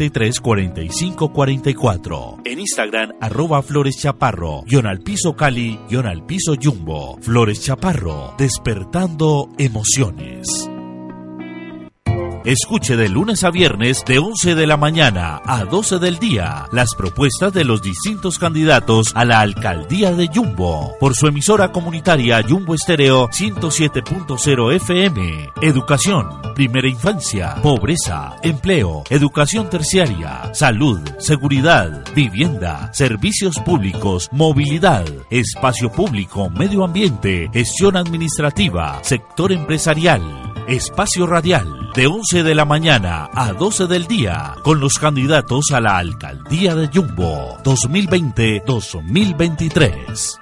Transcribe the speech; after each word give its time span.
223-4544. 0.00 2.42
En 2.44 2.60
Instagram, 2.60 3.10
arroba 3.20 3.60
Flores 3.62 3.96
Chaparro, 3.98 4.62
guion 4.66 4.86
al 4.86 5.00
piso 5.00 5.34
Cali, 5.34 5.78
guion 5.88 6.06
al 6.06 6.24
piso 6.24 6.54
Jumbo. 6.60 7.18
Flores 7.20 7.60
Chaparro, 7.60 8.34
despertando 8.38 9.48
emociones. 9.58 10.69
Escuche 12.44 12.96
de 12.96 13.10
lunes 13.10 13.44
a 13.44 13.50
viernes 13.50 14.02
de 14.06 14.18
11 14.18 14.54
de 14.54 14.66
la 14.66 14.78
mañana 14.78 15.42
a 15.44 15.66
12 15.66 15.98
del 15.98 16.18
día 16.18 16.66
las 16.72 16.94
propuestas 16.94 17.52
de 17.52 17.64
los 17.64 17.82
distintos 17.82 18.38
candidatos 18.38 19.12
a 19.14 19.26
la 19.26 19.40
alcaldía 19.40 20.12
de 20.12 20.28
Jumbo 20.28 20.96
por 20.98 21.14
su 21.14 21.26
emisora 21.26 21.70
comunitaria 21.70 22.42
Jumbo 22.42 22.74
Estéreo 22.74 23.28
107.0 23.28 24.74
FM. 24.74 25.50
Educación, 25.60 26.54
primera 26.54 26.88
infancia, 26.88 27.56
pobreza, 27.62 28.36
empleo, 28.42 29.04
educación 29.10 29.68
terciaria, 29.68 30.54
salud, 30.54 30.98
seguridad, 31.18 32.06
vivienda, 32.14 32.90
servicios 32.94 33.56
públicos, 33.66 34.30
movilidad, 34.32 35.04
espacio 35.28 35.92
público, 35.92 36.48
medio 36.48 36.84
ambiente, 36.84 37.50
gestión 37.52 37.98
administrativa, 37.98 38.98
sector 39.02 39.52
empresarial. 39.52 40.49
Espacio 40.70 41.26
Radial, 41.26 41.90
de 41.96 42.06
11 42.06 42.44
de 42.44 42.54
la 42.54 42.64
mañana 42.64 43.28
a 43.34 43.52
12 43.52 43.88
del 43.88 44.06
día, 44.06 44.54
con 44.62 44.78
los 44.78 45.00
candidatos 45.00 45.72
a 45.72 45.80
la 45.80 45.98
alcaldía 45.98 46.76
de 46.76 46.86
Jumbo 46.86 47.58
2020-2023. 47.64 50.38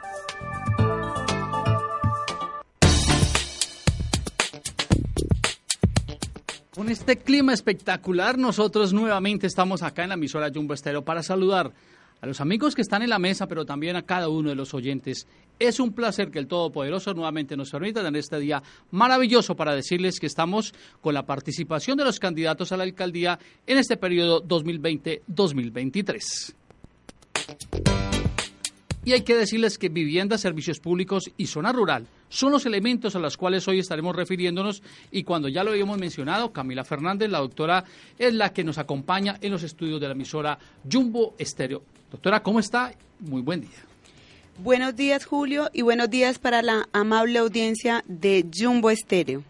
Con 6.75 6.91
este 6.91 7.17
clima 7.17 7.55
espectacular, 7.55 8.37
nosotros 8.37 8.93
nuevamente 8.93 9.47
estamos 9.47 9.83
acá 9.83 10.03
en 10.03 10.11
la 10.11 10.17
emisora 10.17 10.51
Jumbo 10.55 10.75
Estéreo 10.75 11.07
para 11.07 11.23
saludar 11.23 11.73
a 12.21 12.27
los 12.27 12.41
amigos 12.41 12.75
que 12.75 12.83
están 12.83 13.03
en 13.03 13.11
la 13.11 13.19
mesa, 13.19 13.47
pero 13.47 13.65
también 13.65 13.97
a 13.97 14.03
cada 14.03 14.29
uno 14.29 14.51
de 14.51 14.55
los 14.55 14.75
oyentes. 14.75 15.27
Es 15.59 15.81
un 15.81 15.93
placer 15.93 16.31
que 16.31 16.39
el 16.39 16.47
Todopoderoso 16.47 17.15
nuevamente 17.15 17.57
nos 17.57 17.71
permita 17.71 18.03
tener 18.03 18.21
este 18.21 18.39
día 18.39 18.63
maravilloso 18.91 19.57
para 19.57 19.75
decirles 19.75 20.21
que 20.21 20.27
estamos 20.27 20.75
con 21.01 21.15
la 21.15 21.27
participación 21.27 21.99
de 21.99 22.05
los 22.05 22.21
candidatos 22.21 22.73
a 22.73 22.77
la 22.77 22.85
alcaldía 22.85 23.39
en 23.67 23.79
este 23.79 23.97
periodo 23.97 24.43
2020-2023. 24.45 26.55
Y 29.05 29.13
hay 29.13 29.23
que 29.23 29.37
decirles 29.37 29.79
que 29.79 29.89
vivienda, 29.89 30.37
servicios 30.37 30.81
públicos 30.81 31.31
y 31.37 31.47
zona 31.47 31.73
rural 31.73 32.07
son 32.29 32.53
los 32.53 32.67
elementos 32.67 33.17
a 33.17 33.19
los 33.19 33.37
cuales 33.37 33.67
hoy 33.67 33.79
estaremos 33.79 34.15
refiriéndonos 34.15 34.83
y 35.11 35.23
cuando 35.23 35.49
ya 35.49 35.65
lo 35.65 35.71
habíamos 35.71 35.99
mencionado, 35.99 36.53
Camila 36.53 36.85
Fernández, 36.85 37.31
la 37.31 37.39
doctora, 37.39 37.85
es 38.19 38.35
la 38.35 38.53
que 38.53 38.65
nos 38.65 38.77
acompaña 38.77 39.39
en 39.41 39.53
los 39.53 39.63
estudios 39.63 40.01
de 40.01 40.09
la 40.09 40.13
emisora 40.13 40.59
Jumbo 40.91 41.35
Estéreo. 41.39 41.83
Doctora, 42.11 42.43
¿cómo 42.43 42.59
está? 42.59 42.93
Muy 43.21 43.43
buen 43.43 43.61
día. 43.61 43.71
Buenos 44.59 44.97
días, 44.97 45.25
Julio, 45.25 45.69
y 45.73 45.83
buenos 45.83 46.09
días 46.09 46.39
para 46.39 46.63
la 46.63 46.89
amable 46.93 47.39
audiencia 47.39 48.03
de 48.09 48.47
Jumbo 48.53 48.91
Estéreo. 48.91 49.45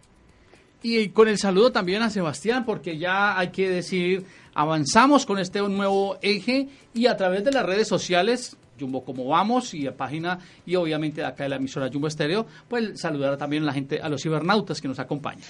Y 0.83 1.09
con 1.09 1.27
el 1.27 1.37
saludo 1.37 1.71
también 1.71 2.01
a 2.01 2.09
Sebastián, 2.09 2.65
porque 2.65 2.97
ya 2.97 3.37
hay 3.37 3.49
que 3.49 3.69
decir, 3.69 4.25
avanzamos 4.53 5.25
con 5.25 5.39
este 5.39 5.61
nuevo 5.61 6.17
eje 6.21 6.67
y 6.93 7.07
a 7.07 7.17
través 7.17 7.43
de 7.43 7.51
las 7.51 7.65
redes 7.65 7.87
sociales 7.87 8.55
Jumbo 8.79 9.03
Como 9.03 9.25
Vamos 9.25 9.73
y 9.73 9.81
la 9.81 9.95
página 9.95 10.39
y 10.65 10.75
obviamente 10.75 11.23
acá 11.23 11.43
de 11.43 11.49
la 11.49 11.55
emisora 11.57 11.89
Jumbo 11.91 12.07
Estéreo, 12.07 12.45
pues 12.67 12.99
saludar 12.99 13.37
también 13.37 13.63
a 13.63 13.67
la 13.67 13.73
gente, 13.73 13.99
a 14.01 14.09
los 14.09 14.21
cibernautas 14.21 14.81
que 14.81 14.87
nos 14.87 14.99
acompañan. 14.99 15.43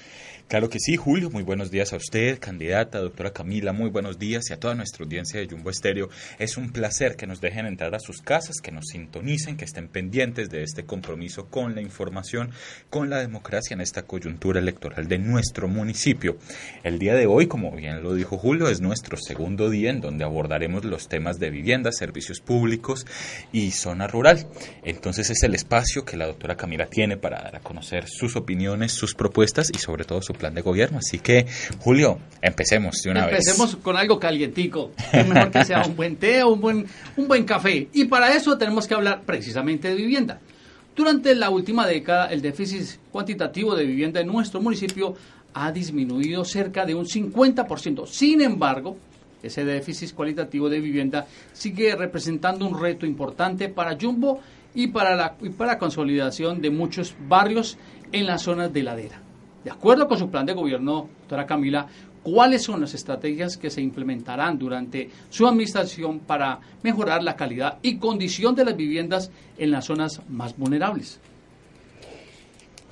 Claro 0.47 0.67
que 0.67 0.79
sí, 0.79 0.95
Julio, 0.95 1.29
muy 1.29 1.43
buenos 1.43 1.69
días 1.69 1.93
a 1.93 1.97
usted, 1.97 2.39
candidata, 2.39 2.97
doctora 2.97 3.31
Camila, 3.31 3.71
muy 3.71 3.91
buenos 3.91 4.17
días 4.17 4.49
y 4.49 4.53
a 4.53 4.59
toda 4.59 4.73
nuestra 4.73 5.03
audiencia 5.05 5.39
de 5.39 5.47
Jumbo 5.47 5.69
Estéreo. 5.69 6.09
Es 6.39 6.57
un 6.57 6.71
placer 6.71 7.15
que 7.15 7.27
nos 7.27 7.39
dejen 7.39 7.67
entrar 7.67 7.93
a 7.93 7.99
sus 7.99 8.21
casas, 8.23 8.55
que 8.59 8.71
nos 8.71 8.87
sintonicen, 8.87 9.57
que 9.57 9.65
estén 9.65 9.87
pendientes 9.87 10.49
de 10.49 10.63
este 10.63 10.85
compromiso 10.85 11.45
con 11.45 11.75
la 11.75 11.81
información, 11.81 12.49
con 12.89 13.11
la 13.11 13.19
democracia 13.19 13.75
en 13.75 13.81
esta 13.81 14.03
coyuntura 14.03 14.59
electoral 14.59 15.07
de 15.07 15.19
nuestro 15.19 15.67
municipio. 15.67 16.37
El 16.83 16.97
día 16.97 17.13
de 17.13 17.27
hoy, 17.27 17.45
como 17.45 17.71
bien 17.71 18.01
lo 18.01 18.15
dijo 18.15 18.37
Julio, 18.39 18.69
es 18.69 18.81
nuestro 18.81 19.17
segundo 19.17 19.69
día 19.69 19.91
en 19.91 20.01
donde 20.01 20.23
abordaremos 20.23 20.83
los 20.83 21.07
temas 21.07 21.37
de 21.39 21.51
vivienda, 21.51 21.91
servicios 21.91 22.39
públicos 22.39 23.05
y 23.51 23.71
zona 23.71 24.07
rural. 24.07 24.47
Entonces 24.83 25.29
es 25.29 25.43
el 25.43 25.55
espacio 25.55 26.05
que 26.05 26.17
la 26.17 26.27
doctora 26.27 26.55
Camila 26.55 26.85
tiene 26.87 27.17
para 27.17 27.41
dar 27.41 27.55
a 27.55 27.59
conocer 27.59 28.07
sus 28.07 28.35
opiniones, 28.35 28.91
sus 28.91 29.15
propuestas 29.15 29.71
y 29.73 29.79
sobre 29.79 30.05
todo 30.05 30.21
su 30.21 30.33
plan 30.33 30.53
de 30.53 30.61
gobierno. 30.61 30.99
Así 30.99 31.19
que, 31.19 31.45
Julio, 31.79 32.19
empecemos 32.41 33.01
de 33.03 33.11
una 33.11 33.25
vez. 33.25 33.39
Empecemos 33.39 33.75
con 33.77 33.97
algo 33.97 34.19
calientico. 34.19 34.91
Mejor 35.13 35.51
que 35.51 35.65
sea 35.65 35.83
un 35.85 35.95
buen 35.95 36.15
té 36.17 36.43
o 36.43 36.49
un 36.49 36.61
buen, 36.61 36.85
un 37.17 37.27
buen 37.27 37.43
café. 37.43 37.87
Y 37.93 38.05
para 38.05 38.35
eso 38.35 38.57
tenemos 38.57 38.87
que 38.87 38.93
hablar 38.93 39.23
precisamente 39.25 39.89
de 39.89 39.95
vivienda. 39.95 40.39
Durante 40.95 41.33
la 41.33 41.49
última 41.49 41.87
década, 41.87 42.27
el 42.27 42.41
déficit 42.41 42.99
cuantitativo 43.11 43.75
de 43.75 43.85
vivienda 43.85 44.19
en 44.19 44.27
nuestro 44.27 44.59
municipio 44.59 45.15
ha 45.53 45.71
disminuido 45.71 46.43
cerca 46.43 46.85
de 46.85 46.93
un 46.93 47.05
50%. 47.05 48.05
Sin 48.07 48.41
embargo, 48.41 48.97
ese 49.41 49.63
déficit 49.65 50.13
cualitativo 50.13 50.69
de 50.69 50.79
vivienda 50.79 51.27
sigue 51.53 51.95
representando 51.95 52.67
un 52.67 52.79
reto 52.79 53.05
importante 53.05 53.69
para 53.69 53.97
Jumbo 53.99 54.39
y 54.73 54.87
para 54.87 55.15
la, 55.15 55.35
y 55.41 55.49
para 55.49 55.77
consolidación 55.77 56.61
de 56.61 56.69
muchos 56.69 57.15
barrios 57.27 57.77
en 58.11 58.25
las 58.25 58.43
zonas 58.43 58.71
de 58.71 58.83
ladera. 58.83 59.21
De 59.63 59.71
acuerdo 59.71 60.07
con 60.07 60.17
su 60.17 60.29
plan 60.29 60.45
de 60.45 60.53
gobierno, 60.53 61.09
doctora 61.19 61.45
Camila, 61.45 61.87
¿cuáles 62.23 62.63
son 62.63 62.81
las 62.81 62.93
estrategias 62.93 63.57
que 63.57 63.69
se 63.69 63.81
implementarán 63.81 64.57
durante 64.57 65.09
su 65.29 65.47
administración 65.47 66.19
para 66.19 66.59
mejorar 66.83 67.23
la 67.23 67.35
calidad 67.35 67.77
y 67.81 67.97
condición 67.97 68.55
de 68.55 68.65
las 68.65 68.77
viviendas 68.77 69.31
en 69.57 69.71
las 69.71 69.85
zonas 69.85 70.21
más 70.29 70.57
vulnerables? 70.57 71.19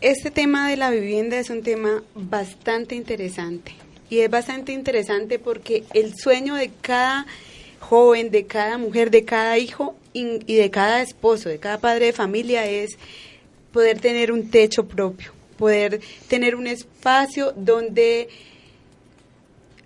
Este 0.02 0.30
tema 0.30 0.70
de 0.70 0.78
la 0.78 0.92
vivienda 0.92 1.40
es 1.40 1.50
un 1.50 1.64
tema 1.64 2.04
bastante 2.14 2.96
interesante 2.96 3.87
y 4.10 4.20
es 4.20 4.30
bastante 4.30 4.72
interesante 4.72 5.40
porque 5.40 5.84
el 5.94 6.16
sueño 6.16 6.56
de 6.56 6.72
cada 6.82 7.26
joven, 7.80 8.32
de 8.32 8.46
cada 8.46 8.78
mujer, 8.78 9.12
de 9.12 9.26
cada 9.26 9.58
hijo 9.58 9.96
y 10.14 10.56
de 10.56 10.72
cada 10.72 11.02
esposo, 11.02 11.50
de 11.50 11.60
cada 11.60 11.80
padre 11.80 12.08
de 12.08 12.14
familia 12.14 12.66
es 12.66 12.98
poder 13.72 14.00
tener 14.00 14.32
un 14.32 14.50
techo 14.50 14.88
propio, 14.88 15.32
poder 15.58 16.02
tener 16.28 16.56
un 16.56 16.68
espacio 16.68 17.54
donde 17.56 18.30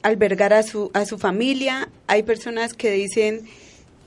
albergar 0.03 0.53
a 0.53 0.63
su, 0.63 0.91
a 0.93 1.05
su 1.05 1.17
familia. 1.17 1.89
Hay 2.07 2.23
personas 2.23 2.73
que 2.73 2.91
dicen 2.91 3.47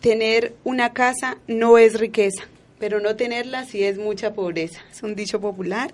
tener 0.00 0.54
una 0.64 0.92
casa 0.92 1.38
no 1.46 1.78
es 1.78 1.98
riqueza, 1.98 2.44
pero 2.78 3.00
no 3.00 3.16
tenerla 3.16 3.64
sí 3.64 3.84
es 3.84 3.98
mucha 3.98 4.32
pobreza. 4.32 4.80
Es 4.90 5.02
un 5.02 5.14
dicho 5.14 5.40
popular 5.40 5.92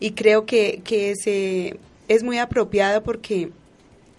y 0.00 0.12
creo 0.12 0.46
que, 0.46 0.80
que 0.84 1.14
se, 1.16 1.76
es 2.08 2.22
muy 2.22 2.38
apropiado 2.38 3.02
porque 3.02 3.50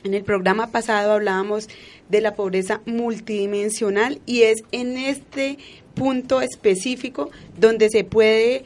en 0.03 0.13
el 0.13 0.23
programa 0.23 0.71
pasado 0.71 1.11
hablábamos 1.11 1.67
de 2.07 2.21
la 2.21 2.35
pobreza 2.35 2.81
multidimensional 2.85 4.21
y 4.25 4.43
es 4.43 4.63
en 4.71 4.97
este 4.97 5.57
punto 5.93 6.41
específico 6.41 7.29
donde 7.57 7.89
se 7.89 8.03
puede 8.03 8.63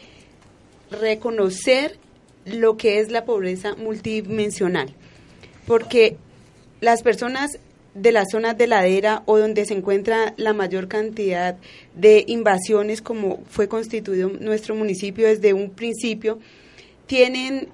reconocer 0.92 1.98
lo 2.46 2.78
que 2.78 3.00
es 3.00 3.10
la 3.10 3.26
pobreza 3.26 3.76
multidimensional. 3.76 4.94
Porque 5.66 6.18
las 6.82 7.02
personas 7.02 7.60
de 7.96 8.12
las 8.12 8.28
zonas 8.32 8.58
de 8.58 8.68
ladera 8.68 9.24
o 9.26 9.38
donde 9.38 9.66
se 9.66 9.74
encuentra 9.74 10.34
la 10.38 10.54
mayor 10.54 10.88
cantidad 10.88 11.58
de 11.96 12.24
invasiones 12.28 13.02
como 13.02 13.44
fue 13.50 13.68
constituido 13.68 14.30
nuestro 14.30 14.76
municipio 14.76 15.28
desde 15.28 15.54
un 15.54 15.70
principio, 15.70 16.40
tienen 17.06 17.70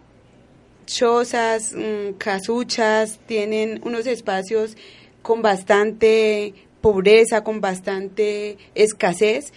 chozas, 0.89 1.73
mm, 1.73 2.13
casuchas, 2.17 3.19
tienen 3.25 3.79
unos 3.83 4.07
espacios 4.07 4.75
con 5.21 5.41
bastante 5.41 6.53
pobreza, 6.81 7.43
con 7.43 7.61
bastante 7.61 8.57
escasez 8.75 9.53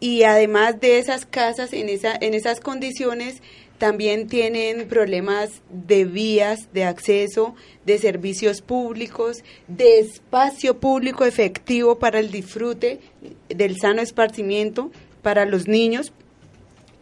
y 0.00 0.24
además 0.24 0.80
de 0.80 0.98
esas 0.98 1.26
casas 1.26 1.72
en 1.72 1.88
esa 1.88 2.16
en 2.20 2.34
esas 2.34 2.60
condiciones 2.60 3.40
también 3.78 4.28
tienen 4.28 4.88
problemas 4.88 5.62
de 5.70 6.04
vías 6.04 6.72
de 6.72 6.84
acceso, 6.84 7.54
de 7.84 7.98
servicios 7.98 8.60
públicos, 8.60 9.44
de 9.68 9.98
espacio 9.98 10.78
público 10.78 11.24
efectivo 11.24 11.98
para 11.98 12.20
el 12.20 12.30
disfrute 12.30 13.00
del 13.48 13.76
sano 13.78 14.00
esparcimiento 14.00 14.90
para 15.22 15.44
los 15.44 15.66
niños. 15.68 16.12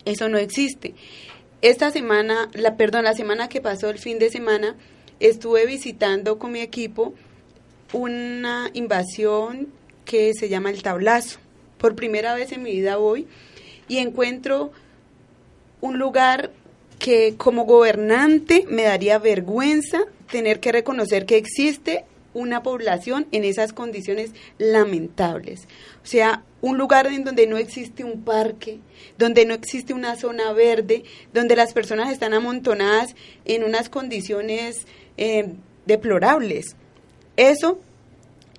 Eso 0.04 0.28
no 0.28 0.38
existe. 0.38 0.94
Esta 1.62 1.92
semana, 1.92 2.50
la 2.54 2.76
perdón, 2.76 3.04
la 3.04 3.14
semana 3.14 3.48
que 3.48 3.60
pasó, 3.60 3.88
el 3.88 4.00
fin 4.00 4.18
de 4.18 4.30
semana, 4.30 4.74
estuve 5.20 5.64
visitando 5.64 6.36
con 6.36 6.50
mi 6.50 6.58
equipo 6.58 7.14
una 7.92 8.68
invasión 8.74 9.68
que 10.04 10.32
se 10.34 10.48
llama 10.48 10.70
el 10.70 10.82
tablazo. 10.82 11.38
Por 11.78 11.94
primera 11.94 12.34
vez 12.34 12.50
en 12.50 12.64
mi 12.64 12.72
vida 12.72 12.96
voy 12.96 13.28
y 13.86 13.98
encuentro 13.98 14.72
un 15.80 16.00
lugar 16.00 16.50
que 16.98 17.36
como 17.36 17.64
gobernante 17.64 18.64
me 18.68 18.82
daría 18.82 19.20
vergüenza 19.20 20.00
tener 20.32 20.58
que 20.58 20.72
reconocer 20.72 21.26
que 21.26 21.36
existe 21.36 22.04
una 22.34 22.64
población 22.64 23.28
en 23.30 23.44
esas 23.44 23.72
condiciones 23.72 24.32
lamentables. 24.58 25.68
O 26.02 26.06
sea, 26.06 26.42
un 26.62 26.78
lugar 26.78 27.08
en 27.08 27.24
donde 27.24 27.46
no 27.46 27.58
existe 27.58 28.04
un 28.04 28.22
parque, 28.22 28.78
donde 29.18 29.44
no 29.44 29.52
existe 29.52 29.92
una 29.92 30.16
zona 30.16 30.52
verde, 30.52 31.02
donde 31.34 31.56
las 31.56 31.74
personas 31.74 32.10
están 32.10 32.32
amontonadas 32.32 33.14
en 33.44 33.64
unas 33.64 33.88
condiciones 33.90 34.86
eh, 35.16 35.52
deplorables. 35.84 36.76
Eso 37.36 37.80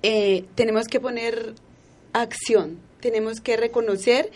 eh, 0.02 0.44
tenemos 0.54 0.86
que 0.86 1.00
poner 1.00 1.54
acción, 2.12 2.78
tenemos 3.00 3.40
que 3.40 3.56
reconocer 3.56 4.30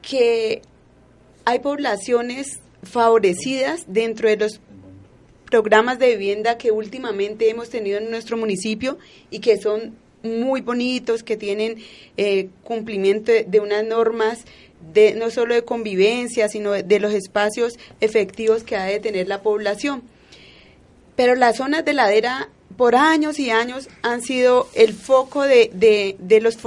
que 0.00 0.62
hay 1.44 1.58
poblaciones 1.58 2.60
favorecidas 2.84 3.84
dentro 3.88 4.28
de 4.28 4.36
los 4.36 4.60
programas 5.50 5.98
de 5.98 6.10
vivienda 6.10 6.56
que 6.56 6.70
últimamente 6.70 7.50
hemos 7.50 7.68
tenido 7.68 7.98
en 7.98 8.10
nuestro 8.10 8.36
municipio 8.36 8.98
y 9.30 9.40
que 9.40 9.58
son 9.58 9.96
muy 10.26 10.60
bonitos, 10.60 11.22
que 11.22 11.36
tienen 11.36 11.76
eh, 12.16 12.48
cumplimiento 12.64 13.32
de, 13.32 13.60
unas 13.60 13.84
normas 13.84 14.44
de 14.92 15.14
no 15.14 15.30
solo 15.30 15.54
de 15.54 15.62
convivencia, 15.62 16.48
sino 16.48 16.72
de, 16.72 17.00
los 17.00 17.12
espacios 17.12 17.78
efectivos 18.00 18.62
que 18.62 18.76
ha 18.76 18.84
de 18.84 19.00
tener 19.00 19.28
la 19.28 19.42
población. 19.42 20.02
Pero 21.16 21.34
las 21.34 21.56
zonas 21.56 21.84
de 21.84 21.94
ladera 21.94 22.48
por 22.76 22.94
años 22.94 23.38
y 23.38 23.50
años 23.50 23.88
han 24.02 24.22
sido 24.22 24.68
el 24.74 24.92
foco 24.92 25.42
de, 25.42 25.70
de, 25.72 26.40
los 26.40 26.58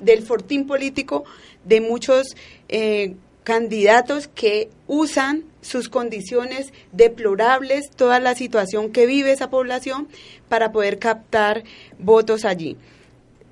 del 0.00 0.22
fortín 0.22 0.66
político 0.66 1.24
de 1.64 1.80
muchos 1.80 2.36
eh, 2.68 3.14
candidatos 3.44 4.28
que 4.28 4.70
usan 4.86 5.44
sus 5.60 5.88
condiciones 5.88 6.72
deplorables, 6.92 7.90
toda 7.90 8.18
la 8.18 8.34
situación 8.34 8.90
que 8.90 9.06
vive 9.06 9.32
esa 9.32 9.50
población 9.50 10.08
para 10.48 10.72
poder 10.72 10.98
captar 10.98 11.62
votos 11.98 12.44
allí. 12.44 12.76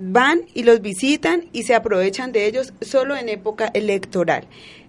Van 0.04 0.46
y 0.52 0.64
los 0.64 0.82
visitan 0.82 1.44
y 1.52 1.62
se 1.62 1.76
aprovechan 1.76 2.32
de 2.32 2.46
ellos 2.46 2.72
solo 2.80 3.16
en 3.16 3.28
época 3.28 3.70
electoral. 3.72 4.48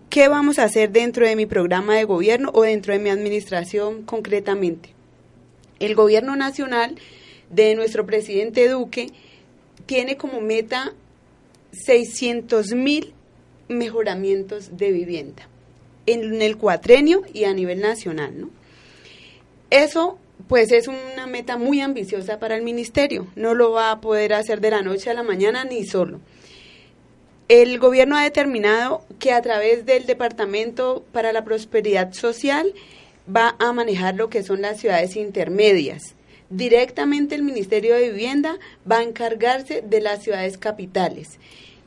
¿Qué 0.10 0.28
vamos 0.28 0.58
a 0.58 0.64
hacer 0.64 0.92
dentro 0.92 1.28
de 1.28 1.36
mi 1.36 1.46
programa 1.46 1.94
de 1.94 2.04
gobierno 2.04 2.50
o 2.52 2.64
dentro 2.64 2.94
de 2.94 3.00
mi 3.00 3.12
administración 3.12 4.02
concretamente? 4.06 4.90
El 5.80 5.94
gobierno 5.94 6.36
nacional 6.36 6.96
de 7.52 7.76
nuestro 7.76 8.08
presidente 8.08 8.68
Duque 8.68 9.12
tiene 9.86 10.18
como 10.18 10.42
meta 10.42 10.96
600 11.74 12.74
mil 12.74 13.14
mejoramientos 13.68 14.78
de 14.78 14.92
vivienda 14.92 15.48
en 16.08 16.42
el 16.42 16.58
cuatrenio 16.58 17.22
y 17.32 17.44
a 17.44 17.54
nivel 17.54 17.82
nacional. 17.82 18.42
¿no? 18.42 18.50
Eso 19.70 20.18
pues 20.48 20.72
es 20.72 20.88
una 20.88 21.28
meta 21.28 21.58
muy 21.58 21.82
ambiciosa 21.82 22.40
para 22.40 22.56
el 22.56 22.64
ministerio, 22.64 23.28
no 23.36 23.54
lo 23.54 23.72
va 23.72 23.92
a 23.92 24.02
poder 24.02 24.34
hacer 24.34 24.62
de 24.62 24.72
la 24.72 24.82
noche 24.82 25.10
a 25.10 25.14
la 25.14 25.24
mañana 25.24 25.64
ni 25.64 25.86
solo. 25.86 26.20
El 27.50 27.78
gobierno 27.78 28.18
ha 28.18 28.24
determinado 28.24 29.04
que 29.20 29.32
a 29.32 29.42
través 29.42 29.86
del 29.86 30.06
Departamento 30.06 31.04
para 31.12 31.34
la 31.34 31.44
Prosperidad 31.44 32.14
Social 32.14 32.74
va 33.34 33.56
a 33.60 33.74
manejar 33.74 34.16
lo 34.16 34.30
que 34.30 34.44
son 34.44 34.62
las 34.62 34.80
ciudades 34.80 35.16
intermedias. 35.16 36.16
Directamente 36.50 37.36
el 37.36 37.44
Ministerio 37.44 37.96
de 37.96 38.12
Vivienda 38.12 38.58
va 38.90 39.00
a 39.00 39.04
encargarse 39.04 39.82
de 39.82 40.02
las 40.02 40.24
ciudades 40.24 40.58
capitales. 40.58 41.40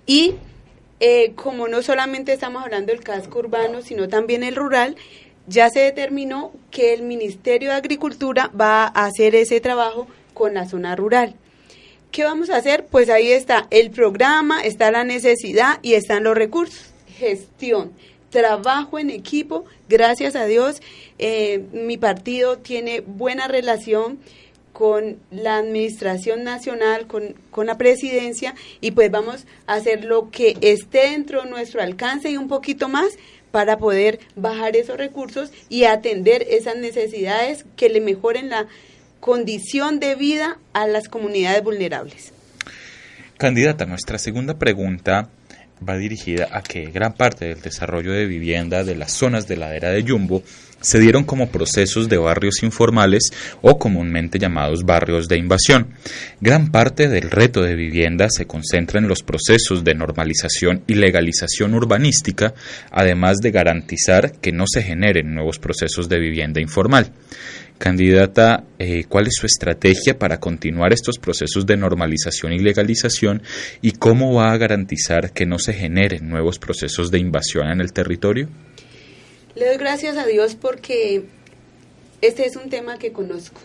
Y 0.07 0.35
eh, 1.01 1.33
como 1.35 1.69
no 1.69 1.83
solamente 1.83 2.33
estamos 2.33 2.63
hablando 2.63 2.93
del 2.93 3.03
casco 3.03 3.41
urbano, 3.41 3.83
sino 3.83 4.09
también 4.09 4.43
el 4.43 4.57
rural, 4.57 4.97
ya 5.47 5.71
se 5.71 5.81
determinó 5.81 6.53
que 6.71 6.93
el 6.93 7.03
Ministerio 7.03 7.71
de 7.71 7.77
Agricultura 7.77 8.51
va 8.59 8.85
a 8.85 9.07
hacer 9.07 9.35
ese 9.35 9.61
trabajo 9.61 10.07
con 10.35 10.55
la 10.55 10.69
zona 10.69 10.97
rural. 10.97 11.35
¿Qué 12.11 12.25
vamos 12.25 12.51
a 12.51 12.57
hacer? 12.57 12.87
Pues 12.87 13.09
ahí 13.11 13.31
está 13.33 13.67
el 13.71 13.91
programa, 13.91 14.63
está 14.63 14.91
la 14.91 15.05
necesidad 15.05 15.79
y 15.83 15.95
están 15.95 16.25
los 16.25 16.37
recursos. 16.37 16.91
Gestión, 17.19 17.93
trabajo 18.31 18.99
en 18.99 19.11
equipo, 19.11 19.65
gracias 19.89 20.37
a 20.37 20.47
Dios, 20.47 20.81
eh, 21.19 21.65
mi 21.73 21.97
partido 21.97 22.59
tiene 22.59 23.01
buena 23.01 23.49
relación 23.49 24.19
con 24.73 25.17
la 25.31 25.57
Administración 25.57 26.45
Nacional, 26.45 27.07
con, 27.07 27.35
con, 27.51 27.67
la 27.67 27.79
Presidencia, 27.79 28.55
y 28.83 28.91
pues 28.91 29.11
vamos 29.11 29.47
a 29.67 29.75
hacer 29.75 30.05
lo 30.05 30.31
que 30.31 30.59
esté 30.61 31.11
dentro 31.11 31.43
de 31.43 31.49
nuestro 31.49 31.81
alcance 31.81 32.31
y 32.31 32.37
un 32.37 32.47
poquito 32.47 32.87
más 32.87 33.17
para 33.51 33.79
poder 33.79 34.21
bajar 34.35 34.77
esos 34.77 34.97
recursos 34.97 35.51
y 35.69 35.85
atender 35.85 36.47
esas 36.49 36.77
necesidades 36.77 37.65
que 37.77 37.89
le 37.89 38.01
mejoren 38.01 38.51
la 38.51 38.67
condición 39.21 39.99
de 40.01 40.15
vida 40.15 40.59
a 40.73 40.87
las 40.87 41.09
comunidades 41.09 41.63
vulnerables. 41.63 42.33
Candidata, 43.39 43.85
nuestra 43.85 44.19
segunda 44.19 44.59
pregunta 44.59 45.29
va 45.87 45.97
dirigida 45.97 46.49
a 46.53 46.63
que 46.63 46.87
gran 46.87 47.13
parte 47.13 47.47
del 47.47 47.61
desarrollo 47.61 48.13
de 48.13 48.27
vivienda 48.27 48.85
de 48.85 48.97
las 48.97 49.13
zonas 49.13 49.47
de 49.47 49.57
ladera 49.57 49.91
de 49.91 50.03
Yumbo 50.03 50.43
se 50.81 51.01
dieron 51.01 51.25
como 51.25 51.49
procesos 51.49 52.09
de 52.09 52.19
barrios 52.19 52.63
informales 52.63 53.31
o 53.63 53.79
comúnmente 53.79 54.39
llamados 54.39 54.85
barrios 54.85 55.29
de 55.29 55.39
invasión. 55.39 55.89
Gran 56.41 56.71
parte 56.71 57.09
del 57.09 57.31
reto 57.31 57.63
de 57.63 57.75
vivienda 57.75 58.29
se 58.31 58.47
concentra 58.47 59.01
en 59.01 59.09
los 59.09 59.23
procesos 59.23 59.85
de 59.85 59.95
normalización 59.95 60.83
y 60.87 60.95
legalización 60.95 61.75
urbanística, 61.75 62.55
además 62.91 63.39
de 63.39 63.51
garantizar 63.51 64.33
que 64.41 64.53
no 64.53 64.65
se 64.67 64.83
generen 64.83 65.35
nuevos 65.35 65.59
procesos 65.59 66.09
de 66.09 66.19
vivienda 66.19 66.61
informal. 66.61 67.11
Candidata, 67.79 68.65
eh, 68.79 69.05
¿cuál 69.07 69.27
es 69.27 69.35
su 69.39 69.47
estrategia 69.47 70.19
para 70.19 70.41
continuar 70.41 70.93
estos 70.95 71.19
procesos 71.19 71.67
de 71.67 71.77
normalización 71.77 72.53
y 72.55 72.59
legalización 72.59 73.43
y 73.83 73.93
cómo 73.93 74.33
va 74.35 74.53
a 74.53 74.57
garantizar 74.57 75.33
que 75.33 75.45
no 75.45 75.59
se 75.59 75.75
generen 75.75 76.29
nuevos 76.29 76.59
procesos 76.59 77.11
de 77.11 77.19
invasión 77.19 77.69
en 77.69 77.83
el 77.83 77.93
territorio? 77.93 78.49
Le 79.55 79.67
doy 79.67 79.77
gracias 79.77 80.17
a 80.17 80.25
Dios 80.25 80.55
porque 80.55 81.25
este 82.23 82.47
es 82.47 82.57
un 82.57 82.71
tema 82.71 82.99
que 82.99 83.13
conozco. 83.13 83.61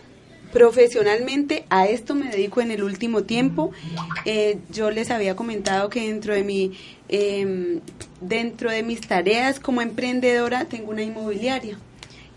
Profesionalmente 0.52 1.64
a 1.70 1.86
esto 1.86 2.14
me 2.14 2.30
dedico 2.30 2.60
en 2.60 2.70
el 2.70 2.82
último 2.82 3.22
tiempo. 3.22 3.72
Eh, 4.26 4.58
yo 4.70 4.90
les 4.90 5.10
había 5.10 5.34
comentado 5.36 5.88
que 5.88 6.06
dentro 6.06 6.34
de 6.34 6.44
mi 6.44 6.72
em, 7.08 7.80
dentro 8.20 8.70
de 8.70 8.82
mis 8.82 9.00
tareas 9.00 9.58
como 9.58 9.80
emprendedora 9.80 10.66
tengo 10.66 10.90
una 10.90 11.02
inmobiliaria. 11.02 11.78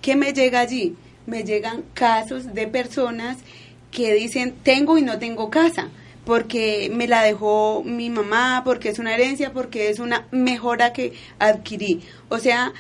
¿Qué 0.02 0.16
me 0.16 0.32
llega 0.32 0.62
allí? 0.62 0.96
Me 1.26 1.44
llegan 1.44 1.84
casos 1.94 2.54
de 2.54 2.68
personas 2.68 3.38
que 3.92 4.14
dicen 4.14 4.54
tengo 4.64 4.98
y 4.98 5.02
no 5.02 5.20
tengo 5.20 5.50
casa 5.50 5.90
porque 6.26 6.92
me 6.94 7.08
la 7.08 7.22
dejó 7.22 7.84
mi 7.86 8.10
mamá, 8.10 8.64
porque 8.66 8.90
es 8.90 9.00
una 9.00 9.14
herencia, 9.14 9.54
porque 9.54 9.90
es 9.90 10.00
una 10.00 10.28
mejora 10.32 10.92
que 10.92 11.14
adquirí. 11.38 12.02
O 12.30 12.40
sea, 12.40 12.74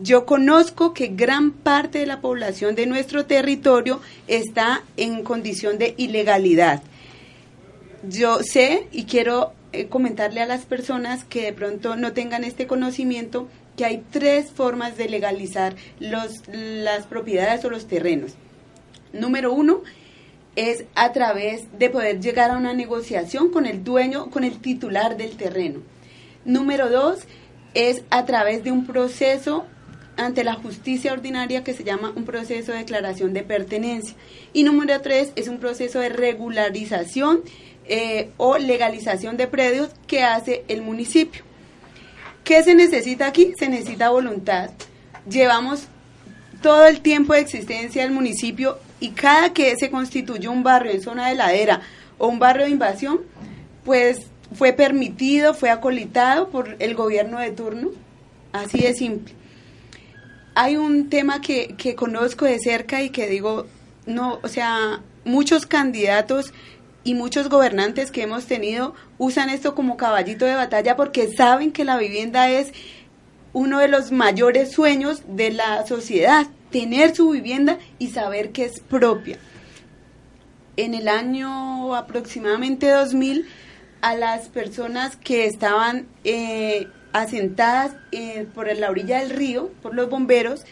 yo 0.00 0.26
conozco 0.26 0.92
que 0.94 1.08
gran 1.08 1.52
parte 1.52 1.98
de 1.98 2.06
la 2.06 2.20
población 2.20 2.74
de 2.74 2.86
nuestro 2.86 3.24
territorio 3.24 4.00
está 4.26 4.82
en 4.96 5.22
condición 5.22 5.78
de 5.78 5.94
ilegalidad. 5.96 6.82
Yo 8.08 8.40
sé 8.42 8.88
y 8.92 9.04
quiero 9.04 9.52
eh, 9.72 9.86
comentarle 9.86 10.40
a 10.40 10.46
las 10.46 10.66
personas 10.66 11.24
que 11.24 11.42
de 11.42 11.52
pronto 11.52 11.96
no 11.96 12.12
tengan 12.12 12.44
este 12.44 12.66
conocimiento 12.66 13.48
que 13.78 13.86
hay 13.86 14.04
tres 14.10 14.50
formas 14.50 14.98
de 14.98 15.08
legalizar 15.08 15.74
los, 16.00 16.42
las 16.48 17.06
propiedades 17.06 17.64
o 17.64 17.70
los 17.70 17.86
terrenos. 17.86 18.34
Número 19.14 19.52
uno 19.52 19.82
es 20.56 20.84
a 20.96 21.12
través 21.12 21.66
de 21.78 21.88
poder 21.88 22.20
llegar 22.20 22.50
a 22.50 22.56
una 22.56 22.74
negociación 22.74 23.50
con 23.50 23.64
el 23.64 23.84
dueño, 23.84 24.28
con 24.30 24.42
el 24.42 24.58
titular 24.58 25.16
del 25.16 25.36
terreno. 25.36 25.80
Número 26.44 26.90
dos 26.90 27.20
es 27.72 28.02
a 28.10 28.24
través 28.24 28.64
de 28.64 28.72
un 28.72 28.84
proceso 28.84 29.64
ante 30.16 30.42
la 30.42 30.54
justicia 30.54 31.12
ordinaria 31.12 31.62
que 31.62 31.74
se 31.74 31.84
llama 31.84 32.12
un 32.16 32.24
proceso 32.24 32.72
de 32.72 32.78
declaración 32.78 33.32
de 33.32 33.44
pertenencia. 33.44 34.16
Y 34.52 34.64
número 34.64 35.00
tres 35.00 35.32
es 35.36 35.46
un 35.46 35.58
proceso 35.58 36.00
de 36.00 36.08
regularización 36.08 37.42
eh, 37.86 38.30
o 38.36 38.58
legalización 38.58 39.36
de 39.36 39.46
predios 39.46 39.90
que 40.08 40.24
hace 40.24 40.64
el 40.66 40.82
municipio. 40.82 41.47
¿Qué 42.48 42.62
se 42.62 42.74
necesita 42.74 43.26
aquí? 43.26 43.52
Se 43.58 43.68
necesita 43.68 44.08
voluntad. 44.08 44.70
Llevamos 45.28 45.82
todo 46.62 46.86
el 46.86 47.02
tiempo 47.02 47.34
de 47.34 47.40
existencia 47.40 48.00
del 48.00 48.10
municipio 48.10 48.78
y 49.00 49.10
cada 49.10 49.52
que 49.52 49.76
se 49.76 49.90
constituyó 49.90 50.50
un 50.50 50.62
barrio 50.62 50.92
en 50.92 51.02
zona 51.02 51.28
de 51.28 51.34
ladera 51.34 51.82
o 52.16 52.26
un 52.26 52.38
barrio 52.38 52.64
de 52.64 52.70
invasión, 52.70 53.20
pues 53.84 54.28
fue 54.54 54.72
permitido, 54.72 55.52
fue 55.52 55.68
acolitado 55.68 56.48
por 56.48 56.76
el 56.78 56.94
gobierno 56.94 57.38
de 57.38 57.50
turno. 57.50 57.90
Así 58.54 58.78
de 58.78 58.94
simple. 58.94 59.34
Hay 60.54 60.76
un 60.76 61.10
tema 61.10 61.42
que, 61.42 61.74
que 61.76 61.94
conozco 61.94 62.46
de 62.46 62.58
cerca 62.60 63.02
y 63.02 63.10
que 63.10 63.28
digo, 63.28 63.66
no, 64.06 64.40
o 64.42 64.48
sea, 64.48 65.02
muchos 65.26 65.66
candidatos 65.66 66.54
y 67.08 67.14
muchos 67.14 67.48
gobernantes 67.48 68.10
que 68.10 68.20
hemos 68.20 68.44
tenido 68.44 68.94
usan 69.16 69.48
esto 69.48 69.74
como 69.74 69.96
caballito 69.96 70.44
de 70.44 70.54
batalla 70.54 70.94
porque 70.94 71.32
saben 71.34 71.72
que 71.72 71.86
la 71.86 71.96
vivienda 71.96 72.50
es 72.50 72.70
uno 73.54 73.78
de 73.78 73.88
los 73.88 74.12
mayores 74.12 74.72
sueños 74.72 75.22
de 75.26 75.50
la 75.50 75.86
sociedad, 75.86 76.48
tener 76.70 77.16
su 77.16 77.30
vivienda 77.30 77.78
y 77.98 78.08
saber 78.08 78.52
que 78.52 78.66
es 78.66 78.80
propia. 78.80 79.38
en 80.76 80.92
el 80.92 81.08
año 81.08 81.94
aproximadamente 81.96 82.90
2000 82.90 83.46
a 84.02 84.14
las 84.14 84.50
personas 84.50 85.16
que 85.16 85.46
estaban 85.46 86.08
eh, 86.24 86.88
asentadas 87.14 87.96
eh, 88.12 88.46
por 88.54 88.70
la 88.76 88.90
orilla 88.90 89.20
del 89.20 89.30
río, 89.30 89.70
por 89.80 89.94
los 89.94 90.10
bomberos, 90.10 90.66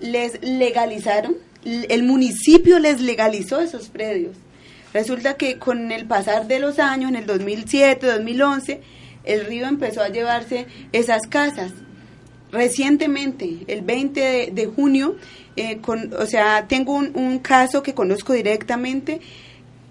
les 0.00 0.38
legalizaron, 0.42 1.34
el 1.64 2.02
municipio 2.02 2.78
les 2.78 3.00
legalizó 3.00 3.58
esos 3.60 3.88
predios. 3.88 4.36
Resulta 4.92 5.34
que 5.34 5.58
con 5.58 5.90
el 5.92 6.06
pasar 6.06 6.46
de 6.46 6.58
los 6.58 6.78
años, 6.78 7.10
en 7.10 7.16
el 7.16 7.26
2007, 7.26 8.06
2011, 8.06 8.80
el 9.24 9.46
río 9.46 9.66
empezó 9.66 10.02
a 10.02 10.08
llevarse 10.08 10.66
esas 10.92 11.26
casas. 11.28 11.72
Recientemente, 12.50 13.58
el 13.66 13.82
20 13.82 14.50
de, 14.52 14.66
junio, 14.66 15.16
eh, 15.56 15.80
o 16.18 16.26
sea, 16.26 16.66
tengo 16.68 16.94
un, 16.94 17.12
un 17.14 17.38
caso 17.38 17.82
que 17.82 17.94
conozco 17.94 18.34
directamente, 18.34 19.20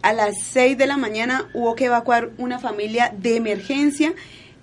a 0.01 0.13
las 0.13 0.35
6 0.41 0.77
de 0.77 0.87
la 0.87 0.97
mañana 0.97 1.49
hubo 1.53 1.75
que 1.75 1.85
evacuar 1.85 2.31
una 2.37 2.59
familia 2.59 3.13
de 3.15 3.35
emergencia 3.35 4.13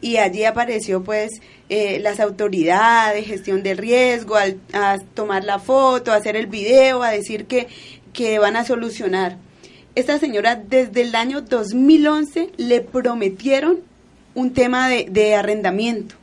y 0.01 0.17
allí 0.17 0.45
apareció 0.45 1.03
pues 1.03 1.31
eh, 1.69 1.99
las 2.01 2.21
autoridades, 2.21 3.27
gestión 3.27 3.63
del 3.63 3.79
riesgo, 3.79 4.37
a 4.37 4.99
tomar 5.15 5.45
la 5.45 5.59
foto, 5.59 6.13
a 6.13 6.17
hacer 6.17 6.37
el 6.37 6.47
video, 6.47 7.03
a 7.03 7.11
decir 7.11 7.47
que, 7.47 7.69
que 8.13 8.39
van 8.39 8.57
a 8.57 8.65
solucionar. 8.65 9.37
Esta 9.99 10.21
señora 10.21 10.55
desde 10.55 11.01
el 11.01 11.17
año 11.17 11.41
2011 11.41 12.51
le 12.57 12.83
prometieron 12.83 13.81
un 14.37 14.53
tema 14.53 14.89
de, 14.89 15.35
arrendamiento. 15.35 16.15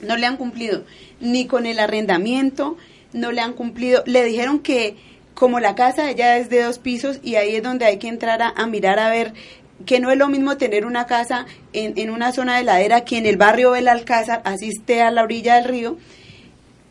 No 0.00 0.16
le 0.16 0.24
han 0.24 0.36
cumplido 0.36 0.84
ni 1.18 1.48
con 1.48 1.66
el 1.66 1.80
arrendamiento, 1.80 2.76
no 3.12 3.32
le 3.32 3.40
han 3.40 3.54
cumplido. 3.54 4.04
Le 4.06 4.22
dijeron 4.22 4.60
que 4.60 4.94
como 5.34 5.58
la 5.58 5.74
casa 5.74 6.08
ella 6.08 6.38
es 6.38 6.48
de 6.48 6.62
dos 6.62 6.78
pisos 6.78 7.18
y 7.24 7.34
ahí 7.34 7.56
es 7.56 7.64
donde 7.64 7.86
hay 7.86 7.96
que 7.98 8.06
entrar 8.06 8.40
a, 8.40 8.66
mirar 8.68 9.00
a 9.00 9.10
ver 9.10 9.34
que 9.84 9.98
no 9.98 10.12
es 10.12 10.16
lo 10.16 10.28
mismo 10.28 10.56
tener 10.56 10.86
una 10.86 11.06
casa 11.06 11.46
en, 11.72 11.98
en, 11.98 12.08
una 12.08 12.30
zona 12.30 12.56
de 12.56 12.62
ladera 12.62 13.04
que 13.04 13.18
en 13.18 13.26
el 13.26 13.36
barrio 13.36 13.72
del 13.72 13.88
Alcázar, 13.88 14.42
asiste 14.44 15.02
a 15.02 15.10
la 15.10 15.24
orilla 15.24 15.56
del 15.56 15.64
río, 15.64 15.98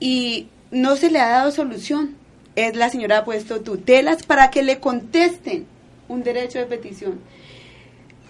y 0.01 0.47
no 0.71 0.97
se 0.97 1.09
le 1.09 1.21
ha 1.21 1.29
dado 1.29 1.51
solución. 1.51 2.17
Es 2.57 2.75
la 2.75 2.89
señora 2.89 3.19
ha 3.19 3.23
puesto 3.23 3.61
tutelas 3.61 4.23
para 4.23 4.51
que 4.51 4.61
le 4.61 4.81
contesten 4.81 5.70
un 6.11 6.23
derecho 6.23 6.59
de 6.59 6.65
petición. 6.65 7.19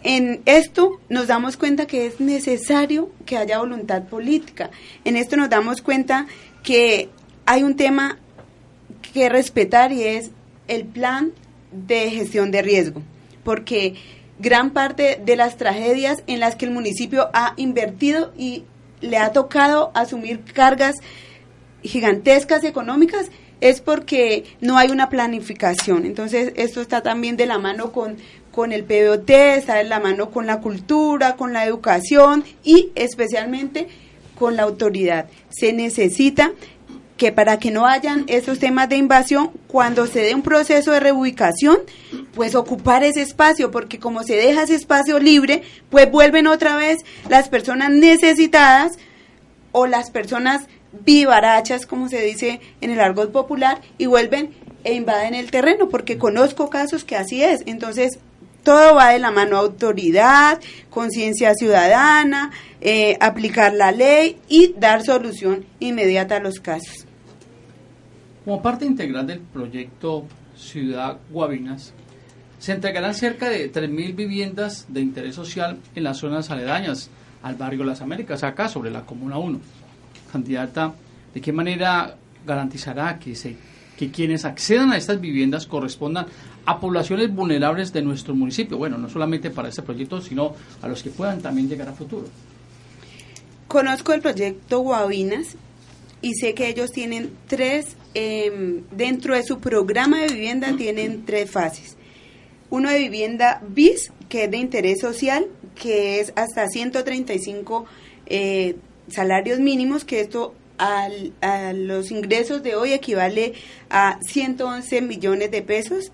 En 0.03 0.41
esto 0.45 0.99
nos 1.09 1.27
damos 1.27 1.57
cuenta 1.57 1.85
que 1.85 2.05
es 2.05 2.19
necesario 2.19 3.11
que 3.25 3.37
haya 3.37 3.59
voluntad 3.59 4.03
política. 4.03 4.71
En 5.03 5.15
esto 5.15 5.35
nos 5.37 5.49
damos 5.49 5.81
cuenta 5.81 6.27
que 6.63 7.09
hay 7.45 7.63
un 7.63 7.75
tema 7.75 8.17
que 9.13 9.29
respetar 9.29 9.91
y 9.91 10.03
es 10.03 10.31
el 10.67 10.85
plan 10.85 11.31
de 11.71 12.09
gestión 12.09 12.51
de 12.51 12.61
riesgo, 12.61 13.01
porque 13.43 13.95
gran 14.39 14.71
parte 14.71 15.19
de 15.23 15.35
las 15.35 15.57
tragedias 15.57 16.23
en 16.27 16.39
las 16.39 16.55
que 16.55 16.65
el 16.65 16.71
municipio 16.71 17.29
ha 17.33 17.53
invertido 17.57 18.33
y 18.37 18.63
le 19.01 19.17
ha 19.17 19.31
tocado 19.31 19.91
asumir 19.93 20.43
cargas 20.43 20.95
gigantescas 21.83 22.63
económicas 22.63 23.29
es 23.61 23.79
porque 23.79 24.43
no 24.59 24.77
hay 24.77 24.89
una 24.89 25.09
planificación. 25.09 26.05
Entonces, 26.05 26.51
esto 26.55 26.81
está 26.81 27.01
también 27.01 27.37
de 27.37 27.45
la 27.45 27.59
mano 27.59 27.91
con, 27.91 28.17
con 28.51 28.73
el 28.73 28.83
PBOT, 28.83 29.29
está 29.29 29.75
de 29.75 29.85
la 29.85 29.99
mano 29.99 30.31
con 30.31 30.47
la 30.47 30.59
cultura, 30.59 31.35
con 31.35 31.53
la 31.53 31.65
educación 31.65 32.43
y 32.63 32.89
especialmente 32.95 33.87
con 34.35 34.55
la 34.55 34.63
autoridad. 34.63 35.27
Se 35.49 35.71
necesita 35.71 36.51
que 37.21 37.31
para 37.31 37.59
que 37.59 37.69
no 37.69 37.85
hayan 37.85 38.25
esos 38.25 38.57
temas 38.57 38.89
de 38.89 38.97
invasión, 38.97 39.51
cuando 39.67 40.07
se 40.07 40.21
dé 40.21 40.33
un 40.33 40.41
proceso 40.41 40.91
de 40.91 40.99
reubicación, 40.99 41.77
pues 42.33 42.55
ocupar 42.55 43.03
ese 43.03 43.21
espacio, 43.21 43.69
porque 43.69 43.99
como 43.99 44.23
se 44.23 44.35
deja 44.35 44.63
ese 44.63 44.73
espacio 44.73 45.19
libre, 45.19 45.61
pues 45.91 46.09
vuelven 46.09 46.47
otra 46.47 46.75
vez 46.77 46.97
las 47.29 47.47
personas 47.47 47.91
necesitadas 47.91 48.93
o 49.71 49.85
las 49.85 50.09
personas 50.09 50.63
vivarachas, 51.05 51.85
como 51.85 52.09
se 52.09 52.21
dice 52.21 52.61
en 52.81 52.91
el 52.91 52.99
argot 52.99 53.31
popular, 53.31 53.81
y 53.97 54.05
vuelven 54.05 54.51
e 54.83 54.93
invaden 54.93 55.35
el 55.35 55.51
terreno, 55.51 55.89
porque 55.89 56.17
conozco 56.17 56.69
casos 56.69 57.03
que 57.03 57.15
así 57.15 57.43
es. 57.43 57.61
Entonces, 57.65 58.19
todo 58.63 58.95
va 58.95 59.09
de 59.09 59.19
la 59.19 59.31
mano 59.31 59.57
autoridad, 59.57 60.59
conciencia 60.89 61.53
ciudadana, 61.55 62.51
eh, 62.79 63.17
aplicar 63.19 63.73
la 63.73 63.91
ley 63.91 64.37
y 64.47 64.73
dar 64.77 65.03
solución 65.03 65.65
inmediata 65.79 66.37
a 66.37 66.39
los 66.39 66.59
casos. 66.59 67.05
Como 68.45 68.61
parte 68.61 68.85
integral 68.85 69.27
del 69.27 69.39
proyecto 69.39 70.25
Ciudad 70.55 71.17
Guavinas, 71.29 71.93
se 72.59 72.73
entregarán 72.73 73.15
cerca 73.15 73.49
de 73.49 73.71
3.000 73.71 74.15
viviendas 74.15 74.85
de 74.87 75.01
interés 75.01 75.33
social 75.33 75.79
en 75.95 76.03
las 76.03 76.17
zonas 76.17 76.51
aledañas 76.51 77.09
al 77.41 77.55
barrio 77.55 77.83
Las 77.83 78.01
Américas, 78.01 78.43
acá 78.43 78.67
sobre 78.67 78.91
la 78.91 79.05
Comuna 79.05 79.39
1. 79.39 79.59
Candidata, 80.31 80.93
¿de 81.33 81.41
qué 81.41 81.51
manera 81.51 82.15
garantizará 82.45 83.19
que, 83.19 83.35
se, 83.35 83.55
que 83.97 84.11
quienes 84.11 84.45
accedan 84.45 84.91
a 84.91 84.97
estas 84.97 85.19
viviendas 85.19 85.65
correspondan 85.65 86.25
a 86.65 86.79
poblaciones 86.79 87.33
vulnerables 87.33 87.91
de 87.91 88.01
nuestro 88.01 88.35
municipio? 88.35 88.77
Bueno, 88.77 88.97
no 88.97 89.09
solamente 89.09 89.49
para 89.49 89.69
este 89.69 89.81
proyecto, 89.81 90.21
sino 90.21 90.53
a 90.81 90.87
los 90.87 91.03
que 91.03 91.09
puedan 91.09 91.41
también 91.41 91.67
llegar 91.67 91.89
a 91.89 91.93
futuro. 91.93 92.27
Conozco 93.67 94.13
el 94.13 94.21
proyecto 94.21 94.79
Guavinas 94.79 95.55
y 96.21 96.33
sé 96.35 96.53
que 96.53 96.67
ellos 96.67 96.91
tienen 96.91 97.31
tres, 97.47 97.95
em, 98.13 98.83
dentro 98.91 99.35
de 99.35 99.43
su 99.43 99.59
programa 99.59 100.19
de 100.19 100.27
vivienda 100.27 100.75
tienen 100.77 101.25
tres 101.25 101.49
fases. 101.49 101.97
Uno 102.69 102.89
de 102.89 102.99
vivienda 102.99 103.61
BIS, 103.67 104.11
que 104.29 104.45
es 104.45 104.51
de 104.51 104.57
interés 104.57 104.99
social, 105.01 105.47
que 105.75 106.19
es 106.19 106.31
hasta 106.35 106.67
135 106.67 107.85
eh, 108.27 108.75
salarios 109.11 109.59
mínimos, 109.59 110.03
que 110.05 110.21
esto 110.21 110.55
a 110.81 111.73
los 111.73 112.09
ingresos 112.09 112.63
de 112.63 112.75
hoy 112.75 112.93
equivale 112.93 113.53
a 113.89 114.17
111 114.21 115.01
millones 115.01 115.51
de 115.51 115.61
pesos. 115.61 116.11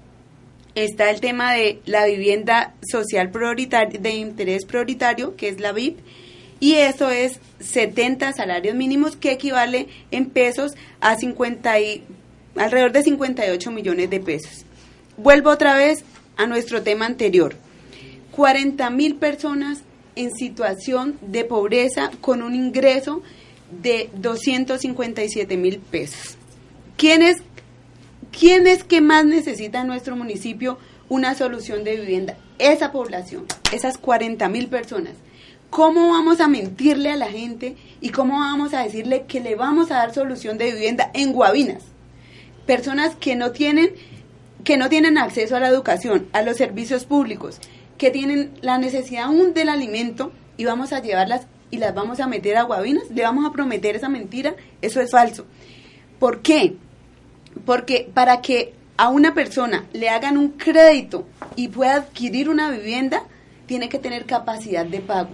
Está 0.75 1.09
el 1.09 1.21
tema 1.21 1.53
de 1.53 1.79
la 1.85 2.05
vivienda 2.05 2.73
social 2.91 3.31
prioritaria, 3.31 3.99
de 3.99 4.11
interés 4.11 4.65
prioritario, 4.65 5.35
que 5.35 5.47
es 5.49 5.59
la 5.59 5.71
VIP, 5.71 5.99
y 6.59 6.75
eso 6.75 7.09
es 7.09 7.39
70 7.59 8.33
salarios 8.33 8.75
mínimos 8.75 9.15
que 9.15 9.31
equivale 9.31 9.87
en 10.11 10.29
pesos 10.29 10.73
a 10.99 11.15
50 11.15 11.79
y, 11.79 12.03
alrededor 12.55 12.91
de 12.91 13.03
58 13.03 13.71
millones 13.71 14.09
de 14.09 14.19
pesos. 14.19 14.65
Vuelvo 15.17 15.49
otra 15.49 15.75
vez 15.75 16.03
a 16.35 16.45
nuestro 16.45 16.83
tema 16.83 17.05
anterior. 17.05 17.55
40 18.31 18.89
mil 18.91 19.15
personas 19.15 19.81
en 20.17 20.33
situación 20.35 21.17
de 21.21 21.45
pobreza 21.45 22.11
con 22.21 22.41
un 22.41 22.55
ingreso 22.55 23.21
de 23.81 24.09
257 24.15 25.57
mil 25.57 25.79
pesos. 25.79 26.37
¿Quiénes, 26.97 27.37
¿Quiénes 28.31 28.83
que 28.83 29.01
más 29.01 29.25
necesita 29.25 29.81
en 29.81 29.87
nuestro 29.87 30.15
municipio 30.15 30.77
una 31.09 31.35
solución 31.35 31.83
de 31.83 31.97
vivienda? 31.97 32.37
Esa 32.59 32.91
población, 32.91 33.45
esas 33.71 33.97
40 33.97 34.49
mil 34.49 34.67
personas. 34.67 35.13
¿Cómo 35.69 36.09
vamos 36.09 36.39
a 36.39 36.47
mentirle 36.47 37.11
a 37.11 37.17
la 37.17 37.27
gente 37.27 37.75
y 37.99 38.09
cómo 38.09 38.39
vamos 38.39 38.73
a 38.73 38.83
decirle 38.83 39.25
que 39.27 39.41
le 39.41 39.55
vamos 39.55 39.91
a 39.91 39.95
dar 39.95 40.13
solución 40.13 40.57
de 40.57 40.71
vivienda 40.71 41.11
en 41.13 41.33
Guavinas? 41.33 41.83
Personas 42.65 43.15
que 43.15 43.35
no 43.35 43.51
tienen 43.51 43.91
que 44.63 44.75
no 44.75 44.89
tienen 44.89 45.17
acceso 45.17 45.55
a 45.55 45.61
la 45.61 45.69
educación, 45.69 46.27
a 46.33 46.41
los 46.41 46.57
servicios 46.57 47.05
públicos, 47.05 47.61
que 47.97 48.11
tienen 48.11 48.51
la 48.61 48.77
necesidad 48.77 49.25
aún 49.25 49.53
del 49.53 49.69
alimento 49.69 50.31
y 50.57 50.65
vamos 50.65 50.93
a 50.93 51.01
llevarlas 51.01 51.47
y 51.69 51.77
las 51.77 51.93
vamos 51.93 52.19
a 52.19 52.27
meter 52.27 52.57
a 52.57 52.63
Guavinas, 52.63 53.09
le 53.09 53.23
vamos 53.23 53.45
a 53.45 53.51
prometer 53.51 53.95
esa 53.95 54.09
mentira, 54.09 54.55
eso 54.81 55.01
es 55.01 55.11
falso. 55.11 55.45
¿Por 56.19 56.41
qué? 56.41 56.75
Porque 57.65 58.09
para 58.13 58.41
que 58.41 58.73
a 58.97 59.09
una 59.09 59.33
persona 59.33 59.85
le 59.93 60.09
hagan 60.09 60.37
un 60.37 60.49
crédito 60.51 61.27
y 61.55 61.67
pueda 61.67 61.95
adquirir 61.95 62.49
una 62.49 62.71
vivienda, 62.71 63.23
tiene 63.65 63.89
que 63.89 63.99
tener 63.99 64.25
capacidad 64.25 64.85
de 64.85 65.01
pago 65.01 65.29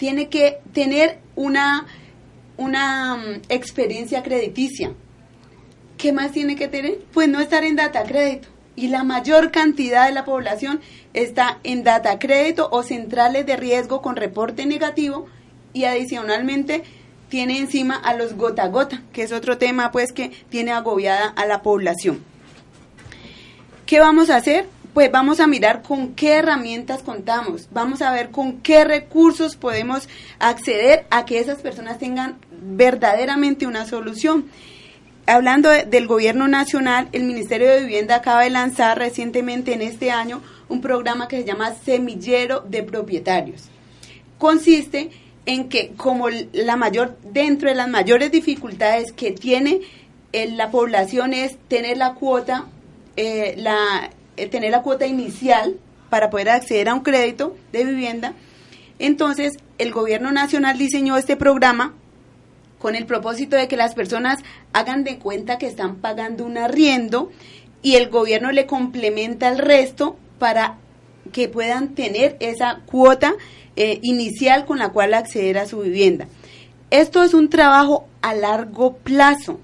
tiene 0.00 0.30
que 0.30 0.60
tener 0.72 1.18
una, 1.36 1.86
una 2.56 3.16
mm, 3.16 3.42
experiencia 3.50 4.22
crediticia. 4.22 4.94
¿Qué 5.98 6.10
más 6.10 6.32
tiene 6.32 6.56
que 6.56 6.68
tener? 6.68 7.00
Pues 7.12 7.28
no 7.28 7.38
estar 7.38 7.64
en 7.64 7.76
data 7.76 8.02
crédito. 8.04 8.48
Y 8.76 8.88
la 8.88 9.04
mayor 9.04 9.50
cantidad 9.50 10.06
de 10.06 10.12
la 10.12 10.24
población 10.24 10.80
está 11.12 11.58
en 11.64 11.82
data 11.84 12.18
crédito 12.18 12.68
o 12.70 12.82
centrales 12.82 13.46
de 13.46 13.56
riesgo 13.56 14.00
con 14.00 14.16
reporte 14.16 14.66
negativo 14.66 15.26
y 15.72 15.84
adicionalmente 15.84 16.84
tiene 17.28 17.58
encima 17.58 17.96
a 17.96 18.14
los 18.14 18.34
gota 18.34 18.64
a 18.64 18.68
gota, 18.68 19.02
que 19.12 19.22
es 19.22 19.32
otro 19.32 19.58
tema 19.58 19.92
pues 19.92 20.12
que 20.12 20.30
tiene 20.48 20.72
agobiada 20.72 21.28
a 21.28 21.46
la 21.46 21.62
población. 21.62 22.22
¿Qué 23.86 24.00
vamos 24.00 24.30
a 24.30 24.36
hacer? 24.36 24.66
pues 24.94 25.10
vamos 25.10 25.40
a 25.40 25.46
mirar 25.46 25.82
con 25.82 26.14
qué 26.14 26.34
herramientas 26.34 27.02
contamos, 27.02 27.68
vamos 27.70 28.02
a 28.02 28.12
ver 28.12 28.30
con 28.30 28.60
qué 28.60 28.84
recursos 28.84 29.56
podemos 29.56 30.08
acceder 30.38 31.06
a 31.10 31.24
que 31.24 31.38
esas 31.38 31.58
personas 31.62 31.98
tengan 31.98 32.38
verdaderamente 32.62 33.66
una 33.66 33.86
solución. 33.86 34.46
Hablando 35.26 35.70
del 35.70 36.06
gobierno 36.06 36.48
nacional, 36.48 37.08
el 37.12 37.24
Ministerio 37.24 37.68
de 37.70 37.80
Vivienda 37.80 38.16
acaba 38.16 38.42
de 38.42 38.50
lanzar 38.50 38.98
recientemente 38.98 39.72
en 39.72 39.82
este 39.82 40.10
año 40.10 40.42
un 40.68 40.80
programa 40.80 41.28
que 41.28 41.38
se 41.38 41.44
llama 41.44 41.74
Semillero 41.74 42.60
de 42.60 42.82
Propietarios. 42.82 43.68
Consiste 44.38 45.10
en 45.46 45.68
que 45.68 45.92
como 45.96 46.28
la 46.28 46.76
mayor, 46.76 47.18
dentro 47.24 47.68
de 47.68 47.74
las 47.74 47.88
mayores 47.88 48.30
dificultades 48.30 49.12
que 49.12 49.32
tiene 49.32 49.80
eh, 50.32 50.50
la 50.52 50.70
población 50.70 51.34
es 51.34 51.56
tener 51.68 51.96
la 51.96 52.14
cuota, 52.14 52.66
eh, 53.16 53.54
la, 53.58 54.10
eh, 54.36 54.46
tener 54.46 54.70
la 54.70 54.82
cuota 54.82 55.06
inicial 55.06 55.76
para 56.08 56.30
poder 56.30 56.50
acceder 56.50 56.88
a 56.88 56.94
un 56.94 57.00
crédito 57.00 57.56
de 57.72 57.84
vivienda, 57.84 58.34
entonces 58.98 59.56
el 59.78 59.92
gobierno 59.92 60.30
nacional 60.30 60.78
diseñó 60.78 61.16
este 61.16 61.36
programa 61.36 61.94
con 62.80 62.96
el 62.96 63.04
propósito 63.04 63.56
de 63.56 63.68
que 63.68 63.76
las 63.76 63.94
personas 63.94 64.40
hagan 64.72 65.04
de 65.04 65.18
cuenta 65.18 65.58
que 65.58 65.66
están 65.66 65.96
pagando 65.96 66.46
un 66.46 66.56
arriendo 66.56 67.30
y 67.82 67.96
el 67.96 68.08
gobierno 68.08 68.50
le 68.52 68.64
complementa 68.66 69.48
el 69.48 69.58
resto 69.58 70.16
para 70.38 70.78
que 71.30 71.48
puedan 71.48 71.94
tener 71.94 72.38
esa 72.40 72.80
cuota 72.86 73.34
eh, 73.76 73.98
inicial 74.02 74.64
con 74.64 74.78
la 74.78 74.88
cual 74.88 75.12
acceder 75.12 75.58
a 75.58 75.66
su 75.66 75.80
vivienda. 75.80 76.26
Esto 76.90 77.22
es 77.22 77.34
un 77.34 77.50
trabajo 77.50 78.08
a 78.22 78.34
largo 78.34 78.96
plazo. 78.96 79.60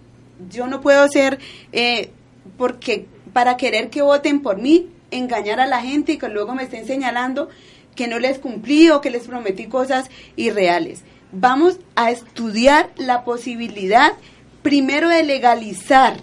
Yo 0.51 0.67
no 0.67 0.83
puedo 0.83 1.09
ser, 1.09 1.39
eh, 1.73 2.11
porque 2.59 3.07
para 3.33 3.57
querer 3.57 3.89
que 3.89 4.03
voten 4.03 4.43
por 4.43 4.59
mí, 4.59 4.91
engañar 5.11 5.59
a 5.59 5.67
la 5.67 5.81
gente 5.81 6.13
y 6.13 6.19
que 6.19 6.29
luego 6.29 6.55
me 6.55 6.65
estén 6.65 6.87
señalando 6.87 7.49
que 7.95 8.09
no 8.09 8.19
les 8.19 8.39
cumplí 8.39 8.91
o 8.91 9.01
que 9.01 9.09
les 9.09 9.27
prometí 9.27 9.69
cosas 9.69 10.11
irreales 10.37 11.03
vamos 11.41 11.79
a 11.95 12.11
estudiar 12.11 12.91
la 12.97 13.25
posibilidad 13.25 14.13
primero 14.63 15.09
de 15.09 15.23
legalizar 15.23 16.17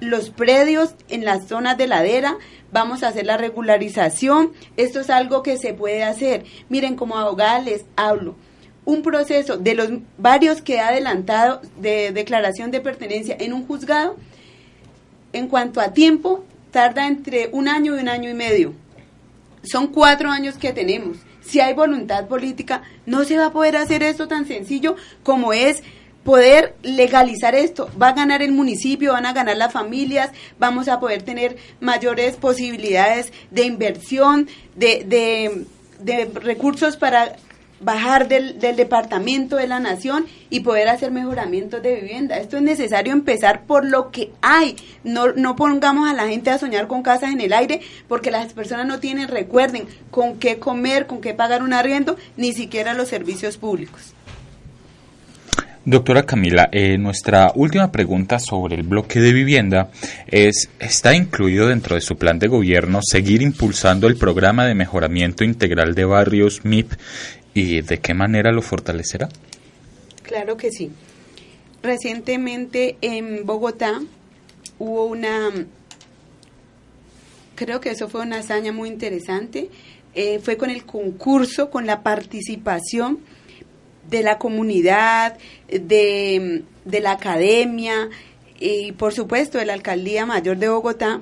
los 0.00 0.30
predios 0.30 0.94
en 1.08 1.24
las 1.24 1.48
zonas 1.48 1.76
de 1.78 1.86
ladera, 1.86 2.36
vamos 2.70 3.02
a 3.02 3.08
hacer 3.08 3.26
la 3.26 3.36
regularización, 3.36 4.52
esto 4.76 5.00
es 5.00 5.10
algo 5.10 5.42
que 5.42 5.56
se 5.56 5.74
puede 5.74 6.04
hacer. 6.04 6.44
Miren, 6.68 6.96
como 6.96 7.16
abogada 7.16 7.60
les 7.60 7.84
hablo, 7.96 8.36
un 8.84 9.02
proceso 9.02 9.56
de 9.56 9.74
los 9.74 9.90
varios 10.18 10.60
que 10.62 10.80
ha 10.80 10.88
adelantado 10.88 11.60
de 11.78 12.12
declaración 12.12 12.70
de 12.70 12.80
pertenencia 12.80 13.36
en 13.38 13.52
un 13.52 13.66
juzgado, 13.66 14.16
en 15.32 15.48
cuanto 15.48 15.80
a 15.80 15.92
tiempo, 15.92 16.44
tarda 16.70 17.06
entre 17.06 17.48
un 17.52 17.68
año 17.68 17.96
y 17.96 18.00
un 18.00 18.08
año 18.08 18.30
y 18.30 18.34
medio. 18.34 18.74
Son 19.62 19.88
cuatro 19.88 20.30
años 20.30 20.56
que 20.56 20.72
tenemos 20.72 21.18
si 21.48 21.60
hay 21.60 21.74
voluntad 21.74 22.26
política, 22.26 22.82
no 23.06 23.24
se 23.24 23.36
va 23.36 23.46
a 23.46 23.52
poder 23.52 23.76
hacer 23.76 24.02
esto 24.02 24.28
tan 24.28 24.46
sencillo 24.46 24.96
como 25.22 25.52
es 25.52 25.82
poder 26.24 26.74
legalizar 26.82 27.54
esto. 27.54 27.90
Va 28.00 28.08
a 28.08 28.12
ganar 28.12 28.42
el 28.42 28.52
municipio, 28.52 29.12
van 29.12 29.24
a 29.24 29.32
ganar 29.32 29.56
las 29.56 29.72
familias, 29.72 30.30
vamos 30.58 30.88
a 30.88 31.00
poder 31.00 31.22
tener 31.22 31.56
mayores 31.80 32.36
posibilidades 32.36 33.32
de 33.50 33.64
inversión, 33.64 34.46
de, 34.76 35.04
de, 35.04 35.64
de 36.00 36.26
recursos 36.40 36.96
para 36.96 37.36
bajar 37.80 38.28
del, 38.28 38.58
departamento 38.58 39.56
de 39.56 39.66
la 39.66 39.80
nación 39.80 40.26
y 40.50 40.60
poder 40.60 40.88
hacer 40.88 41.10
mejoramientos 41.10 41.82
de 41.82 42.00
vivienda. 42.00 42.38
Esto 42.38 42.56
es 42.56 42.62
necesario 42.62 43.12
empezar 43.12 43.62
por 43.66 43.84
lo 43.84 44.10
que 44.10 44.30
hay. 44.42 44.76
No, 45.04 45.32
no 45.32 45.56
pongamos 45.56 46.08
a 46.08 46.14
la 46.14 46.28
gente 46.28 46.50
a 46.50 46.58
soñar 46.58 46.86
con 46.86 47.02
casas 47.02 47.32
en 47.32 47.40
el 47.40 47.52
aire 47.52 47.80
porque 48.08 48.30
las 48.30 48.52
personas 48.52 48.86
no 48.86 49.00
tienen, 49.00 49.28
recuerden, 49.28 49.86
con 50.10 50.38
qué 50.38 50.58
comer, 50.58 51.06
con 51.06 51.20
qué 51.20 51.34
pagar 51.34 51.62
un 51.62 51.72
arriendo, 51.72 52.16
ni 52.36 52.52
siquiera 52.52 52.94
los 52.94 53.08
servicios 53.08 53.56
públicos. 53.56 54.14
Doctora 55.90 56.24
Camila, 56.24 56.68
eh, 56.70 56.98
nuestra 56.98 57.50
última 57.54 57.90
pregunta 57.90 58.38
sobre 58.38 58.74
el 58.74 58.82
bloque 58.82 59.20
de 59.20 59.32
vivienda 59.32 59.88
es, 60.26 60.68
¿está 60.78 61.14
incluido 61.14 61.68
dentro 61.68 61.94
de 61.94 62.02
su 62.02 62.18
plan 62.18 62.38
de 62.38 62.46
gobierno 62.46 63.00
seguir 63.02 63.40
impulsando 63.40 64.06
el 64.06 64.18
programa 64.18 64.66
de 64.66 64.74
mejoramiento 64.74 65.44
integral 65.44 65.94
de 65.94 66.04
barrios 66.04 66.62
MIP 66.62 66.92
¿Y 67.54 67.80
de 67.80 67.98
qué 67.98 68.14
manera 68.14 68.52
lo 68.52 68.62
fortalecerá? 68.62 69.28
Claro 70.22 70.56
que 70.56 70.70
sí. 70.70 70.90
Recientemente 71.82 72.96
en 73.00 73.46
Bogotá 73.46 74.00
hubo 74.78 75.06
una, 75.06 75.50
creo 77.54 77.80
que 77.80 77.90
eso 77.90 78.08
fue 78.08 78.22
una 78.22 78.38
hazaña 78.38 78.72
muy 78.72 78.88
interesante, 78.88 79.70
eh, 80.14 80.38
fue 80.40 80.56
con 80.56 80.70
el 80.70 80.84
concurso, 80.84 81.70
con 81.70 81.86
la 81.86 82.02
participación 82.02 83.20
de 84.10 84.22
la 84.22 84.38
comunidad, 84.38 85.38
de, 85.68 86.64
de 86.84 87.00
la 87.00 87.12
academia 87.12 88.08
y 88.58 88.92
por 88.92 89.12
supuesto 89.12 89.58
de 89.58 89.66
la 89.66 89.74
Alcaldía 89.74 90.26
Mayor 90.26 90.56
de 90.56 90.68
Bogotá, 90.68 91.20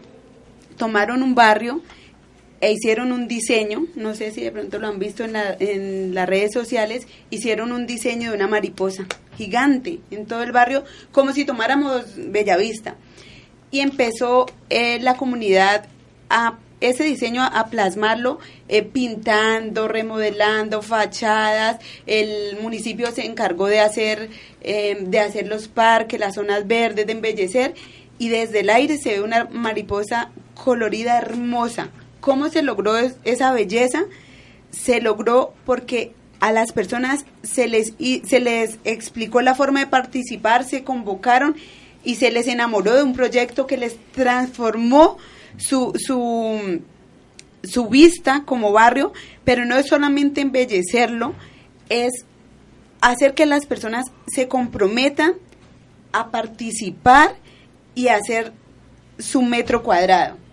tomaron 0.77 1.23
un 1.23 1.35
barrio 1.35 1.83
e 2.61 2.73
hicieron 2.73 3.13
un 3.13 3.29
diseño, 3.29 3.87
no 3.95 4.15
sé 4.15 4.31
si 4.31 4.43
de 4.43 4.53
pronto 4.53 4.79
lo 4.79 4.89
han 4.89 4.99
visto 4.99 5.25
en, 5.25 5.33
la, 5.33 5.57
en 5.59 6.15
las 6.15 6.29
redes 6.29 6.53
sociales, 6.53 7.07
hicieron 7.31 7.73
un 7.73 7.87
diseño 7.87 8.31
de 8.31 8.37
una 8.37 8.47
mariposa 8.47 9.07
gigante 9.37 10.01
en 10.11 10.27
todo 10.27 10.43
el 10.43 10.53
barrio, 10.53 10.85
como 11.13 11.33
si 11.33 11.45
tomáramos 11.45 12.05
Bellavista. 12.17 12.97
Y 13.71 13.81
empezó 13.81 14.47
eh, 14.71 14.99
la 15.01 15.17
comunidad 15.17 15.87
a 16.31 16.59
ese 16.81 17.05
diseño 17.05 17.43
a, 17.43 17.67
plasmarlo 17.67 18.39
eh, 18.69 18.83
pintando, 18.83 19.89
remodelando 19.89 20.83
fachadas. 20.83 21.79
El 22.07 22.59
municipio 22.61 23.11
se 23.13 23.25
encargó 23.25 23.67
de 23.67 23.81
hacer, 23.81 24.31
eh, 24.61 24.97
de 25.01 25.21
hacer 25.21 25.47
los 25.47 25.69
parques, 25.69 26.21
las 26.21 26.35
zonas 26.35 26.67
verdes, 26.67 27.07
de 27.07 27.13
embellecer. 27.13 27.75
Y 28.19 28.29
desde 28.29 28.61
el 28.61 28.71
aire 28.71 28.99
se 28.99 29.11
ve 29.11 29.21
una 29.23 29.45
mariposa 29.45 30.31
colorida 30.55 31.19
hermosa, 31.19 31.91
¿Cómo 32.27 32.49
se 32.49 32.63
logró 32.63 32.97
esa 33.23 33.53
belleza? 33.53 34.03
Se 34.73 35.01
logró 35.01 35.55
porque 35.65 36.13
a 36.41 36.51
las 36.51 36.73
personas 36.73 37.25
se 37.45 37.69
les, 37.69 37.93
se 38.25 38.41
les 38.41 38.81
explicó 38.83 39.43
la 39.43 39.55
forma 39.55 39.79
de 39.79 39.87
participar, 39.87 40.65
se 40.65 40.83
convocaron 40.83 41.55
y 42.03 42.17
se 42.17 42.33
les 42.33 42.49
enamoró 42.49 42.95
de 42.95 43.05
un 43.05 43.13
proyecto 43.13 43.69
que 43.69 43.77
les 43.77 43.97
transformó 44.11 45.19
su, 45.57 45.93
su, 45.95 46.83
su 47.63 47.89
vista 47.89 48.43
como 48.45 48.73
barrio, 48.73 49.13
pero 49.45 49.65
no 49.65 49.77
es 49.77 49.87
solamente 49.87 50.41
embellecerlo, 50.41 51.33
es 51.91 52.11
hacer 53.03 53.35
que 53.35 53.47
las 53.47 53.67
personas 53.67 54.07
se 54.27 54.49
comprometan 54.49 55.35
a 56.11 56.33
participar 56.33 57.37
y 57.95 58.09
hacer 58.09 58.53
su 59.17 59.43
metro 59.43 59.85
cuadrado. 59.85 60.45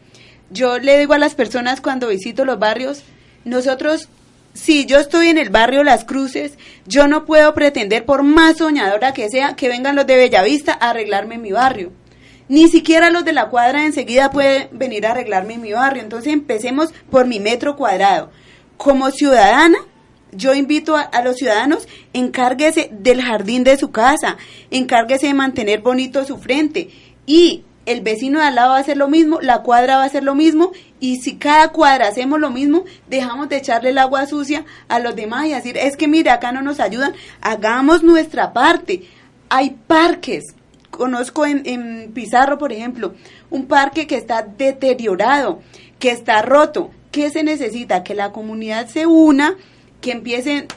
Yo 0.53 0.77
le 0.77 0.99
digo 0.99 1.13
a 1.13 1.17
las 1.17 1.33
personas 1.33 1.81
cuando 1.81 2.09
visito 2.09 2.45
los 2.45 2.59
barrios, 2.59 3.01
nosotros, 3.43 4.07
si 4.53 4.85
yo 4.85 4.99
estoy 4.99 5.29
en 5.29 5.39
el 5.39 5.49
barrio 5.49 5.83
Las 5.83 6.05
Cruces, 6.05 6.59
yo 6.85 7.07
no 7.07 7.25
puedo 7.25 7.55
pretender, 7.55 8.05
por 8.05 8.21
más 8.21 8.57
soñadora 8.57 9.13
que 9.13 9.29
sea, 9.29 9.55
que 9.55 9.67
vengan 9.67 9.95
los 9.95 10.05
de 10.05 10.15
Bellavista 10.15 10.77
a 10.79 10.91
arreglarme 10.91 11.39
mi 11.39 11.51
barrio. 11.51 11.91
Ni 12.49 12.67
siquiera 12.67 13.09
los 13.09 13.25
de 13.25 13.33
la 13.33 13.49
cuadra 13.49 13.83
enseguida 13.83 14.29
pueden 14.29 14.69
venir 14.73 15.07
a 15.07 15.11
arreglarme 15.11 15.57
mi 15.57 15.71
barrio. 15.71 16.03
Entonces 16.03 16.31
empecemos 16.31 16.93
por 17.09 17.25
mi 17.25 17.39
metro 17.39 17.75
cuadrado. 17.75 18.29
Como 18.77 19.09
ciudadana, 19.09 19.79
yo 20.33 20.53
invito 20.53 20.95
a, 20.95 21.01
a, 21.01 21.23
los 21.23 21.37
ciudadanos, 21.37 21.87
encárguese 22.13 22.89
del 22.91 23.23
jardín 23.23 23.63
de 23.63 23.77
su 23.77 23.89
casa, 23.89 24.37
encárguese 24.69 25.27
de 25.27 25.33
mantener 25.33 25.81
bonito 25.81 26.23
su 26.25 26.37
frente 26.37 26.89
y 27.25 27.63
el 27.85 28.01
vecino 28.01 28.39
de 28.39 28.45
al 28.45 28.55
lado 28.55 28.71
va 28.71 28.77
a 28.77 28.81
hacer 28.81 28.97
lo 28.97 29.07
mismo, 29.07 29.39
la 29.41 29.61
cuadra 29.61 29.97
va 29.97 30.03
a 30.03 30.05
hacer 30.05 30.23
lo 30.23 30.35
mismo, 30.35 30.71
y 30.99 31.17
si 31.17 31.35
cada 31.35 31.69
cuadra 31.69 32.07
hacemos 32.07 32.39
lo 32.39 32.49
mismo, 32.49 32.85
dejamos 33.09 33.49
de 33.49 33.57
echarle 33.57 33.89
el 33.89 33.97
agua 33.97 34.25
sucia 34.25 34.65
a 34.87 34.99
los 34.99 35.15
demás 35.15 35.45
y 35.45 35.49
decir, 35.49 35.77
es 35.77 35.97
que 35.97 36.07
mire, 36.07 36.29
acá 36.29 36.51
no 36.51 36.61
nos 36.61 36.79
ayudan, 36.79 37.13
hagamos 37.41 38.03
nuestra 38.03 38.53
parte. 38.53 39.03
Hay 39.49 39.77
parques, 39.87 40.55
conozco 40.89 41.45
en, 41.45 41.63
en 41.65 42.11
Pizarro, 42.13 42.57
por 42.57 42.71
ejemplo, 42.71 43.13
un 43.49 43.65
parque 43.65 44.07
que 44.07 44.15
está 44.15 44.41
deteriorado, 44.43 45.61
que 45.99 46.11
está 46.11 46.41
roto. 46.41 46.89
¿Qué 47.11 47.29
se 47.29 47.43
necesita? 47.43 48.03
Que 48.03 48.15
la 48.15 48.31
comunidad 48.31 48.87
se 48.87 49.05
una, 49.05 49.55
que 50.01 50.11
empiecen 50.11 50.67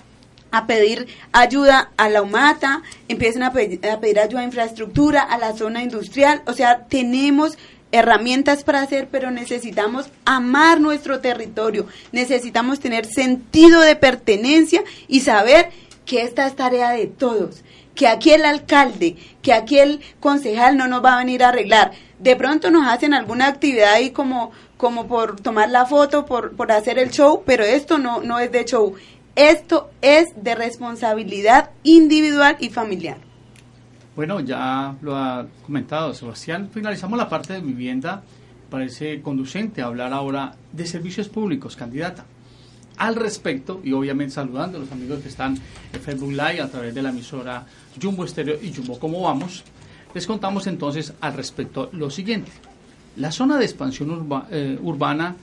a 0.50 0.66
pedir 0.66 1.06
ayuda 1.32 1.90
a 1.96 2.08
la 2.08 2.22
UMATA, 2.22 2.82
empiezan 3.08 3.42
a 3.42 3.52
pedir, 3.52 3.80
ayuda 4.18 4.40
a 4.40 4.44
infraestructura, 4.44 5.22
a 5.22 5.38
la 5.38 5.54
zona 5.54 5.82
industrial. 5.82 6.42
O 6.46 6.52
sea, 6.52 6.86
tenemos 6.86 7.58
herramientas 7.92 8.64
para 8.64 8.82
hacer, 8.82 9.08
pero 9.10 9.30
necesitamos 9.30 10.10
amar 10.24 10.80
nuestro 10.80 11.20
territorio, 11.20 11.86
necesitamos 12.12 12.80
tener 12.80 13.06
sentido 13.06 13.80
de 13.80 13.96
pertenencia 13.96 14.82
y 15.08 15.20
saber 15.20 15.70
que 16.04 16.22
esta 16.22 16.46
es 16.46 16.56
tarea 16.56 16.90
de 16.90 17.06
todos, 17.06 17.62
que 17.94 18.06
aquí 18.06 18.30
el 18.30 18.44
alcalde, 18.44 19.16
que 19.42 19.52
aquí 19.52 19.78
el 19.78 20.00
concejal 20.20 20.76
no 20.76 20.88
nos 20.88 21.04
va 21.04 21.14
a 21.14 21.18
venir 21.18 21.42
a 21.42 21.48
arreglar. 21.48 21.92
De 22.18 22.36
pronto 22.36 22.70
nos 22.70 22.86
hacen 22.86 23.14
alguna 23.14 23.46
actividad 23.48 23.94
ahí 23.94 24.10
como, 24.10 24.52
como 24.76 25.06
por 25.06 25.40
tomar 25.40 25.70
la 25.70 25.86
foto, 25.86 26.24
por, 26.26 26.54
por 26.54 26.72
hacer 26.72 26.98
el 26.98 27.10
show, 27.10 27.42
pero 27.44 27.64
esto 27.64 27.98
no, 27.98 28.20
no 28.20 28.38
es 28.38 28.52
de 28.52 28.64
show. 28.64 28.94
Esto 29.36 29.90
es 30.00 30.28
de 30.34 30.54
responsabilidad 30.54 31.68
individual 31.82 32.56
y 32.58 32.70
familiar. 32.70 33.18
Bueno, 34.16 34.40
ya 34.40 34.96
lo 35.02 35.14
ha 35.14 35.46
comentado 35.66 36.14
Sebastián. 36.14 36.70
Finalizamos 36.72 37.18
la 37.18 37.28
parte 37.28 37.52
de 37.52 37.60
vivienda. 37.60 38.22
Parece 38.70 39.20
conducente 39.20 39.82
hablar 39.82 40.14
ahora 40.14 40.54
de 40.72 40.86
servicios 40.86 41.28
públicos, 41.28 41.76
candidata. 41.76 42.24
Al 42.96 43.14
respecto, 43.14 43.82
y 43.84 43.92
obviamente 43.92 44.32
saludando 44.32 44.78
a 44.78 44.80
los 44.80 44.90
amigos 44.90 45.20
que 45.20 45.28
están 45.28 45.58
en 45.92 46.00
Facebook 46.00 46.30
Live 46.30 46.62
a 46.62 46.70
través 46.70 46.94
de 46.94 47.02
la 47.02 47.10
emisora 47.10 47.66
Jumbo 48.00 48.24
Estéreo 48.24 48.56
y 48.62 48.72
Jumbo 48.74 48.98
Cómo 48.98 49.20
Vamos, 49.20 49.64
les 50.14 50.26
contamos 50.26 50.66
entonces 50.66 51.12
al 51.20 51.34
respecto 51.34 51.90
lo 51.92 52.08
siguiente. 52.08 52.52
La 53.16 53.30
zona 53.30 53.58
de 53.58 53.66
expansión 53.66 54.26
eh, 54.50 54.78
urbana 54.82 55.36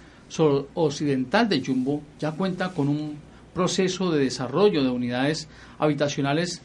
occidental 0.74 1.48
de 1.48 1.64
Jumbo 1.64 2.02
ya 2.20 2.32
cuenta 2.32 2.70
con 2.70 2.88
un 2.88 3.33
proceso 3.54 4.12
de 4.12 4.24
desarrollo 4.24 4.84
de 4.84 4.90
unidades 4.90 5.48
habitacionales 5.80 6.62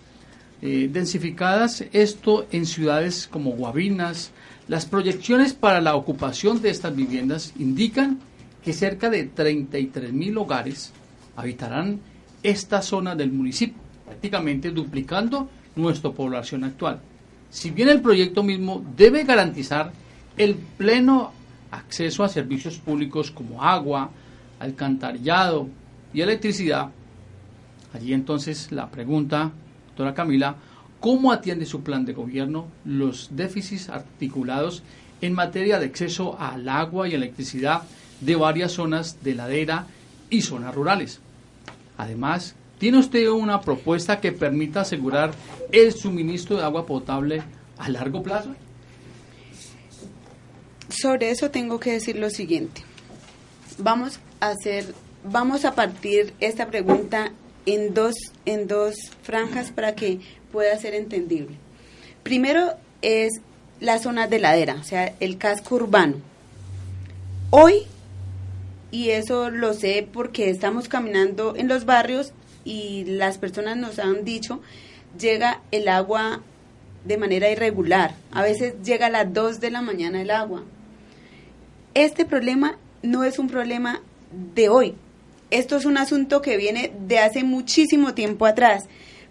eh, 0.60 0.88
densificadas, 0.92 1.84
esto 1.92 2.46
en 2.50 2.66
ciudades 2.66 3.28
como 3.30 3.52
Guabinas. 3.52 4.32
Las 4.66 4.86
proyecciones 4.86 5.54
para 5.54 5.80
la 5.80 5.94
ocupación 5.94 6.60
de 6.60 6.70
estas 6.70 6.94
viviendas 6.94 7.52
indican 7.58 8.18
que 8.64 8.72
cerca 8.72 9.08
de 9.08 9.24
33 9.24 10.12
mil 10.12 10.36
hogares 10.36 10.92
habitarán 11.36 12.00
esta 12.42 12.82
zona 12.82 13.14
del 13.14 13.30
municipio, 13.32 13.80
prácticamente 14.04 14.70
duplicando 14.70 15.48
nuestra 15.76 16.10
población 16.10 16.64
actual. 16.64 17.00
Si 17.50 17.70
bien 17.70 17.88
el 17.88 18.02
proyecto 18.02 18.42
mismo 18.42 18.84
debe 18.96 19.24
garantizar 19.24 19.92
el 20.36 20.56
pleno 20.56 21.32
acceso 21.70 22.24
a 22.24 22.28
servicios 22.28 22.78
públicos 22.78 23.30
como 23.30 23.62
agua, 23.62 24.10
alcantarillado 24.58 25.68
y 26.18 26.22
electricidad, 26.22 26.88
allí 27.94 28.12
entonces 28.12 28.72
la 28.72 28.90
pregunta 28.90 29.52
doctora 29.86 30.14
Camila, 30.14 30.56
¿cómo 30.98 31.30
atiende 31.30 31.64
su 31.64 31.84
plan 31.84 32.04
de 32.04 32.12
gobierno 32.12 32.66
los 32.84 33.28
déficits 33.36 33.88
articulados 33.88 34.82
en 35.20 35.32
materia 35.32 35.78
de 35.78 35.86
acceso 35.86 36.36
al 36.40 36.68
agua 36.68 37.06
y 37.06 37.14
electricidad 37.14 37.82
de 38.20 38.34
varias 38.34 38.72
zonas 38.72 39.22
de 39.22 39.36
ladera 39.36 39.86
y 40.28 40.42
zonas 40.42 40.74
rurales? 40.74 41.20
Además, 41.96 42.56
¿tiene 42.78 42.98
usted 42.98 43.28
una 43.28 43.60
propuesta 43.60 44.20
que 44.20 44.32
permita 44.32 44.80
asegurar 44.80 45.30
el 45.70 45.92
suministro 45.92 46.56
de 46.56 46.64
agua 46.64 46.84
potable 46.84 47.44
a 47.78 47.88
largo 47.90 48.24
plazo? 48.24 48.56
Sobre 50.88 51.30
eso 51.30 51.52
tengo 51.52 51.78
que 51.78 51.92
decir 51.92 52.16
lo 52.16 52.28
siguiente. 52.28 52.82
Vamos 53.78 54.18
a 54.40 54.48
hacer, 54.48 54.92
vamos 55.24 55.64
a 55.64 55.74
partir 55.74 56.32
esta 56.40 56.66
pregunta 56.66 57.32
en 57.66 57.94
dos, 57.94 58.14
en 58.46 58.66
dos 58.66 58.94
franjas 59.22 59.70
para 59.70 59.94
que 59.94 60.20
pueda 60.52 60.76
ser 60.78 60.94
entendible. 60.94 61.56
Primero 62.22 62.74
es 63.02 63.40
la 63.80 63.98
zona 63.98 64.26
de 64.26 64.38
ladera, 64.38 64.76
o 64.80 64.84
sea, 64.84 65.14
el 65.20 65.38
casco 65.38 65.76
urbano. 65.76 66.16
Hoy, 67.50 67.86
y 68.90 69.10
eso 69.10 69.50
lo 69.50 69.74
sé 69.74 70.06
porque 70.12 70.50
estamos 70.50 70.88
caminando 70.88 71.54
en 71.56 71.68
los 71.68 71.84
barrios 71.84 72.32
y 72.64 73.04
las 73.04 73.38
personas 73.38 73.76
nos 73.76 73.98
han 73.98 74.24
dicho, 74.24 74.60
llega 75.18 75.60
el 75.70 75.88
agua 75.88 76.40
de 77.04 77.16
manera 77.16 77.50
irregular. 77.50 78.14
A 78.32 78.42
veces 78.42 78.74
llega 78.82 79.06
a 79.06 79.10
las 79.10 79.32
2 79.32 79.60
de 79.60 79.70
la 79.70 79.82
mañana 79.82 80.20
el 80.20 80.30
agua. 80.30 80.64
Este 81.94 82.24
problema 82.24 82.76
no 83.02 83.24
es 83.24 83.38
un 83.38 83.48
problema 83.48 84.00
de 84.54 84.68
hoy, 84.68 84.94
esto 85.50 85.76
es 85.76 85.84
un 85.84 85.96
asunto 85.96 86.42
que 86.42 86.56
viene 86.56 86.92
de 87.06 87.18
hace 87.18 87.42
muchísimo 87.44 88.14
tiempo 88.14 88.46
atrás. 88.46 88.84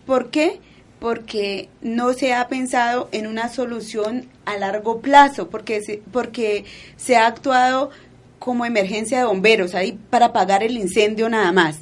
¿Por 0.06 0.30
qué? 0.30 0.60
Porque 1.00 1.70
no 1.82 2.14
se 2.14 2.34
ha 2.34 2.48
pensado 2.48 3.08
en 3.12 3.28
una 3.28 3.50
solución 3.50 4.28
a 4.46 4.58
largo 4.58 5.02
plazo, 5.02 5.50
porque 5.50 5.82
se, 5.82 6.02
porque 6.12 6.66
se 6.96 7.18
ha 7.18 7.28
actuado 7.28 7.92
como 8.40 8.66
emergencia 8.66 9.20
de 9.20 9.26
bomberos, 9.26 9.76
ahí 9.76 10.00
para 10.10 10.28
apagar 10.28 10.64
el 10.64 10.78
incendio 10.78 11.30
nada 11.30 11.52
más. 11.52 11.80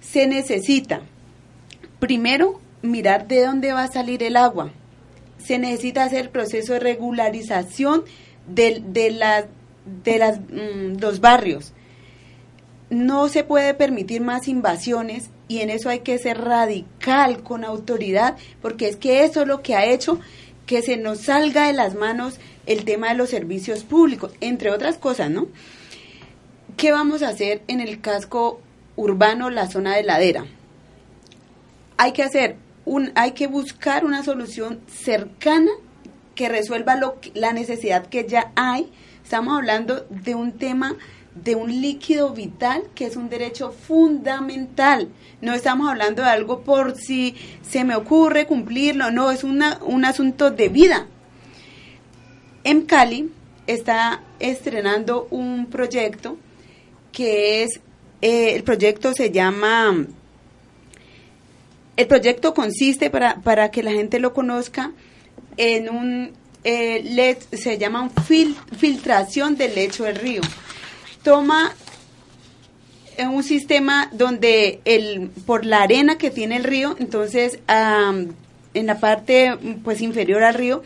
Se 0.00 0.26
necesita, 0.26 1.02
primero, 1.98 2.60
mirar 2.80 3.28
de 3.28 3.44
dónde 3.44 3.72
va 3.72 3.84
a 3.84 3.92
salir 3.92 4.22
el 4.22 4.36
agua. 4.36 4.70
Se 5.38 5.58
necesita 5.58 6.04
hacer 6.04 6.30
proceso 6.30 6.72
de 6.72 6.80
regularización 6.80 8.04
de, 8.46 8.82
de, 8.86 9.10
la, 9.10 9.46
de 10.04 10.18
las, 10.18 10.40
mm, 10.40 11.00
los 11.00 11.20
barrios 11.20 11.72
no 12.92 13.28
se 13.30 13.42
puede 13.42 13.72
permitir 13.72 14.20
más 14.20 14.48
invasiones 14.48 15.30
y 15.48 15.60
en 15.60 15.70
eso 15.70 15.88
hay 15.88 16.00
que 16.00 16.18
ser 16.18 16.38
radical 16.38 17.42
con 17.42 17.64
autoridad, 17.64 18.36
porque 18.60 18.86
es 18.86 18.96
que 18.96 19.24
eso 19.24 19.42
es 19.42 19.48
lo 19.48 19.62
que 19.62 19.74
ha 19.74 19.86
hecho 19.86 20.20
que 20.66 20.82
se 20.82 20.98
nos 20.98 21.20
salga 21.20 21.68
de 21.68 21.72
las 21.72 21.94
manos 21.94 22.38
el 22.66 22.84
tema 22.84 23.08
de 23.08 23.14
los 23.14 23.30
servicios 23.30 23.82
públicos, 23.84 24.32
entre 24.42 24.70
otras 24.70 24.98
cosas, 24.98 25.30
¿no? 25.30 25.48
¿Qué 26.76 26.92
vamos 26.92 27.22
a 27.22 27.28
hacer 27.28 27.62
en 27.66 27.80
el 27.80 28.02
casco 28.02 28.60
urbano, 28.96 29.48
la 29.48 29.70
zona 29.70 29.96
de 29.96 30.02
ladera? 30.02 30.44
Hay 31.96 32.12
que 32.12 32.22
hacer 32.22 32.56
un, 32.84 33.10
hay 33.14 33.32
que 33.32 33.46
buscar 33.46 34.04
una 34.04 34.22
solución 34.22 34.80
cercana 34.86 35.70
que 36.34 36.50
resuelva 36.50 36.96
lo, 36.96 37.16
la 37.32 37.54
necesidad 37.54 38.06
que 38.06 38.26
ya 38.28 38.52
hay. 38.54 38.92
Estamos 39.24 39.56
hablando 39.56 40.06
de 40.10 40.34
un 40.34 40.52
tema 40.52 40.96
de 41.34 41.54
un 41.54 41.80
líquido 41.80 42.30
vital 42.30 42.84
que 42.94 43.06
es 43.06 43.16
un 43.16 43.28
derecho 43.28 43.72
fundamental. 43.72 45.08
No 45.40 45.54
estamos 45.54 45.88
hablando 45.88 46.22
de 46.22 46.28
algo 46.28 46.62
por 46.62 46.96
si 46.96 47.34
se 47.62 47.84
me 47.84 47.96
ocurre 47.96 48.46
cumplirlo, 48.46 49.10
no, 49.10 49.30
es 49.30 49.44
una, 49.44 49.78
un 49.82 50.04
asunto 50.04 50.50
de 50.50 50.68
vida. 50.68 51.06
En 52.64 52.82
Cali 52.82 53.30
está 53.66 54.22
estrenando 54.38 55.26
un 55.30 55.66
proyecto 55.66 56.36
que 57.12 57.62
es, 57.62 57.80
eh, 58.20 58.54
el 58.54 58.62
proyecto 58.62 59.12
se 59.12 59.30
llama, 59.30 60.06
el 61.96 62.06
proyecto 62.06 62.54
consiste, 62.54 63.10
para, 63.10 63.36
para 63.40 63.70
que 63.70 63.82
la 63.82 63.92
gente 63.92 64.18
lo 64.18 64.32
conozca, 64.32 64.92
en 65.56 65.90
un, 65.90 66.32
eh, 66.64 67.38
se 67.52 67.78
llama 67.78 68.10
filtración 68.78 69.56
del 69.56 69.74
lecho 69.74 70.04
del 70.04 70.16
río 70.16 70.42
toma 71.22 71.74
un 73.18 73.42
sistema 73.42 74.08
donde 74.12 74.80
el 74.84 75.30
por 75.46 75.64
la 75.64 75.82
arena 75.82 76.16
que 76.18 76.30
tiene 76.30 76.56
el 76.56 76.64
río, 76.64 76.96
entonces 76.98 77.58
en 77.68 78.86
la 78.86 78.98
parte 78.98 79.56
pues 79.84 80.00
inferior 80.00 80.42
al 80.42 80.54
río 80.54 80.82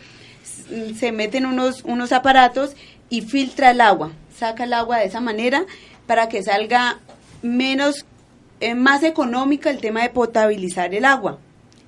se 0.97 1.11
meten 1.11 1.45
unos 1.45 1.83
unos 1.83 2.11
aparatos 2.11 2.75
y 3.09 3.21
filtra 3.21 3.71
el 3.71 3.81
agua, 3.81 4.11
saca 4.37 4.65
el 4.65 4.73
agua 4.73 4.97
de 4.97 5.05
esa 5.05 5.21
manera 5.21 5.65
para 6.05 6.29
que 6.29 6.43
salga 6.43 6.99
menos 7.41 8.05
eh, 8.59 8.75
más 8.75 9.03
económica 9.03 9.69
el 9.69 9.79
tema 9.79 10.01
de 10.01 10.09
potabilizar 10.09 10.93
el 10.93 11.05
agua. 11.05 11.39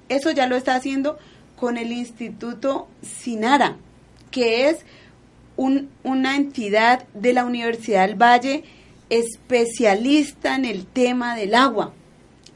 Eso 0.08 0.32
ya 0.32 0.48
lo 0.48 0.56
está 0.56 0.76
haciendo 0.76 1.18
con 1.60 1.78
el 1.78 1.92
Instituto 1.92 2.88
Sinara, 3.02 3.76
que 4.32 4.70
es 4.70 4.86
una 5.60 6.36
entidad 6.38 7.06
de 7.14 7.34
la 7.34 7.44
Universidad 7.44 8.08
del 8.08 8.16
Valle 8.16 8.64
especialista 9.10 10.56
en 10.56 10.64
el 10.64 10.86
tema 10.86 11.36
del 11.36 11.54
agua. 11.54 11.94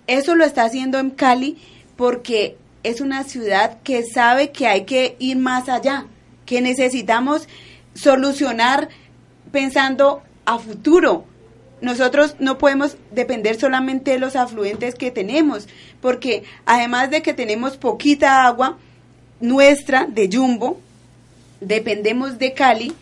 Eso 0.07 0.35
lo 0.35 0.45
está 0.45 0.63
haciendo 0.63 0.99
en 0.99 1.09
Cali 1.09 1.57
porque 1.97 2.55
es 2.83 3.01
una 3.01 3.23
ciudad 3.23 3.81
que 3.83 4.03
sabe 4.05 4.51
que 4.51 4.67
hay 4.67 4.85
que 4.85 5.15
ir 5.19 5.37
más 5.37 5.67
allá, 5.67 6.05
que 6.45 6.61
necesitamos 6.61 7.47
solucionar 7.93 8.89
pensando 9.51 10.21
a 10.45 10.57
futuro. 10.57 11.25
Nosotros 11.81 12.35
no 12.39 12.57
podemos 12.57 12.97
depender 13.11 13.59
solamente 13.59 14.11
de 14.11 14.19
los 14.19 14.37
afluentes 14.37 14.95
que 14.95 15.11
tenemos, 15.11 15.67
porque 16.01 16.43
además 16.65 17.09
de 17.09 17.21
que 17.21 17.33
tenemos 17.33 17.75
poquita 17.75 18.45
agua 18.45 18.77
nuestra 19.41 20.05
de 20.05 20.29
Jumbo, 20.31 20.79
dependemos 21.65 22.39
de 22.39 22.53
Cali 22.53 22.93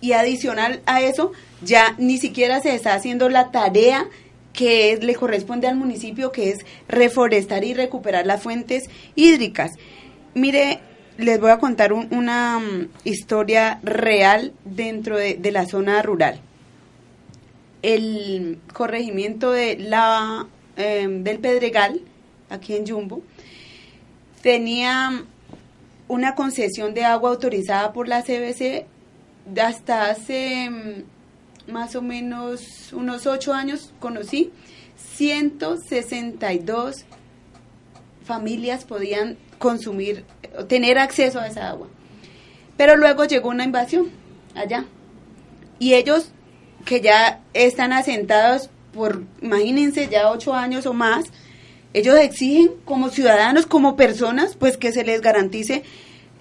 y 0.00 0.12
adicional 0.12 0.82
a 0.86 1.00
eso 1.00 1.32
ya 1.62 1.94
ni 1.98 2.18
siquiera 2.18 2.60
se 2.60 2.74
está 2.74 2.94
haciendo 2.94 3.28
la 3.28 3.50
tarea 3.50 4.06
que 4.52 4.98
le 5.02 5.14
corresponde 5.14 5.66
al 5.66 5.76
municipio, 5.76 6.30
que 6.30 6.50
es 6.50 6.58
reforestar 6.88 7.64
y 7.64 7.74
recuperar 7.74 8.26
las 8.26 8.42
fuentes 8.42 8.84
hídricas. 9.16 9.72
Mire, 10.34 10.80
les 11.18 11.40
voy 11.40 11.50
a 11.50 11.58
contar 11.58 11.92
una 11.92 12.58
mm, 12.58 12.88
historia 13.04 13.80
real 13.82 14.52
dentro 14.64 15.16
de, 15.16 15.38
la 15.50 15.66
zona 15.66 16.00
rural. 16.02 16.40
El 17.82 18.58
corregimiento 18.72 19.50
de 19.50 19.76
la, 19.76 20.46
em, 20.76 21.22
del 21.24 21.38
Pedregal, 21.38 22.00
aquí 22.48 22.74
en 22.74 22.86
Jumbo, 22.86 23.22
tenía 24.40 25.24
una 26.08 26.34
concesión 26.34 26.94
de 26.94 27.04
agua 27.04 27.30
autorizada 27.30 27.92
por 27.92 28.08
la 28.08 28.22
CBC 28.22 28.86
hasta 29.60 30.10
hace 30.10 30.70
mm, 30.70 31.04
más 31.72 31.96
o 31.96 32.02
menos 32.02 32.92
unos 32.92 33.26
ocho 33.26 33.52
años 33.54 33.92
conocí 34.00 34.52
162 35.16 37.04
familias 38.24 38.84
podían 38.84 39.36
consumir 39.58 40.24
tener 40.68 40.98
acceso 40.98 41.40
a 41.40 41.46
esa 41.46 41.68
agua. 41.68 41.88
Pero 42.76 42.96
luego 42.96 43.24
llegó 43.24 43.50
una 43.50 43.64
invasión 43.64 44.10
allá. 44.54 44.84
Y 45.78 45.94
ellos, 45.94 46.30
que 46.84 47.00
ya 47.00 47.40
están 47.52 47.92
asentados 47.92 48.70
por, 48.92 49.22
imagínense, 49.42 50.08
ya 50.08 50.30
ocho 50.30 50.54
años 50.54 50.86
o 50.86 50.92
más, 50.92 51.26
ellos 51.94 52.18
exigen 52.18 52.72
como 52.84 53.08
ciudadanos, 53.08 53.66
como 53.66 53.96
personas, 53.96 54.56
pues 54.56 54.76
que 54.76 54.92
se 54.92 55.04
les 55.04 55.20
garantice 55.20 55.84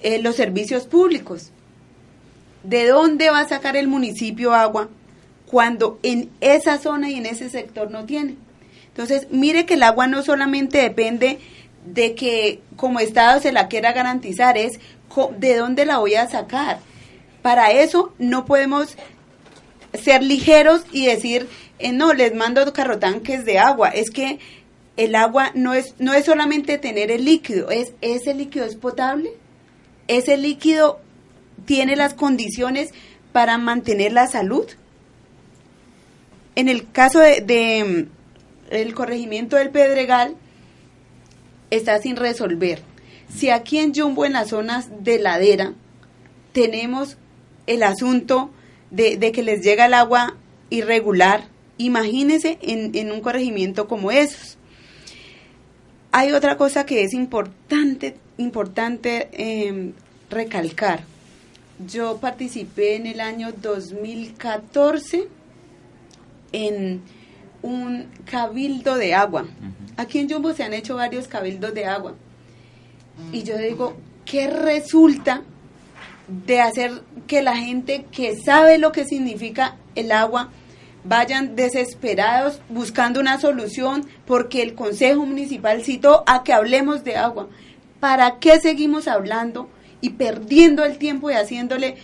eh, 0.01 0.19
los 0.21 0.35
servicios 0.35 0.87
públicos. 0.87 1.51
¿De 2.63 2.87
dónde 2.87 3.29
va 3.29 3.41
a 3.41 3.47
sacar 3.47 3.77
el 3.77 3.87
municipio 3.87 4.53
agua 4.53 4.89
cuando 5.45 5.99
en 6.01 6.31
esa 6.41 6.79
zona 6.79 7.09
y 7.09 7.15
en 7.15 7.27
ese 7.27 7.49
sector 7.49 7.91
no 7.91 8.05
tiene? 8.05 8.35
Entonces, 8.87 9.27
mire 9.29 9.65
que 9.65 9.75
el 9.75 9.83
agua 9.83 10.07
no 10.07 10.23
solamente 10.23 10.81
depende 10.81 11.39
de 11.85 12.15
que 12.15 12.61
como 12.75 12.99
Estado 12.99 13.39
se 13.39 13.51
la 13.51 13.67
quiera 13.67 13.93
garantizar, 13.93 14.57
es 14.57 14.79
de 15.37 15.55
dónde 15.55 15.85
la 15.85 15.99
voy 15.99 16.15
a 16.15 16.29
sacar. 16.29 16.79
Para 17.43 17.71
eso 17.71 18.13
no 18.17 18.45
podemos 18.45 18.97
ser 19.93 20.23
ligeros 20.23 20.85
y 20.91 21.05
decir, 21.05 21.47
eh, 21.77 21.91
no, 21.91 22.13
les 22.13 22.33
mando 22.33 22.71
carrotanques 22.73 23.45
de 23.45 23.59
agua. 23.59 23.89
Es 23.89 24.09
que 24.09 24.39
el 24.97 25.15
agua 25.15 25.51
no 25.55 25.73
es, 25.73 25.95
no 25.99 26.13
es 26.13 26.25
solamente 26.25 26.77
tener 26.77 27.11
el 27.11 27.25
líquido, 27.25 27.69
es 27.71 27.93
ese 28.01 28.33
líquido 28.33 28.65
es 28.65 28.75
potable, 28.75 29.31
ese 30.07 30.37
líquido 30.37 30.99
tiene 31.65 31.95
las 31.95 32.13
condiciones 32.13 32.91
para 33.31 33.57
mantener 33.57 34.11
la 34.11 34.27
salud. 34.27 34.65
En 36.55 36.69
el 36.69 36.91
caso 36.91 37.19
de, 37.19 37.41
de 37.41 38.07
mm, 38.09 38.73
el 38.73 38.93
corregimiento 38.93 39.55
del 39.55 39.71
Pedregal, 39.71 40.35
está 41.71 41.99
sin 41.99 42.15
resolver. 42.15 42.81
Si 43.35 43.49
aquí 43.49 43.79
en 43.79 43.93
Jumbo, 43.93 44.25
en 44.25 44.33
las 44.33 44.49
zonas 44.49 44.89
de 45.03 45.19
ladera, 45.19 45.73
tenemos 46.51 47.17
el 47.65 47.83
asunto 47.83 48.51
de, 48.91 49.31
que 49.31 49.43
les 49.43 49.63
llega 49.63 49.87
el 49.87 49.93
agua 49.93 50.35
irregular, 50.69 51.45
imagínense 51.77 52.59
en, 52.61 53.11
un 53.11 53.21
corregimiento 53.21 53.87
como 53.87 54.11
esos. 54.11 54.57
Hay 56.15 56.31
otra 56.31 56.57
cosa 56.57 56.85
que 56.85 57.03
es 57.03 57.15
importante, 57.15 58.15
importante 58.37 59.29
em, 59.33 59.93
recalcar. 60.29 61.05
Yo 61.87 62.17
participé 62.17 62.97
en 62.97 63.07
el 63.07 63.19
año 63.19 63.51
2014 63.51 65.27
en 66.51 67.01
un 67.63 68.05
cabildo 68.29 68.95
de 68.95 69.15
agua. 69.15 69.47
Aquí 69.97 70.19
en 70.19 70.29
Jumbo 70.29 70.53
se 70.53 70.61
han 70.61 70.75
hecho 70.75 70.97
varios 70.97 71.27
cabildos 71.27 71.73
de 71.73 71.85
agua. 71.85 72.13
Y 73.31 73.41
yo 73.41 73.57
digo, 73.57 73.97
¿qué 74.23 74.47
resulta 74.51 75.41
de 76.27 76.61
hacer 76.61 77.01
que 77.25 77.41
la 77.41 77.57
gente 77.57 78.05
que 78.11 78.35
sabe 78.35 78.77
lo 78.77 78.91
que 78.91 79.05
significa 79.05 79.77
el 79.95 80.11
agua 80.11 80.51
vayan 81.03 81.55
desesperados 81.55 82.61
buscando 82.69 83.19
una 83.19 83.39
solución 83.39 84.07
porque 84.25 84.61
el 84.61 84.75
Consejo 84.75 85.25
Municipal 85.25 85.83
citó 85.83 86.23
a 86.27 86.43
que 86.43 86.53
hablemos 86.53 87.03
de 87.03 87.17
agua? 87.17 87.49
¿Para 87.99 88.39
qué 88.39 88.59
seguimos 88.59 89.07
hablando 89.07 89.69
y 90.01 90.11
perdiendo 90.11 90.83
el 90.83 90.97
tiempo 90.97 91.31
y 91.31 91.33
haciéndole 91.33 91.95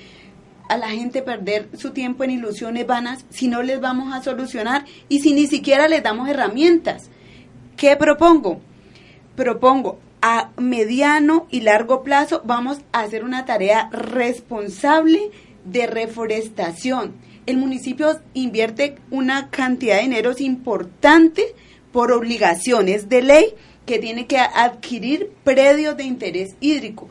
a 0.70 0.78
la 0.78 0.90
gente 0.90 1.22
perder 1.22 1.70
su 1.78 1.92
tiempo 1.92 2.24
en 2.24 2.32
ilusiones 2.32 2.86
vanas 2.86 3.26
si 3.30 3.48
no 3.48 3.64
les 3.64 3.82
vamos 3.82 4.14
a 4.14 4.24
solucionar 4.24 4.86
y 5.10 5.20
si 5.20 5.34
ni 5.34 5.48
siquiera 5.48 5.88
les 5.88 6.04
damos 6.04 6.30
herramientas? 6.30 7.10
¿Qué 7.76 7.96
propongo? 7.96 8.62
Propongo 9.36 10.00
a 10.22 10.52
mediano 10.58 11.48
y 11.50 11.62
largo 11.62 12.04
plazo 12.04 12.42
vamos 12.46 12.80
a 12.92 13.02
hacer 13.02 13.24
una 13.24 13.46
tarea 13.46 13.90
responsable 13.92 15.32
de 15.66 15.88
reforestación. 15.88 17.14
El 17.46 17.58
municipio 17.58 18.20
invierte 18.34 18.96
una 19.12 19.50
cantidad 19.50 19.96
de 19.96 20.04
dinero 20.04 20.34
importante 20.38 21.56
por 21.92 22.12
obligaciones 22.12 23.10
de 23.10 23.22
ley 23.22 23.54
que 23.86 24.00
tiene 24.00 24.28
que 24.28 24.38
adquirir 24.38 25.32
predios 25.44 25.98
de 25.98 26.04
interés 26.04 26.56
hídrico. 26.60 27.10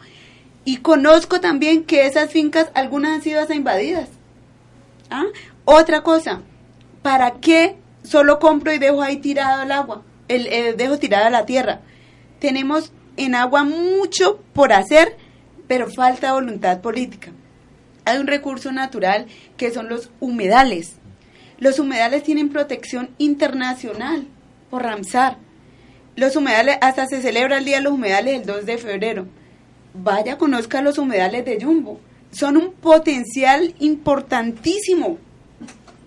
Y 0.64 0.78
conozco 0.78 1.40
también 1.40 1.84
que 1.84 2.06
esas 2.06 2.30
fincas, 2.30 2.70
algunas 2.74 3.16
han 3.16 3.22
sido 3.22 3.40
hasta 3.40 3.54
invadidas. 3.54 4.08
¿Ah? 5.10 5.24
Otra 5.64 6.02
cosa, 6.02 6.42
¿para 7.02 7.32
qué 7.40 7.76
solo 8.02 8.38
compro 8.38 8.72
y 8.72 8.78
dejo 8.78 9.02
ahí 9.02 9.16
tirado 9.16 9.62
el 9.62 9.72
agua? 9.72 10.04
el, 10.28 10.46
eh, 10.46 10.74
dejo 10.74 10.98
tirada 10.98 11.30
la 11.30 11.46
tierra. 11.46 11.80
Tenemos 12.38 12.92
en 13.16 13.34
agua 13.34 13.64
mucho 13.64 14.40
por 14.52 14.72
hacer, 14.72 15.16
pero 15.66 15.90
falta 15.90 16.34
voluntad 16.34 16.80
política. 16.80 17.32
Hay 18.08 18.18
un 18.18 18.26
recurso 18.26 18.72
natural 18.72 19.26
que 19.56 19.70
son 19.70 19.88
los 19.88 20.10
humedales. 20.18 20.94
Los 21.58 21.78
humedales 21.78 22.22
tienen 22.22 22.48
protección 22.48 23.10
internacional 23.18 24.26
por 24.70 24.82
Ramsar. 24.82 25.36
Los 26.16 26.34
humedales, 26.34 26.78
hasta 26.80 27.06
se 27.06 27.20
celebra 27.20 27.58
el 27.58 27.66
Día 27.66 27.76
de 27.76 27.82
los 27.82 27.92
Humedales 27.92 28.40
el 28.40 28.46
2 28.46 28.64
de 28.64 28.78
febrero. 28.78 29.26
Vaya, 29.92 30.38
conozca 30.38 30.80
los 30.80 30.96
humedales 30.96 31.44
de 31.44 31.62
Jumbo. 31.62 32.00
Son 32.30 32.56
un 32.56 32.72
potencial 32.72 33.74
importantísimo. 33.78 35.18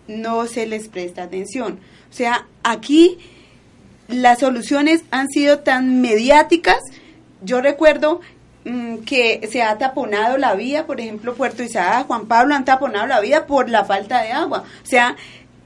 No 0.08 0.48
se 0.48 0.66
les 0.66 0.88
presta 0.88 1.24
atención. 1.24 1.80
O 2.10 2.14
sea, 2.14 2.48
aquí 2.64 3.20
las 4.08 4.40
soluciones 4.40 5.04
han 5.12 5.28
sido 5.30 5.60
tan 5.60 6.02
mediáticas. 6.02 6.82
Yo 7.44 7.62
recuerdo 7.62 8.22
que 9.06 9.48
se 9.52 9.64
ha 9.64 9.78
taponado 9.78 10.38
la 10.38 10.54
vía, 10.54 10.86
por 10.86 11.00
ejemplo, 11.00 11.34
Puerto 11.34 11.64
Isaac, 11.64 12.08
Juan 12.08 12.28
Pablo 12.28 12.56
han 12.56 12.66
taponado 12.66 13.08
la 13.08 13.20
vía 13.20 13.48
por 13.48 13.70
la 13.70 13.86
falta 13.86 14.22
de 14.22 14.32
agua. 14.32 14.64
O 14.84 14.86
sea, 14.86 15.16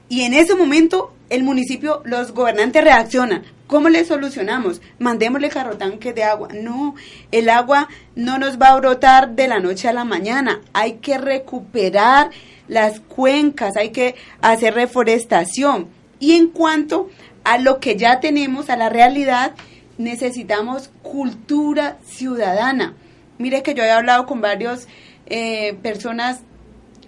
y 0.08 0.22
en 0.22 0.34
ese 0.34 0.54
momento 0.54 1.12
el 1.28 1.42
municipio, 1.42 2.02
los 2.04 2.32
gobernantes 2.32 2.84
reaccionan. 2.84 3.42
¿Cómo 3.66 3.88
le 3.88 4.04
solucionamos? 4.04 4.80
Mandémosle 5.00 5.48
carrotanques 5.48 6.14
de 6.14 6.22
agua. 6.22 6.48
No, 6.54 6.94
el 7.32 7.48
agua 7.48 7.88
no 8.14 8.38
nos 8.38 8.60
va 8.60 8.68
a 8.68 8.76
brotar 8.76 9.34
de 9.34 9.48
la 9.48 9.58
noche 9.58 9.88
a 9.88 9.92
la 9.92 10.04
mañana. 10.04 10.60
Hay 10.72 10.94
que 10.94 11.18
recuperar 11.18 12.30
las 12.68 13.00
cuencas, 13.00 13.76
hay 13.76 13.90
que 13.90 14.14
hacer 14.40 14.74
reforestación. 14.74 15.88
Y 16.20 16.34
en 16.34 16.48
cuanto 16.48 17.10
a 17.42 17.58
lo 17.58 17.80
que 17.80 17.96
ya 17.96 18.20
tenemos, 18.20 18.70
a 18.70 18.76
la 18.76 18.88
realidad, 18.88 19.54
necesitamos 19.98 20.90
cultura 21.02 21.98
ciudadana. 22.04 22.94
Mire 23.38 23.62
que 23.62 23.74
yo 23.74 23.82
he 23.82 23.90
hablado 23.90 24.26
con 24.26 24.40
varias 24.40 24.88
eh, 25.26 25.74
personas 25.82 26.40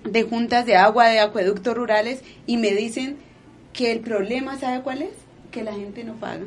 de 0.05 0.23
juntas 0.23 0.67
de 0.67 0.77
agua, 0.77 1.09
de 1.09 1.21
acueductos 1.21 1.77
rurales, 1.77 2.23
y 2.47 2.57
me 2.57 2.73
dicen 2.73 3.17
que 3.73 3.93
el 3.93 4.01
problema, 4.01 4.59
¿sabe 4.59 4.83
cuál 4.83 5.03
es? 5.03 5.11
Que 5.51 5.63
la 5.63 5.73
gente 5.73 6.05
no 6.05 6.15
paga. 6.15 6.45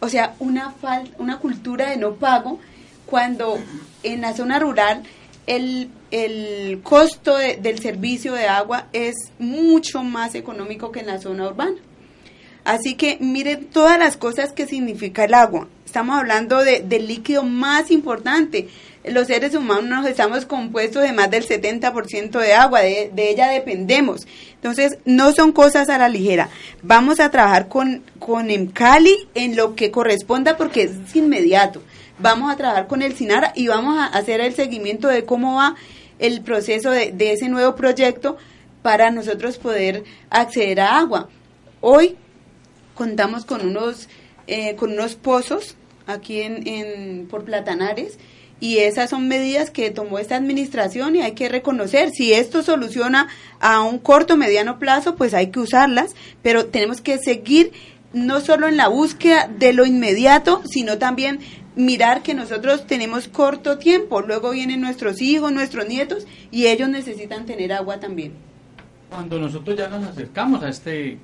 O 0.00 0.08
sea, 0.08 0.34
una, 0.38 0.74
una 1.18 1.38
cultura 1.38 1.90
de 1.90 1.96
no 1.96 2.14
pago 2.14 2.58
cuando 3.06 3.58
en 4.02 4.20
la 4.20 4.34
zona 4.34 4.58
rural 4.58 5.02
el, 5.46 5.90
costo 6.82 7.36
del 7.36 7.80
servicio 7.80 8.32
de 8.32 8.46
agua 8.46 8.86
es 8.92 9.14
mucho 9.38 10.02
más 10.02 10.34
económico 10.34 10.92
que 10.92 11.00
en 11.00 11.06
la 11.06 11.20
zona 11.20 11.48
urbana. 11.48 11.76
Así 12.70 12.94
que 12.94 13.16
miren 13.18 13.64
todas 13.64 13.98
las 13.98 14.16
cosas 14.16 14.52
que 14.52 14.64
significa 14.64 15.24
el 15.24 15.34
agua. 15.34 15.66
Estamos 15.84 16.16
hablando 16.16 16.62
de, 16.62 16.78
del 16.78 17.08
líquido 17.08 17.42
más 17.42 17.90
importante. 17.90 18.68
Los 19.02 19.26
seres 19.26 19.56
humanos 19.56 20.06
estamos 20.06 20.46
compuestos 20.46 21.02
de 21.02 21.12
más 21.12 21.32
del 21.32 21.44
70% 21.44 22.38
de 22.38 22.54
agua, 22.54 22.82
de, 22.82 23.10
ella 23.16 23.48
dependemos. 23.48 24.24
Entonces, 24.54 24.98
no 25.04 25.32
son 25.32 25.50
cosas 25.50 25.88
a 25.88 25.98
la 25.98 26.08
ligera. 26.08 26.48
Vamos 26.80 27.18
a 27.18 27.32
trabajar 27.32 27.66
con, 27.66 28.04
con 28.20 28.52
EMCALI 28.52 29.16
en 29.34 29.56
lo 29.56 29.74
que 29.74 29.90
corresponda 29.90 30.56
porque 30.56 30.82
es 30.82 31.16
inmediato. 31.16 31.82
Vamos 32.20 32.52
a 32.52 32.56
trabajar 32.56 32.86
con 32.86 33.02
el 33.02 33.16
SINARA 33.16 33.52
y 33.56 33.66
vamos 33.66 33.98
a 33.98 34.06
hacer 34.06 34.40
el 34.40 34.54
seguimiento 34.54 35.08
de 35.08 35.24
cómo 35.24 35.56
va 35.56 35.74
el 36.20 36.42
proceso 36.42 36.92
de, 36.92 37.10
de 37.10 37.32
ese 37.32 37.48
nuevo 37.48 37.74
proyecto 37.74 38.36
para 38.82 39.10
nosotros 39.10 39.58
poder 39.58 40.04
acceder 40.30 40.78
a 40.78 41.00
agua. 41.00 41.28
Hoy 41.80 42.16
contamos 43.00 43.46
con 43.46 43.66
unos, 43.66 44.10
eh, 44.46 44.76
con 44.76 44.92
unos 44.92 45.14
pozos 45.14 45.74
aquí 46.06 46.42
en, 46.42 46.68
en, 46.68 47.26
por 47.28 47.44
Platanares 47.46 48.18
y 48.60 48.76
esas 48.76 49.08
son 49.08 49.26
medidas 49.26 49.70
que 49.70 49.90
tomó 49.90 50.18
esta 50.18 50.36
administración 50.36 51.16
y 51.16 51.22
hay 51.22 51.32
que 51.32 51.48
reconocer, 51.48 52.10
si 52.10 52.34
esto 52.34 52.62
soluciona 52.62 53.28
a 53.58 53.80
un 53.80 53.98
corto, 53.98 54.36
mediano 54.36 54.78
plazo, 54.78 55.16
pues 55.16 55.32
hay 55.32 55.46
que 55.46 55.60
usarlas, 55.60 56.14
pero 56.42 56.66
tenemos 56.66 57.00
que 57.00 57.16
seguir 57.16 57.72
no 58.12 58.40
solo 58.40 58.68
en 58.68 58.76
la 58.76 58.88
búsqueda 58.88 59.48
de 59.48 59.72
lo 59.72 59.86
inmediato, 59.86 60.60
sino 60.66 60.98
también 60.98 61.40
mirar 61.76 62.22
que 62.22 62.34
nosotros 62.34 62.86
tenemos 62.86 63.28
corto 63.28 63.78
tiempo, 63.78 64.20
luego 64.20 64.50
vienen 64.50 64.82
nuestros 64.82 65.22
hijos, 65.22 65.52
nuestros 65.52 65.88
nietos 65.88 66.26
y 66.50 66.66
ellos 66.66 66.90
necesitan 66.90 67.46
tener 67.46 67.72
agua 67.72 67.98
también. 67.98 68.34
Cuando 69.08 69.38
nosotros 69.38 69.74
ya 69.74 69.88
nos 69.88 70.06
acercamos 70.06 70.62
a 70.62 70.68
este 70.68 71.18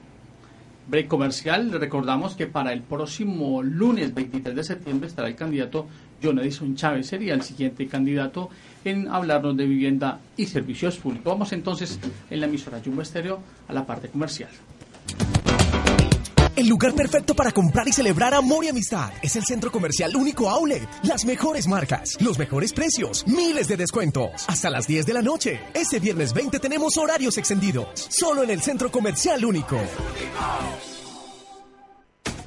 break 0.87 1.09
comercial. 1.09 1.73
Recordamos 1.73 2.35
que 2.35 2.47
para 2.47 2.73
el 2.73 2.83
próximo 2.83 3.63
lunes 3.63 4.15
23 4.15 4.55
de 4.55 4.65
septiembre 4.65 5.09
estará 5.09 5.29
el 5.29 5.35
candidato 5.35 5.87
John 6.23 6.39
Edison 6.39 6.75
Chávez, 6.75 7.07
sería 7.07 7.35
el 7.35 7.43
siguiente 7.43 7.87
candidato 7.87 8.51
en 8.85 9.09
hablarnos 9.09 9.57
de 9.57 9.67
vivienda 9.67 10.21
y 10.37 10.47
servicios 10.47 10.97
públicos. 10.97 11.33
Vamos 11.33 11.53
entonces 11.53 11.99
en 12.31 12.41
la 12.41 12.47
emisora 12.47 12.81
Jumbo 12.85 13.03
Estéreo 13.03 13.41
a 13.69 13.73
la 13.73 13.85
parte 13.85 14.09
comercial. 14.09 14.51
El 16.57 16.69
lugar 16.69 16.95
perfecto 16.95 17.37
para 17.37 17.53
comprar 17.53 17.87
y 17.87 17.93
celebrar 17.93 18.33
amor 18.33 18.65
y 18.65 18.69
amistad 18.69 19.11
es 19.21 19.37
el 19.37 19.45
centro 19.45 19.71
comercial 19.71 20.17
único 20.17 20.49
Outlet. 20.49 20.89
Las 21.03 21.27
mejores 21.27 21.69
marcas, 21.69 22.17
los 22.19 22.39
mejores 22.39 22.73
precios, 22.73 23.27
miles 23.27 23.69
de 23.69 23.77
descuentos. 23.77 24.31
Hasta 24.49 24.71
las 24.71 24.87
10 24.87 25.05
de 25.05 25.13
la 25.13 25.21
noche. 25.21 25.61
Este 25.75 26.01
viernes 26.01 26.33
20 26.33 26.59
tenemos 26.59 26.97
horarios 26.97 27.37
extendidos. 27.37 28.09
Solo 28.09 28.43
en 28.43 28.49
el 28.49 28.63
centro 28.63 28.91
comercial 28.91 29.45
único. 29.45 29.79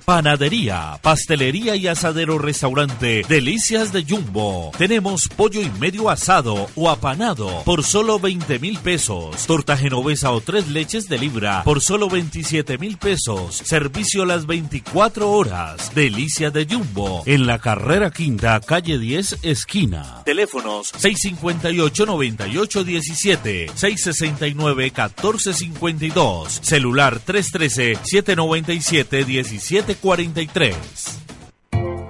Panadería, 0.09 0.97
pastelería 1.03 1.75
y 1.75 1.85
asadero 1.85 2.39
restaurante 2.39 3.21
Delicias 3.29 3.93
de 3.93 4.03
Jumbo. 4.03 4.71
Tenemos 4.75 5.27
pollo 5.27 5.61
y 5.61 5.69
medio 5.79 6.09
asado 6.09 6.67
o 6.73 6.89
apanado 6.89 7.61
por 7.63 7.83
solo 7.83 8.17
20 8.17 8.57
mil 8.57 8.79
pesos. 8.79 9.45
Torta 9.45 9.77
genovesa 9.77 10.31
o 10.31 10.41
tres 10.41 10.67
leches 10.69 11.07
de 11.09 11.19
libra 11.19 11.61
por 11.63 11.79
solo 11.79 12.09
27 12.09 12.79
mil 12.79 12.97
pesos. 12.97 13.57
Servicio 13.57 14.25
las 14.25 14.47
24 14.47 15.29
horas. 15.29 15.93
Delicias 15.93 16.51
de 16.53 16.65
Jumbo. 16.65 17.21
En 17.27 17.45
la 17.45 17.59
carrera 17.59 18.09
quinta, 18.09 18.59
calle 18.61 18.97
10, 18.97 19.43
esquina. 19.43 20.23
Teléfonos 20.25 20.91
658-9817, 20.93 23.73
669-1452. 23.75 26.63
Celular 26.63 27.21
313-797-17 27.23 29.98
43. 30.01 30.75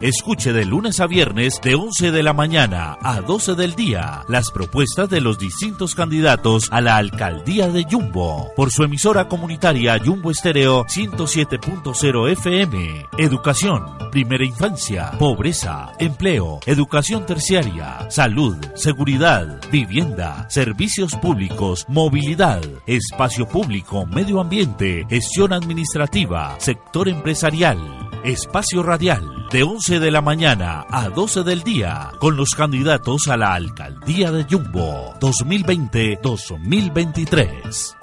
Escuche 0.01 0.53
de 0.53 0.63
lunes 0.63 1.01
a 1.01 1.07
viernes 1.07 1.59
de 1.61 1.75
11 1.75 2.11
de 2.11 2.23
la 2.23 2.31
mañana 2.31 2.97
a 3.01 3.19
12 3.19 3.55
del 3.55 3.75
día 3.75 4.23
las 4.29 4.49
propuestas 4.49 5.09
de 5.09 5.19
los 5.19 5.37
distintos 5.37 5.93
candidatos 5.93 6.69
a 6.71 6.79
la 6.79 6.95
alcaldía 6.95 7.67
de 7.67 7.83
Jumbo 7.83 8.49
por 8.55 8.71
su 8.71 8.85
emisora 8.85 9.27
comunitaria 9.27 9.99
Jumbo 9.99 10.31
Estéreo 10.31 10.85
107.0 10.85 12.31
FM. 12.31 13.07
Educación, 13.17 14.09
primera 14.09 14.45
infancia, 14.45 15.11
pobreza, 15.19 15.91
empleo, 15.99 16.61
educación 16.65 17.25
terciaria, 17.25 18.09
salud, 18.09 18.55
seguridad, 18.75 19.59
vivienda, 19.69 20.49
servicios 20.49 21.13
públicos, 21.15 21.85
movilidad, 21.89 22.61
espacio 22.87 23.49
público, 23.49 24.05
medio 24.05 24.39
ambiente, 24.39 25.05
gestión 25.09 25.51
administrativa, 25.51 26.55
sector 26.57 27.09
empresarial. 27.09 28.08
Espacio 28.23 28.83
Radial, 28.83 29.47
de 29.49 29.63
11 29.63 29.99
de 29.99 30.11
la 30.11 30.21
mañana 30.21 30.85
a 30.89 31.09
12 31.09 31.43
del 31.43 31.63
día, 31.63 32.11
con 32.19 32.35
los 32.35 32.49
candidatos 32.49 33.29
a 33.29 33.37
la 33.37 33.53
alcaldía 33.53 34.29
de 34.31 34.43
Jumbo 34.43 35.15
2020-2023. 35.19 37.98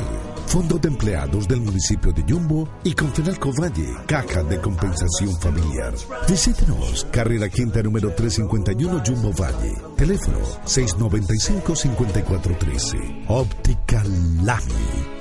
Fondo 0.48 0.78
de 0.78 0.88
Empleados 0.88 1.46
del 1.46 1.60
municipio 1.60 2.10
de 2.10 2.24
Yumbo 2.24 2.66
y 2.82 2.94
con 2.94 3.12
Fenalco 3.12 3.52
Valle, 3.52 3.94
Caja 4.06 4.42
de 4.44 4.58
Compensación 4.58 5.38
Familiar. 5.38 5.92
Visítenos, 6.26 7.06
carrera 7.10 7.50
quinta 7.50 7.82
número 7.82 8.14
351 8.14 9.04
Yumbo 9.04 9.30
Valle, 9.34 9.74
teléfono 9.94 10.38
695-5413. 10.64 13.26
Opticalami, 13.28 14.62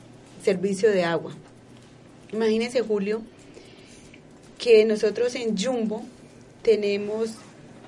servicio 0.43 0.89
de 0.89 1.03
agua. 1.03 1.31
Imagínese, 2.33 2.81
Julio, 2.81 3.21
que 4.57 4.83
nosotros 4.85 5.35
en 5.35 5.55
Jumbo 5.55 6.03
tenemos 6.63 7.35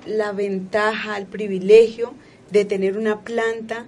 la 0.06 0.30
ventaja, 0.30 1.18
el 1.18 1.26
privilegio 1.26 2.14
de 2.52 2.64
tener 2.64 2.96
una 2.96 3.22
planta 3.22 3.86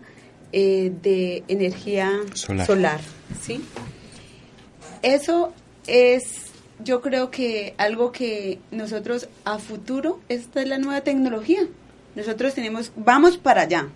eh, 0.50 0.90
de 1.02 1.44
energía 1.46 2.20
solar. 2.66 3.00
¿sí? 3.40 3.60
Eso 5.02 5.52
es, 5.86 6.43
yo 6.82 7.00
creo 7.00 7.30
que 7.30 7.74
algo 7.78 8.12
que 8.12 8.58
nosotros 8.70 9.28
a 9.44 9.58
futuro, 9.58 10.20
esta 10.28 10.62
es 10.62 10.68
la 10.68 10.78
nueva 10.78 11.02
tecnología. 11.02 11.60
Nosotros 12.14 12.54
tenemos, 12.54 12.92
vamos 12.96 13.36
para 13.36 13.62
allá. 13.62 13.88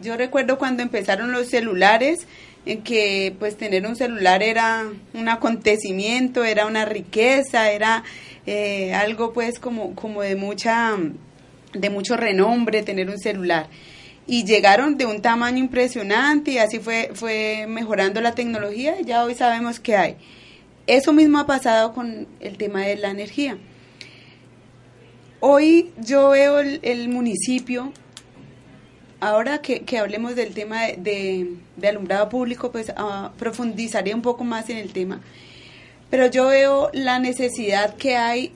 Yo 0.00 0.16
recuerdo 0.16 0.58
cuando 0.58 0.82
empezaron 0.82 1.32
los 1.32 1.48
celulares, 1.48 2.26
en 2.66 2.82
que 2.82 3.34
pues 3.38 3.56
tener 3.56 3.86
un 3.86 3.96
celular 3.96 4.42
era 4.42 4.84
un 5.12 5.28
acontecimiento, 5.28 6.44
era 6.44 6.66
una 6.66 6.84
riqueza, 6.84 7.70
era 7.70 8.04
eh, 8.46 8.94
algo 8.94 9.32
pues 9.32 9.58
como, 9.58 9.94
como 9.94 10.22
de 10.22 10.36
mucha 10.36 10.96
de 11.72 11.90
mucho 11.90 12.16
renombre 12.16 12.82
tener 12.82 13.10
un 13.10 13.18
celular 13.18 13.68
y 14.28 14.44
llegaron 14.44 14.96
de 14.96 15.06
un 15.06 15.20
tamaño 15.20 15.58
impresionante 15.58 16.52
y 16.52 16.58
así 16.58 16.78
fue 16.78 17.10
fue 17.14 17.66
mejorando 17.68 18.20
la 18.20 18.34
tecnología 18.34 19.00
y 19.00 19.04
ya 19.04 19.24
hoy 19.24 19.34
sabemos 19.34 19.80
que 19.80 19.96
hay 19.96 20.16
eso 20.86 21.12
mismo 21.12 21.38
ha 21.38 21.46
pasado 21.46 21.92
con 21.92 22.26
el 22.40 22.56
tema 22.56 22.82
de 22.82 22.96
la 22.96 23.10
energía 23.10 23.58
hoy 25.40 25.92
yo 25.98 26.30
veo 26.30 26.60
el 26.60 27.08
municipio 27.08 27.92
ahora 29.24 29.62
que, 29.62 29.98
hablemos 29.98 30.36
del 30.36 30.52
tema 30.54 30.86
de, 30.96 31.56
alumbrado 31.82 32.28
público, 32.28 32.70
pues 32.70 32.90
uh, 32.90 33.30
profundizaré 33.38 34.14
un 34.14 34.22
poco 34.22 34.44
más 34.44 34.68
en 34.68 34.76
el 34.76 34.92
tema. 34.92 35.20
Pero 36.10 36.26
yo 36.26 36.48
veo 36.48 36.90
la 36.92 37.18
necesidad 37.18 37.94
que 37.96 38.16
hay 38.16 38.52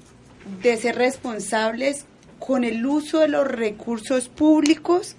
de 0.62 0.76
ser 0.76 0.96
responsables 0.96 2.04
con 2.38 2.64
el 2.64 2.84
uso 2.86 3.20
de 3.20 3.28
los 3.28 3.46
recursos 3.46 4.28
públicos 4.28 5.16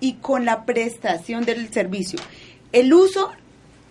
y 0.00 0.14
con 0.14 0.44
la 0.44 0.64
prestación 0.64 1.44
del 1.44 1.72
servicio. 1.72 2.18
El 2.72 2.94
uso 2.94 3.30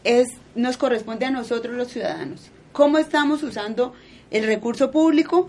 es 0.04 0.30
nos 0.56 0.78
corresponde 0.78 1.26
a 1.26 1.32
nosotros 1.32 1.76
los 1.76 1.90
ciudadanos. 1.90 2.51
¿Cómo 2.72 2.98
estamos 2.98 3.44
usando 3.44 3.94
el 4.32 4.46
recurso 4.46 4.92
público? 4.92 5.48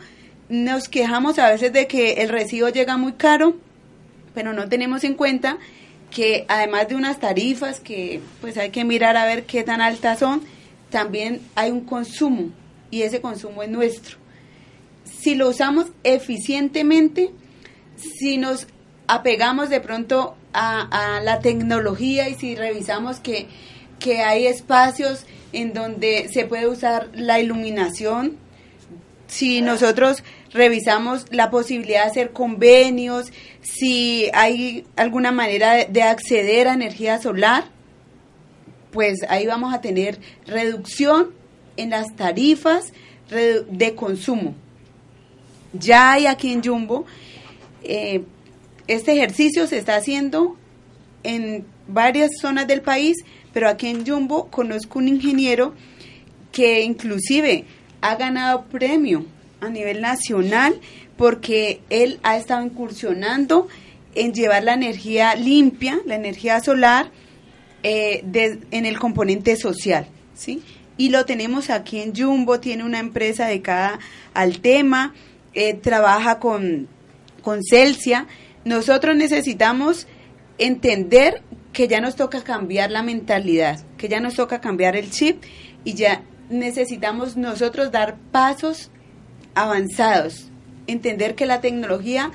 Nos 0.48 0.88
quejamos 0.88 1.38
a 1.38 1.50
veces 1.50 1.72
de 1.72 1.86
que 1.86 2.14
el 2.14 2.28
recibo 2.28 2.68
llega 2.68 2.96
muy 2.96 3.12
caro, 3.12 3.56
pero 4.34 4.52
no 4.52 4.68
tenemos 4.68 5.04
en 5.04 5.14
cuenta 5.14 5.58
que 6.10 6.44
además 6.48 6.88
de 6.88 6.96
unas 6.96 7.20
tarifas 7.20 7.78
que 7.78 8.20
pues 8.40 8.58
hay 8.58 8.70
que 8.70 8.84
mirar 8.84 9.16
a 9.16 9.24
ver 9.24 9.44
qué 9.44 9.62
tan 9.62 9.80
altas 9.80 10.18
son, 10.18 10.42
también 10.90 11.40
hay 11.54 11.70
un 11.70 11.82
consumo 11.82 12.50
y 12.90 13.02
ese 13.02 13.20
consumo 13.20 13.62
es 13.62 13.70
nuestro. 13.70 14.18
Si 15.04 15.36
lo 15.36 15.48
usamos 15.48 15.86
eficientemente, 16.02 17.30
si 17.96 18.36
nos 18.36 18.66
apegamos 19.06 19.70
de 19.70 19.80
pronto 19.80 20.36
a, 20.52 21.20
la 21.22 21.38
tecnología 21.38 22.28
y 22.28 22.34
si 22.34 22.56
revisamos 22.56 23.20
que, 23.20 23.46
que 23.98 24.22
hay 24.22 24.46
espacios 24.46 25.24
en 25.52 25.72
donde 25.72 26.28
se 26.32 26.46
puede 26.46 26.66
usar 26.66 27.10
la 27.14 27.40
iluminación, 27.40 28.36
si 29.26 29.62
nosotros 29.62 30.22
revisamos 30.52 31.26
la 31.30 31.50
posibilidad 31.50 32.04
de 32.04 32.10
hacer 32.10 32.32
convenios, 32.32 33.32
si 33.62 34.28
hay 34.34 34.84
alguna 34.96 35.32
manera 35.32 35.86
de, 35.86 36.02
acceder 36.02 36.68
a 36.68 36.74
energía 36.74 37.20
solar, 37.20 37.64
pues 38.90 39.20
ahí 39.28 39.46
vamos 39.46 39.72
a 39.72 39.80
tener 39.80 40.18
reducción 40.46 41.30
en 41.76 41.90
las 41.90 42.14
tarifas 42.14 42.92
de 43.30 43.94
consumo. 43.94 44.54
Ya 45.72 46.12
hay 46.12 46.26
aquí 46.26 46.52
en 46.52 46.62
Jumbo, 46.62 47.06
eh, 47.82 48.22
este 48.86 49.12
ejercicio 49.12 49.66
se 49.66 49.78
está 49.78 49.96
haciendo 49.96 50.56
en 51.22 51.64
varias 51.88 52.30
zonas 52.40 52.66
del 52.66 52.82
país, 52.82 53.16
pero 53.52 53.68
aquí 53.68 53.88
en 53.88 54.06
Jumbo 54.06 54.48
conozco 54.48 54.98
un 54.98 55.08
ingeniero 55.08 55.74
que 56.50 56.82
inclusive 56.82 57.64
ha 58.00 58.16
ganado 58.16 58.64
premio 58.64 59.24
a 59.60 59.68
nivel 59.68 60.00
nacional 60.00 60.80
porque 61.16 61.80
él 61.90 62.18
ha 62.22 62.36
estado 62.36 62.64
incursionando 62.64 63.68
en 64.14 64.34
llevar 64.34 64.64
la 64.64 64.74
energía 64.74 65.34
limpia, 65.34 66.00
la 66.04 66.16
energía 66.16 66.60
solar, 66.60 67.10
eh, 67.82 68.24
en 68.70 68.86
el 68.86 68.98
componente 68.98 69.56
social, 69.56 70.06
¿sí? 70.34 70.62
Y 70.96 71.08
lo 71.08 71.24
tenemos 71.24 71.70
aquí 71.70 72.00
en 72.00 72.14
Jumbo, 72.14 72.60
tiene 72.60 72.84
una 72.84 73.00
empresa 73.00 73.46
dedicada 73.46 73.98
al 74.34 74.60
tema, 74.60 75.14
eh, 75.54 75.74
trabaja 75.74 76.38
con, 76.38 76.86
con 77.40 77.62
Celsia. 77.62 78.26
Nosotros 78.64 79.16
necesitamos 79.16 80.06
entender 80.58 81.42
que 81.72 81.88
ya 81.88 82.00
nos 82.00 82.16
toca 82.16 82.42
cambiar 82.42 82.90
la 82.90 83.02
mentalidad, 83.02 83.80
que 83.96 84.08
ya 84.08 84.20
nos 84.20 84.34
toca 84.34 84.60
cambiar 84.60 84.96
el 84.96 85.10
chip 85.10 85.42
y 85.84 85.94
ya 85.94 86.22
necesitamos 86.50 87.36
nosotros 87.36 87.90
dar 87.90 88.16
pasos 88.30 88.90
avanzados, 89.54 90.50
entender 90.86 91.34
que 91.34 91.46
la 91.46 91.60
tecnología 91.60 92.30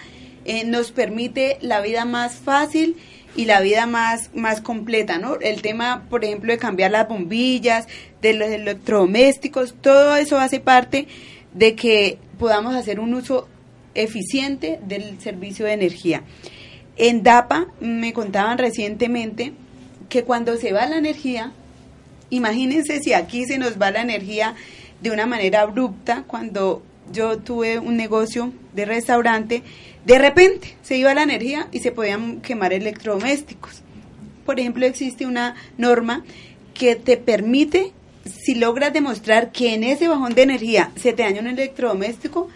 eh, 0.45 0.63
nos 0.65 0.91
permite 0.91 1.57
la 1.61 1.81
vida 1.81 2.05
más 2.05 2.35
fácil 2.35 2.97
y 3.35 3.45
la 3.45 3.61
vida 3.61 3.85
más, 3.85 4.31
más 4.33 4.61
completa, 4.61 5.19
¿no? 5.19 5.35
El 5.39 5.61
tema, 5.61 6.05
por 6.09 6.23
ejemplo, 6.23 6.51
de 6.51 6.57
cambiar 6.57 6.91
las 6.91 7.07
bombillas, 7.07 7.87
de 8.21 8.33
los 8.33 8.49
electrodomésticos, 8.49 9.75
todo 9.79 10.15
eso 10.15 10.39
hace 10.39 10.59
parte 10.59 11.07
de 11.53 11.75
que 11.75 12.17
podamos 12.39 12.75
hacer 12.75 12.99
un 12.99 13.13
uso 13.13 13.47
eficiente 13.93 14.79
del 14.87 15.19
servicio 15.19 15.65
de 15.65 15.73
energía. 15.73 16.23
En 16.97 17.21
DAPA 17.21 17.67
me 17.79 18.11
contaban 18.11 18.57
recientemente 18.57 19.53
que 20.09 20.23
cuando 20.23 20.57
se 20.57 20.73
va 20.73 20.87
la 20.87 20.97
energía, 20.97 21.51
imagínense 22.29 22.99
si 22.99 23.13
aquí 23.13 23.45
se 23.45 23.57
nos 23.57 23.79
va 23.79 23.91
la 23.91 24.01
energía 24.01 24.55
de 25.01 25.11
una 25.11 25.27
manera 25.27 25.61
abrupta, 25.61 26.23
cuando 26.25 26.81
yo 27.11 27.37
tuve 27.37 27.77
un 27.77 27.97
negocio 27.97 28.51
de 28.73 28.85
restaurante, 28.85 29.63
de 30.05 30.17
repente 30.17 30.75
se 30.81 30.97
iba 30.97 31.13
la 31.13 31.23
energía 31.23 31.67
y 31.71 31.79
se 31.79 31.91
podían 31.91 32.41
quemar 32.41 32.73
electrodomésticos. 32.73 33.83
Por 34.45 34.59
ejemplo, 34.59 34.85
existe 34.85 35.25
una 35.25 35.55
norma 35.77 36.23
que 36.73 36.95
te 36.95 37.17
permite, 37.17 37.91
si 38.25 38.55
logras 38.55 38.91
demostrar 38.91 39.51
que 39.51 39.73
en 39.73 39.83
ese 39.83 40.07
bajón 40.07 40.33
de 40.33 40.43
energía 40.43 40.91
se 40.95 41.13
te 41.13 41.23
daña 41.23 41.41
un 41.41 41.47
electrodoméstico, 41.47 42.49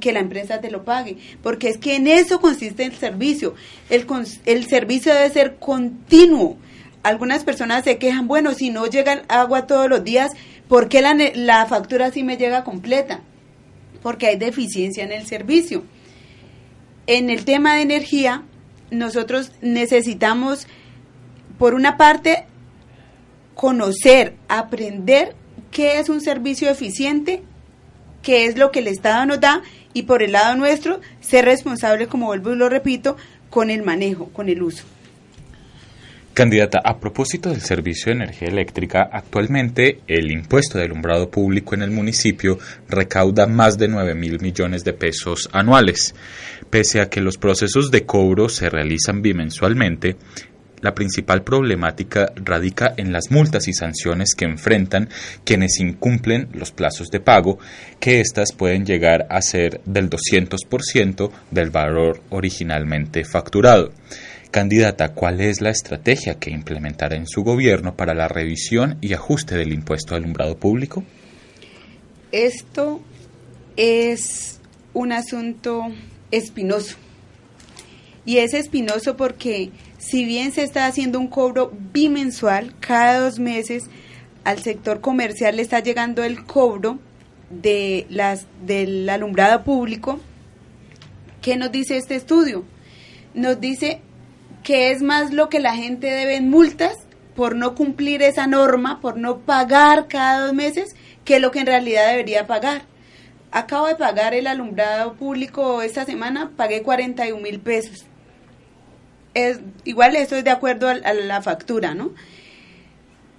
que 0.00 0.12
la 0.12 0.20
empresa 0.20 0.60
te 0.60 0.70
lo 0.70 0.84
pague, 0.84 1.16
porque 1.42 1.68
es 1.68 1.78
que 1.78 1.96
en 1.96 2.06
eso 2.06 2.40
consiste 2.40 2.84
el 2.84 2.96
servicio. 2.96 3.54
El, 3.90 4.06
el 4.46 4.66
servicio 4.66 5.12
debe 5.12 5.30
ser 5.30 5.56
continuo. 5.56 6.56
Algunas 7.02 7.44
personas 7.44 7.84
se 7.84 7.98
quejan, 7.98 8.28
bueno, 8.28 8.54
si 8.54 8.70
no 8.70 8.86
llega 8.86 9.22
agua 9.28 9.66
todos 9.66 9.88
los 9.88 10.04
días, 10.04 10.32
¿por 10.68 10.88
qué 10.88 11.00
la, 11.00 11.14
la 11.34 11.66
factura 11.66 12.10
sí 12.10 12.22
me 12.22 12.36
llega 12.36 12.64
completa? 12.64 13.22
porque 14.02 14.26
hay 14.26 14.36
deficiencia 14.36 15.04
en 15.04 15.12
el 15.12 15.26
servicio. 15.26 15.84
En 17.06 17.30
el 17.30 17.44
tema 17.44 17.74
de 17.74 17.82
energía, 17.82 18.42
nosotros 18.90 19.52
necesitamos, 19.60 20.66
por 21.58 21.74
una 21.74 21.96
parte, 21.96 22.44
conocer, 23.54 24.34
aprender 24.48 25.34
qué 25.70 25.98
es 25.98 26.08
un 26.08 26.20
servicio 26.20 26.70
eficiente, 26.70 27.42
qué 28.28 28.44
es 28.44 28.58
lo 28.58 28.70
que 28.70 28.80
el 28.80 28.88
Estado 28.88 29.24
nos 29.24 29.40
da 29.40 29.62
y 29.94 30.02
por 30.02 30.22
el 30.22 30.32
lado 30.32 30.54
nuestro, 30.54 31.00
ser 31.18 31.46
responsable, 31.46 32.08
como 32.08 32.26
vuelvo 32.26 32.52
y 32.52 32.56
lo 32.56 32.68
repito, 32.68 33.16
con 33.48 33.70
el 33.70 33.82
manejo, 33.82 34.28
con 34.34 34.50
el 34.50 34.62
uso. 34.62 34.84
Candidata, 36.34 36.78
a 36.84 37.00
propósito 37.00 37.48
del 37.48 37.62
servicio 37.62 38.10
de 38.10 38.24
energía 38.24 38.48
eléctrica, 38.48 39.08
actualmente 39.10 40.00
el 40.06 40.30
impuesto 40.30 40.76
de 40.76 40.84
alumbrado 40.84 41.30
público 41.30 41.74
en 41.74 41.80
el 41.80 41.90
municipio 41.90 42.58
recauda 42.86 43.46
más 43.46 43.78
de 43.78 43.88
9 43.88 44.14
mil 44.14 44.38
millones 44.40 44.84
de 44.84 44.92
pesos 44.92 45.48
anuales. 45.52 46.14
Pese 46.68 47.00
a 47.00 47.08
que 47.08 47.22
los 47.22 47.38
procesos 47.38 47.90
de 47.90 48.04
cobro 48.04 48.50
se 48.50 48.68
realizan 48.68 49.22
bimensualmente, 49.22 50.16
la 50.80 50.94
principal 50.94 51.42
problemática 51.42 52.32
radica 52.36 52.94
en 52.96 53.12
las 53.12 53.30
multas 53.30 53.68
y 53.68 53.72
sanciones 53.72 54.34
que 54.34 54.44
enfrentan 54.44 55.08
quienes 55.44 55.80
incumplen 55.80 56.48
los 56.52 56.72
plazos 56.72 57.08
de 57.08 57.20
pago, 57.20 57.58
que 58.00 58.20
éstas 58.20 58.52
pueden 58.52 58.84
llegar 58.84 59.26
a 59.30 59.40
ser 59.42 59.80
del 59.84 60.10
200% 60.10 61.30
del 61.50 61.70
valor 61.70 62.22
originalmente 62.30 63.24
facturado. 63.24 63.92
Candidata, 64.50 65.12
¿cuál 65.12 65.42
es 65.42 65.60
la 65.60 65.70
estrategia 65.70 66.38
que 66.38 66.50
implementará 66.50 67.16
en 67.16 67.26
su 67.26 67.44
gobierno 67.44 67.96
para 67.96 68.14
la 68.14 68.28
revisión 68.28 68.96
y 69.02 69.12
ajuste 69.12 69.56
del 69.56 69.74
impuesto 69.74 70.14
de 70.14 70.20
alumbrado 70.20 70.56
público? 70.56 71.04
Esto 72.32 73.02
es 73.76 74.60
un 74.94 75.12
asunto 75.12 75.88
espinoso. 76.30 76.96
Y 78.24 78.38
es 78.38 78.54
espinoso 78.54 79.16
porque 79.16 79.70
si 80.08 80.24
bien 80.24 80.52
se 80.52 80.62
está 80.62 80.86
haciendo 80.86 81.20
un 81.20 81.28
cobro 81.28 81.70
bimensual, 81.92 82.74
cada 82.80 83.20
dos 83.20 83.38
meses 83.38 83.84
al 84.42 84.58
sector 84.62 85.02
comercial 85.02 85.56
le 85.56 85.62
está 85.62 85.80
llegando 85.80 86.24
el 86.24 86.44
cobro 86.46 86.98
de 87.50 88.06
las 88.08 88.46
del 88.64 89.06
alumbrado 89.10 89.64
público. 89.64 90.18
¿Qué 91.42 91.56
nos 91.56 91.70
dice 91.70 91.98
este 91.98 92.14
estudio? 92.14 92.64
Nos 93.34 93.60
dice 93.60 94.00
que 94.62 94.92
es 94.92 95.02
más 95.02 95.34
lo 95.34 95.50
que 95.50 95.60
la 95.60 95.74
gente 95.74 96.06
debe 96.06 96.36
en 96.36 96.48
multas 96.48 96.94
por 97.36 97.54
no 97.54 97.74
cumplir 97.74 98.22
esa 98.22 98.46
norma, 98.46 99.02
por 99.02 99.18
no 99.18 99.40
pagar 99.40 100.08
cada 100.08 100.46
dos 100.46 100.54
meses, 100.54 100.96
que 101.26 101.38
lo 101.38 101.50
que 101.50 101.60
en 101.60 101.66
realidad 101.66 102.08
debería 102.08 102.46
pagar. 102.46 102.82
Acabo 103.50 103.86
de 103.86 103.94
pagar 103.94 104.32
el 104.32 104.46
alumbrado 104.46 105.14
público 105.14 105.82
esta 105.82 106.06
semana, 106.06 106.50
pagué 106.56 106.82
41 106.82 107.42
mil 107.42 107.60
pesos. 107.60 108.06
Es, 109.38 109.60
igual 109.84 110.16
estoy 110.16 110.42
de 110.42 110.50
acuerdo 110.50 110.88
a, 110.88 110.92
a 110.92 111.14
la 111.14 111.42
factura, 111.42 111.94
¿no? 111.94 112.12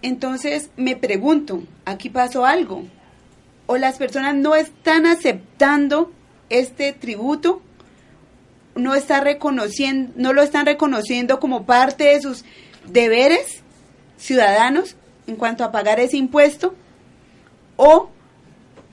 Entonces 0.01 0.69
me 0.77 0.95
pregunto, 0.95 1.63
aquí 1.85 2.09
pasó 2.09 2.45
algo. 2.45 2.85
O 3.65 3.77
las 3.77 3.97
personas 3.97 4.35
no 4.35 4.55
están 4.55 5.05
aceptando 5.05 6.11
este 6.49 6.93
tributo, 6.93 7.61
no 8.75 8.95
está 8.95 9.19
reconociendo, 9.19 10.13
no 10.15 10.33
lo 10.33 10.41
están 10.41 10.65
reconociendo 10.65 11.39
como 11.39 11.65
parte 11.65 12.05
de 12.05 12.21
sus 12.21 12.45
deberes 12.87 13.61
ciudadanos 14.17 14.95
en 15.27 15.35
cuanto 15.35 15.63
a 15.63 15.71
pagar 15.71 15.99
ese 15.99 16.17
impuesto, 16.17 16.75
o 17.77 18.09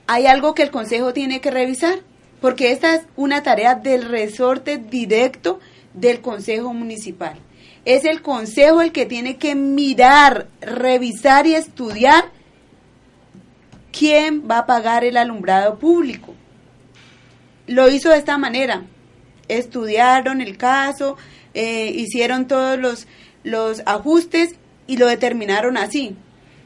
hay 0.07 0.27
algo 0.27 0.55
que 0.55 0.63
el 0.63 0.71
Consejo 0.71 1.13
tiene 1.13 1.41
que 1.41 1.51
revisar, 1.51 2.01
porque 2.41 2.73
esta 2.73 2.95
es 2.95 3.03
una 3.17 3.43
tarea 3.43 3.75
del 3.75 4.09
resorte 4.09 4.77
directo 4.77 5.59
del 5.97 6.21
Consejo 6.21 6.73
Municipal. 6.73 7.37
Es 7.85 8.05
el 8.05 8.23
Consejo 8.23 8.83
el 8.83 8.93
que 8.93 9.07
tiene 9.07 9.37
que 9.37 9.55
mirar, 9.55 10.47
revisar 10.61 11.47
y 11.47 11.55
estudiar 11.55 12.31
quién 13.91 14.49
va 14.49 14.59
a 14.59 14.67
pagar 14.67 15.05
el 15.05 15.17
alumbrado 15.17 15.79
público. 15.79 16.35
Lo 17.67 17.89
hizo 17.89 18.11
de 18.11 18.19
esta 18.19 18.39
manera. 18.39 18.85
Estudiaron 19.49 20.41
el 20.41 20.57
caso, 20.57 21.17
eh, 21.55 21.91
hicieron 21.95 22.47
todos 22.47 22.79
los, 22.79 23.07
los 23.43 23.83
ajustes 23.87 24.57
y 24.87 24.99
lo 24.99 25.07
determinaron 25.07 25.77
así. 25.77 26.17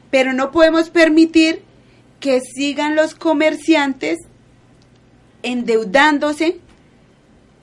Pero 0.09 0.33
no 0.33 0.51
podemos 0.51 0.89
permitir 0.89 1.63
que 2.19 2.41
sigan 2.41 2.95
los 2.95 3.15
comerciantes 3.15 4.19
endeudándose, 5.43 6.59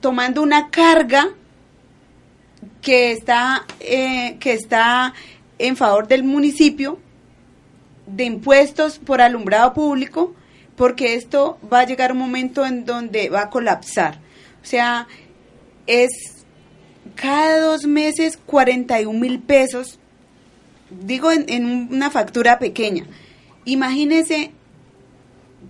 tomando 0.01 0.41
una 0.41 0.69
carga 0.69 1.29
que 2.81 3.11
está, 3.11 3.65
eh, 3.79 4.37
que 4.39 4.53
está 4.53 5.13
en 5.57 5.75
favor 5.75 6.07
del 6.07 6.23
municipio 6.23 6.99
de 8.07 8.23
impuestos 8.23 8.97
por 8.99 9.21
alumbrado 9.21 9.73
público, 9.73 10.33
porque 10.75 11.15
esto 11.15 11.59
va 11.71 11.81
a 11.81 11.85
llegar 11.85 12.11
un 12.11 12.17
momento 12.17 12.65
en 12.65 12.85
donde 12.85 13.29
va 13.29 13.41
a 13.43 13.49
colapsar. 13.49 14.19
O 14.61 14.65
sea, 14.65 15.07
es 15.85 16.09
cada 17.15 17.59
dos 17.59 17.85
meses 17.85 18.39
41 18.45 19.19
mil 19.19 19.39
pesos, 19.39 19.99
digo 20.89 21.31
en, 21.31 21.89
una 21.91 22.09
factura 22.09 22.59
pequeña. 22.59 23.05
Imagínese 23.65 24.51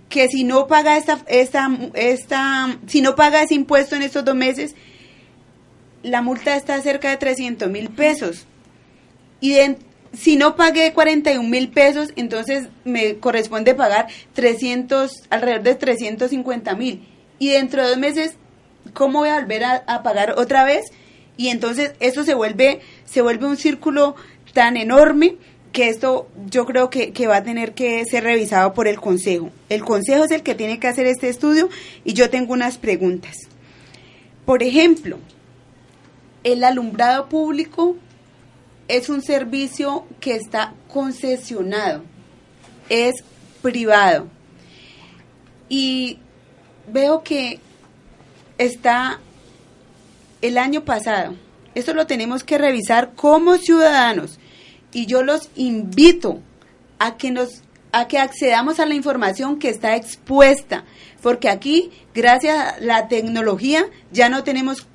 que 0.08 0.28
si 0.28 0.44
no 0.44 0.66
paga 0.66 0.96
esta, 0.96 1.20
esta, 1.26 1.70
esta, 1.94 2.78
si 2.86 3.00
no 3.00 3.16
paga 3.16 3.42
ese 3.42 3.54
impuesto 3.54 3.96
en 3.96 4.02
estos 4.02 4.24
dos 4.24 4.34
meses, 4.34 4.74
la 6.02 6.22
multa 6.22 6.56
está 6.56 6.80
cerca 6.80 7.10
de 7.10 7.16
300 7.16 7.70
mil 7.70 7.90
pesos. 7.90 8.46
Y 9.40 9.56
si 10.12 10.36
no 10.36 10.56
pagué 10.56 10.92
41 10.92 11.48
mil 11.48 11.70
pesos, 11.70 12.10
entonces 12.16 12.68
me 12.84 13.18
corresponde 13.18 13.74
pagar 13.74 14.08
300, 14.34 15.10
alrededor 15.30 15.62
de 15.62 15.74
350 15.74 16.74
mil. 16.74 17.06
Y 17.38 17.50
dentro 17.50 17.82
de 17.82 17.88
dos 17.90 17.98
meses, 17.98 18.34
¿cómo 18.92 19.20
voy 19.20 19.30
a 19.30 19.40
volver 19.40 19.64
a, 19.64 19.76
a, 19.86 20.02
pagar 20.02 20.34
otra 20.36 20.64
vez? 20.64 20.86
Y 21.36 21.48
entonces 21.48 21.92
eso 22.00 22.24
se 22.24 22.34
vuelve, 22.34 22.80
se 23.04 23.22
vuelve 23.22 23.46
un 23.46 23.56
círculo 23.56 24.14
tan 24.52 24.76
enorme 24.76 25.36
que 25.72 25.88
esto 25.88 26.28
yo 26.46 26.66
creo 26.66 26.90
que, 26.90 27.12
que, 27.12 27.26
va 27.26 27.36
a 27.36 27.44
tener 27.44 27.72
que 27.72 28.04
ser 28.04 28.24
revisado 28.24 28.74
por 28.74 28.88
el 28.88 29.00
Consejo. 29.00 29.50
El 29.68 29.84
Consejo 29.84 30.24
es 30.24 30.32
el 30.32 30.42
que 30.42 30.54
tiene 30.54 30.80
que 30.80 30.88
hacer 30.88 31.06
este 31.06 31.28
estudio 31.28 31.68
y 32.04 32.12
yo 32.12 32.28
tengo 32.28 32.52
unas 32.52 32.76
preguntas. 32.76 33.36
Por 34.44 34.62
ejemplo, 34.62 35.18
el 36.44 36.64
alumbrado 36.64 37.28
público 37.28 37.96
es 38.88 39.08
un 39.08 39.22
servicio 39.22 40.06
que 40.20 40.34
está 40.34 40.74
concesionado, 40.88 42.02
es 42.88 43.22
privado. 43.62 44.26
Y 45.68 46.18
veo 46.92 47.22
que 47.22 47.60
está 48.58 49.20
el 50.42 50.58
año 50.58 50.84
pasado, 50.84 51.34
esto 51.74 51.94
lo 51.94 52.06
tenemos 52.06 52.42
que 52.42 52.58
revisar 52.58 53.14
como 53.14 53.56
ciudadanos. 53.56 54.38
Y 54.92 55.06
yo 55.06 55.22
los 55.22 55.50
invito 55.54 56.40
a 56.98 57.16
que 57.16 57.30
nos 57.30 57.62
a 57.92 58.06
que 58.06 58.18
accedamos 58.18 58.78
a 58.78 58.86
la 58.86 58.94
información 58.94 59.58
que 59.58 59.68
está 59.68 59.96
expuesta, 59.96 60.84
porque 61.22 61.48
aquí, 61.48 61.90
gracias 62.14 62.56
a 62.56 62.80
la 62.80 63.08
tecnología, 63.08 63.84
ya 64.12 64.28
no 64.28 64.44
tenemos 64.44 64.86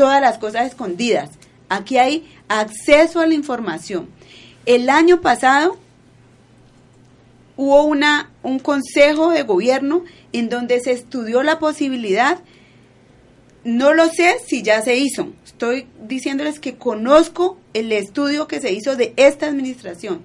todas 0.00 0.22
las 0.22 0.38
cosas 0.38 0.66
escondidas. 0.66 1.28
Aquí 1.68 1.98
hay 1.98 2.26
acceso 2.48 3.20
a 3.20 3.26
la 3.26 3.34
información. 3.34 4.08
El 4.64 4.88
año 4.88 5.20
pasado 5.20 5.76
hubo 7.54 7.82
una, 7.82 8.30
un 8.42 8.60
consejo 8.60 9.28
de 9.28 9.42
gobierno 9.42 10.04
en 10.32 10.48
donde 10.48 10.80
se 10.80 10.92
estudió 10.92 11.42
la 11.42 11.58
posibilidad, 11.58 12.38
no 13.62 13.92
lo 13.92 14.08
sé 14.08 14.38
si 14.46 14.62
ya 14.62 14.80
se 14.80 14.96
hizo, 14.96 15.34
estoy 15.44 15.86
diciéndoles 16.08 16.60
que 16.60 16.76
conozco 16.76 17.58
el 17.74 17.92
estudio 17.92 18.48
que 18.48 18.62
se 18.62 18.72
hizo 18.72 18.96
de 18.96 19.12
esta 19.16 19.48
administración, 19.48 20.22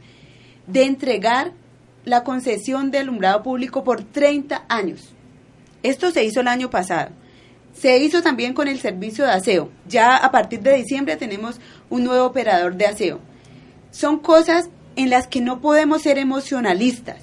de 0.67 0.83
entregar 0.83 1.51
la 2.05 2.23
concesión 2.23 2.91
de 2.91 2.99
alumbrado 2.99 3.43
público 3.43 3.83
por 3.83 4.05
30 4.05 4.63
años. 4.69 5.09
Esto 5.83 6.11
se 6.11 6.23
hizo 6.23 6.39
el 6.39 6.47
año 6.47 6.69
pasado. 6.69 7.11
Se 7.79 7.97
hizo 7.99 8.21
también 8.21 8.53
con 8.53 8.67
el 8.67 8.79
servicio 8.79 9.25
de 9.25 9.31
aseo. 9.31 9.69
Ya 9.87 10.15
a 10.15 10.31
partir 10.31 10.61
de 10.61 10.77
diciembre 10.77 11.17
tenemos 11.17 11.59
un 11.89 12.03
nuevo 12.03 12.25
operador 12.25 12.75
de 12.75 12.85
aseo. 12.85 13.19
Son 13.91 14.19
cosas 14.19 14.69
en 14.95 15.09
las 15.09 15.27
que 15.27 15.41
no 15.41 15.61
podemos 15.61 16.01
ser 16.01 16.17
emocionalistas. 16.17 17.17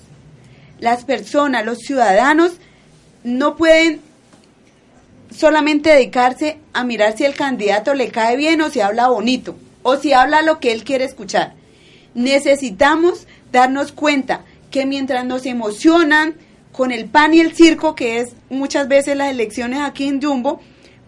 Las 0.79 1.05
personas, 1.05 1.65
los 1.65 1.79
ciudadanos, 1.79 2.53
no 3.25 3.57
pueden 3.57 4.01
solamente 5.35 5.91
dedicarse 5.91 6.59
a 6.73 6.85
mirar 6.85 7.17
si 7.17 7.25
el 7.25 7.35
candidato 7.35 7.95
le 7.95 8.11
cae 8.11 8.37
bien 8.37 8.61
o 8.61 8.71
si 8.71 8.81
habla 8.81 9.09
bonito 9.09 9.57
o 9.83 9.97
si 9.97 10.13
habla 10.13 10.43
lo 10.43 10.61
que 10.61 10.73
él 10.73 10.85
quiere 10.85 11.05
escuchar. 11.05 11.55
Necesitamos 12.15 13.27
darnos 13.51 13.93
cuenta 13.93 14.45
que 14.71 14.87
mientras 14.87 15.25
nos 15.25 15.47
emocionan 15.47 16.35
con 16.73 16.91
el 16.91 17.07
pan 17.07 17.35
y 17.35 17.41
el 17.41 17.55
circo, 17.55 17.95
que 17.95 18.21
es 18.21 18.35
muchas 18.49 18.89
veces 18.89 19.17
las 19.17 19.31
elecciones 19.31 19.81
aquí 19.81 20.09
en 20.09 20.21
Jumbo, 20.21 20.61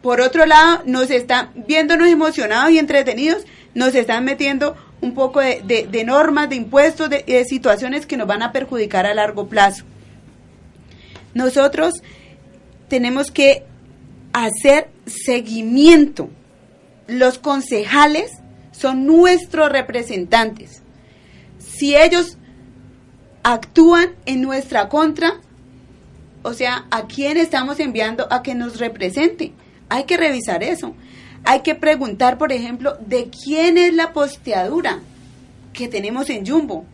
por 0.03 0.21
otro 0.21 0.45
lado, 0.45 0.83
nos 0.85 1.11
están 1.11 1.51
viéndonos 1.67 2.09
emocionados 2.09 2.71
y 2.71 2.79
entretenidos, 2.79 3.45
nos 3.75 3.95
están 3.95 4.25
metiendo 4.25 4.77
un 5.01 5.15
poco 5.15 5.41
de, 5.41 6.05
normas, 6.07 6.51
de 6.51 6.57
impuestos, 6.57 7.09
de 7.09 7.45
situaciones 7.49 8.05
que 8.05 8.17
nos 8.17 8.27
van 8.27 8.43
a 8.43 8.53
perjudicar 8.53 9.07
a 9.07 9.15
largo 9.15 9.49
plazo. 9.49 9.85
Nosotros 11.33 11.95
tenemos 12.89 13.31
que 13.31 13.65
hacer 14.33 14.89
seguimiento. 15.07 16.29
Los 17.07 17.39
concejales 17.39 18.31
son 18.73 19.07
nuestros 19.07 19.71
representantes. 19.71 20.83
Si 21.59 21.97
ellos 21.97 22.39
actúan 23.43 24.15
en 24.27 24.43
nuestra 24.43 24.89
contra, 24.89 25.41
o 26.45 26.53
sea, 26.53 26.87
¿a 26.91 27.07
quién 27.07 27.39
estamos 27.39 27.81
enviando 27.81 28.29
a 28.31 28.43
que 28.43 28.55
nos 28.55 28.79
represente? 28.79 29.53
Hay 29.89 30.05
que 30.05 30.19
revisar 30.19 30.63
eso. 30.63 30.95
Hay 31.45 31.61
que 31.61 31.75
preguntar, 31.75 32.37
por 32.37 32.53
ejemplo, 32.53 32.97
de 33.01 33.31
quién 33.31 33.79
es 33.79 33.95
la 33.95 34.13
posteadura 34.13 35.01
que 35.73 35.89
tenemos 35.89 36.29
en 36.29 36.47
Jumbo. 36.47 36.85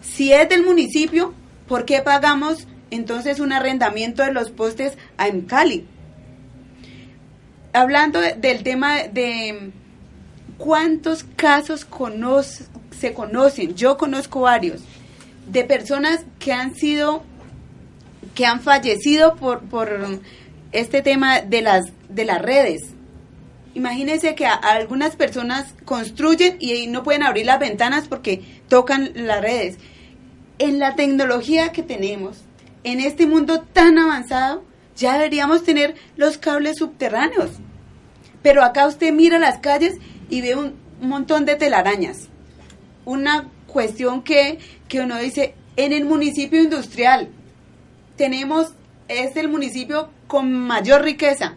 Si 0.00 0.32
es 0.32 0.48
del 0.48 0.64
municipio, 0.64 1.34
¿por 1.66 1.84
qué 1.84 2.00
pagamos 2.02 2.68
entonces 2.90 3.40
un 3.40 3.52
arrendamiento 3.52 4.22
de 4.22 4.32
los 4.32 4.50
postes 4.52 4.96
a 5.18 5.28
Cali? 5.46 5.86
Hablando 7.72 8.20
de, 8.20 8.34
del 8.34 8.62
tema 8.62 8.98
de 9.12 9.72
cuántos 10.56 11.24
casos 11.34 11.84
conoce, 11.84 12.64
se 12.96 13.12
conocen, 13.12 13.74
yo 13.74 13.96
conozco 13.96 14.42
varios, 14.42 14.82
de 15.48 15.64
personas 15.64 16.24
que 16.38 16.52
han 16.52 16.76
sido, 16.76 17.24
que 18.34 18.46
han 18.46 18.60
fallecido 18.60 19.36
por, 19.36 19.60
por 19.60 20.20
este 20.72 21.02
tema 21.02 21.40
de 21.40 21.62
las, 21.62 21.86
de 22.08 22.24
las 22.24 22.40
redes. 22.40 22.90
Imagínense 23.74 24.34
que 24.34 24.46
a- 24.46 24.54
algunas 24.54 25.16
personas 25.16 25.74
construyen 25.84 26.56
y 26.60 26.86
no 26.86 27.02
pueden 27.02 27.22
abrir 27.22 27.46
las 27.46 27.60
ventanas 27.60 28.08
porque 28.08 28.42
tocan 28.68 29.10
las 29.14 29.40
redes. 29.40 29.78
En 30.58 30.78
la 30.78 30.94
tecnología 30.96 31.72
que 31.72 31.82
tenemos, 31.82 32.38
en 32.84 33.00
este 33.00 33.26
mundo 33.26 33.60
tan 33.60 33.98
avanzado, 33.98 34.64
ya 34.96 35.14
deberíamos 35.14 35.64
tener 35.64 35.94
los 36.16 36.36
cables 36.38 36.78
subterráneos. 36.78 37.50
Pero 38.42 38.62
acá 38.64 38.86
usted 38.86 39.12
mira 39.12 39.38
las 39.38 39.58
calles 39.58 39.94
y 40.28 40.40
ve 40.40 40.54
un 40.56 40.74
montón 41.00 41.44
de 41.46 41.56
telarañas. 41.56 42.28
Una 43.04 43.48
cuestión 43.66 44.22
que, 44.22 44.58
que 44.88 45.00
uno 45.00 45.16
dice, 45.18 45.54
en 45.76 45.92
el 45.92 46.04
municipio 46.04 46.60
industrial 46.60 47.28
tenemos, 48.20 48.74
es 49.08 49.34
el 49.36 49.48
municipio 49.48 50.10
con 50.26 50.52
mayor 50.52 51.00
riqueza 51.00 51.54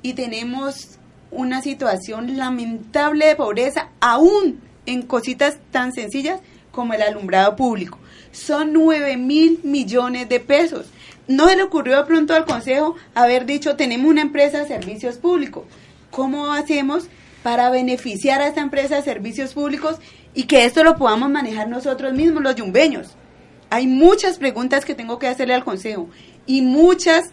y 0.00 0.14
tenemos 0.14 0.98
una 1.30 1.60
situación 1.60 2.38
lamentable 2.38 3.26
de 3.26 3.36
pobreza 3.36 3.90
aún 4.00 4.58
en 4.86 5.02
cositas 5.02 5.58
tan 5.70 5.92
sencillas 5.92 6.40
como 6.72 6.94
el 6.94 7.02
alumbrado 7.02 7.56
público. 7.56 7.98
Son 8.32 8.72
9 8.72 9.18
mil 9.18 9.60
millones 9.64 10.30
de 10.30 10.40
pesos. 10.40 10.86
No 11.26 11.46
se 11.46 11.56
le 11.56 11.64
ocurrió 11.64 11.98
de 11.98 12.04
pronto 12.04 12.32
al 12.32 12.46
Consejo 12.46 12.96
haber 13.14 13.44
dicho, 13.44 13.76
tenemos 13.76 14.10
una 14.10 14.22
empresa 14.22 14.60
de 14.60 14.66
servicios 14.66 15.18
públicos. 15.18 15.64
¿Cómo 16.10 16.54
hacemos 16.54 17.08
para 17.42 17.68
beneficiar 17.68 18.40
a 18.40 18.48
esta 18.48 18.62
empresa 18.62 18.96
de 18.96 19.02
servicios 19.02 19.52
públicos 19.52 19.96
y 20.32 20.44
que 20.44 20.64
esto 20.64 20.82
lo 20.84 20.96
podamos 20.96 21.28
manejar 21.28 21.68
nosotros 21.68 22.14
mismos, 22.14 22.42
los 22.42 22.56
yumbeños? 22.56 23.17
Hay 23.70 23.86
muchas 23.86 24.38
preguntas 24.38 24.84
que 24.84 24.94
tengo 24.94 25.18
que 25.18 25.28
hacerle 25.28 25.54
al 25.54 25.64
Consejo 25.64 26.08
y 26.46 26.62
muchas, 26.62 27.30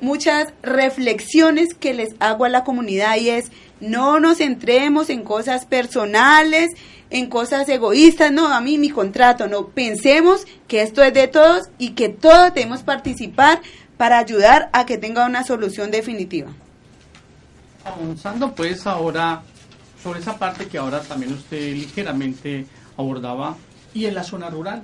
muchas 0.00 0.52
reflexiones 0.62 1.74
que 1.74 1.94
les 1.94 2.14
hago 2.18 2.44
a 2.44 2.48
la 2.48 2.64
comunidad 2.64 3.16
y 3.16 3.30
es, 3.30 3.50
no 3.80 4.18
nos 4.18 4.38
centremos 4.38 5.08
en 5.08 5.22
cosas 5.22 5.66
personales, 5.66 6.70
en 7.10 7.28
cosas 7.28 7.68
egoístas, 7.68 8.32
no, 8.32 8.48
a 8.48 8.60
mí 8.60 8.76
mi 8.78 8.90
contrato, 8.90 9.46
no, 9.46 9.68
pensemos 9.68 10.46
que 10.66 10.82
esto 10.82 11.02
es 11.02 11.14
de 11.14 11.28
todos 11.28 11.68
y 11.78 11.90
que 11.90 12.08
todos 12.08 12.52
debemos 12.52 12.82
participar 12.82 13.62
para 13.96 14.18
ayudar 14.18 14.68
a 14.72 14.84
que 14.84 14.98
tenga 14.98 15.26
una 15.26 15.44
solución 15.44 15.90
definitiva. 15.90 16.50
Avanzando 17.84 18.54
pues 18.54 18.86
ahora 18.86 19.42
sobre 20.02 20.20
esa 20.20 20.38
parte 20.38 20.66
que 20.66 20.78
ahora 20.78 21.00
también 21.00 21.32
usted 21.32 21.74
ligeramente 21.74 22.66
abordaba 22.96 23.56
y 23.94 24.06
en 24.06 24.14
la 24.14 24.24
zona 24.24 24.50
rural. 24.50 24.82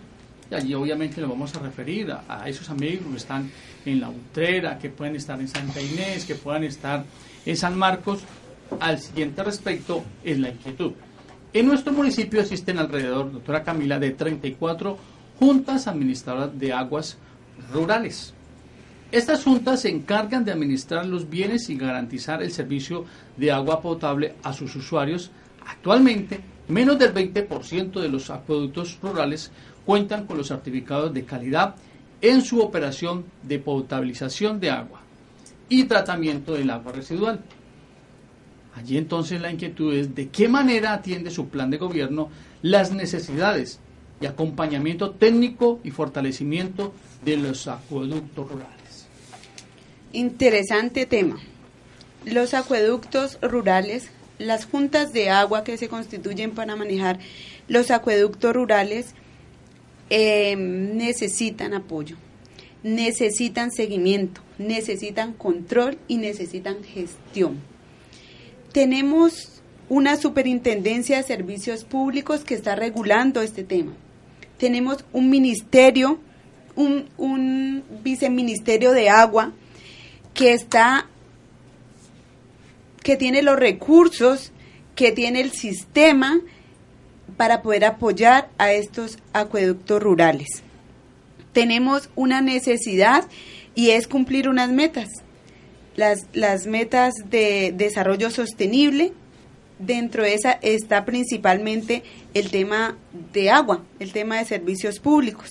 Y 0.50 0.54
allí 0.54 0.74
obviamente 0.74 1.20
nos 1.20 1.30
vamos 1.30 1.54
a 1.56 1.60
referir 1.60 2.12
a, 2.12 2.48
esos 2.48 2.68
amigos 2.70 3.06
que 3.10 3.16
están 3.16 3.50
en 3.84 4.00
la 4.00 4.10
Utrera, 4.10 4.78
que 4.78 4.90
pueden 4.90 5.16
estar 5.16 5.40
en 5.40 5.48
Santa 5.48 5.80
Inés, 5.80 6.24
que 6.24 6.34
puedan 6.34 6.64
estar 6.64 7.04
en 7.44 7.56
San 7.56 7.78
Marcos. 7.78 8.20
Al 8.80 8.98
siguiente 8.98 9.42
respecto 9.42 10.04
es 10.22 10.38
la 10.38 10.50
inquietud. 10.50 10.92
En 11.52 11.66
nuestro 11.66 11.92
municipio 11.92 12.40
existen 12.40 12.78
alrededor, 12.78 13.32
doctora 13.32 13.62
Camila, 13.62 13.98
de 13.98 14.10
34 14.10 14.98
juntas 15.38 15.86
administradoras 15.86 16.58
de 16.58 16.72
aguas 16.72 17.16
rurales. 17.72 18.34
Estas 19.12 19.44
juntas 19.44 19.82
se 19.82 19.90
encargan 19.90 20.44
de 20.44 20.50
administrar 20.50 21.06
los 21.06 21.30
bienes 21.30 21.70
y 21.70 21.76
garantizar 21.76 22.42
el 22.42 22.50
servicio 22.50 23.04
de 23.36 23.52
agua 23.52 23.80
potable 23.80 24.34
a 24.42 24.52
sus 24.52 24.74
usuarios. 24.74 25.30
Actualmente, 25.64 26.40
menos 26.66 26.98
del 26.98 27.14
20% 27.14 28.00
de 28.00 28.08
los 28.08 28.30
acueductos 28.30 28.98
rurales 29.00 29.52
cuentan 29.84 30.26
con 30.26 30.38
los 30.38 30.48
certificados 30.48 31.12
de 31.12 31.24
calidad 31.24 31.76
en 32.20 32.42
su 32.42 32.60
operación 32.60 33.24
de 33.42 33.58
potabilización 33.58 34.60
de 34.60 34.70
agua 34.70 35.00
y 35.68 35.84
tratamiento 35.84 36.54
del 36.54 36.70
agua 36.70 36.92
residual. 36.92 37.40
Allí 38.74 38.98
entonces 38.98 39.40
la 39.40 39.52
inquietud 39.52 39.94
es 39.94 40.14
de 40.14 40.28
qué 40.28 40.48
manera 40.48 40.92
atiende 40.94 41.30
su 41.30 41.48
plan 41.48 41.70
de 41.70 41.78
gobierno 41.78 42.28
las 42.62 42.92
necesidades 42.92 43.78
y 44.20 44.26
acompañamiento 44.26 45.10
técnico 45.10 45.80
y 45.84 45.90
fortalecimiento 45.90 46.92
de 47.24 47.36
los 47.36 47.68
acueductos 47.68 48.50
rurales. 48.50 49.06
Interesante 50.12 51.06
tema. 51.06 51.38
Los 52.24 52.54
acueductos 52.54 53.38
rurales, 53.42 54.10
las 54.38 54.64
juntas 54.64 55.12
de 55.12 55.30
agua 55.30 55.62
que 55.62 55.76
se 55.76 55.88
constituyen 55.88 56.52
para 56.52 56.74
manejar 56.74 57.18
los 57.68 57.90
acueductos 57.90 58.54
rurales 58.54 59.14
eh, 60.16 60.54
necesitan 60.54 61.74
apoyo, 61.74 62.16
necesitan 62.84 63.72
seguimiento, 63.72 64.42
necesitan 64.58 65.32
control 65.32 65.98
y 66.06 66.18
necesitan 66.18 66.84
gestión. 66.84 67.58
Tenemos 68.70 69.60
una 69.88 70.16
superintendencia 70.16 71.16
de 71.16 71.24
servicios 71.24 71.82
públicos 71.82 72.44
que 72.44 72.54
está 72.54 72.76
regulando 72.76 73.42
este 73.42 73.64
tema. 73.64 73.92
Tenemos 74.56 75.04
un 75.12 75.30
ministerio, 75.30 76.20
un, 76.76 77.08
un 77.18 77.82
viceministerio 78.04 78.92
de 78.92 79.08
agua 79.08 79.52
que 80.32 80.52
está, 80.52 81.08
que 83.02 83.16
tiene 83.16 83.42
los 83.42 83.58
recursos, 83.58 84.52
que 84.94 85.10
tiene 85.10 85.40
el 85.40 85.50
sistema 85.50 86.40
para 87.36 87.62
poder 87.62 87.84
apoyar 87.84 88.48
a 88.58 88.72
estos 88.72 89.18
acueductos 89.32 90.02
rurales. 90.02 90.62
Tenemos 91.52 92.10
una 92.16 92.40
necesidad 92.40 93.24
y 93.74 93.90
es 93.90 94.08
cumplir 94.08 94.48
unas 94.48 94.70
metas. 94.70 95.08
Las, 95.96 96.26
las 96.32 96.66
metas 96.66 97.14
de 97.30 97.72
desarrollo 97.76 98.30
sostenible, 98.30 99.12
dentro 99.78 100.22
de 100.22 100.34
esa 100.34 100.52
está 100.62 101.04
principalmente 101.04 102.02
el 102.34 102.50
tema 102.50 102.96
de 103.32 103.50
agua, 103.50 103.84
el 103.98 104.12
tema 104.12 104.38
de 104.38 104.44
servicios 104.44 104.98
públicos. 104.98 105.48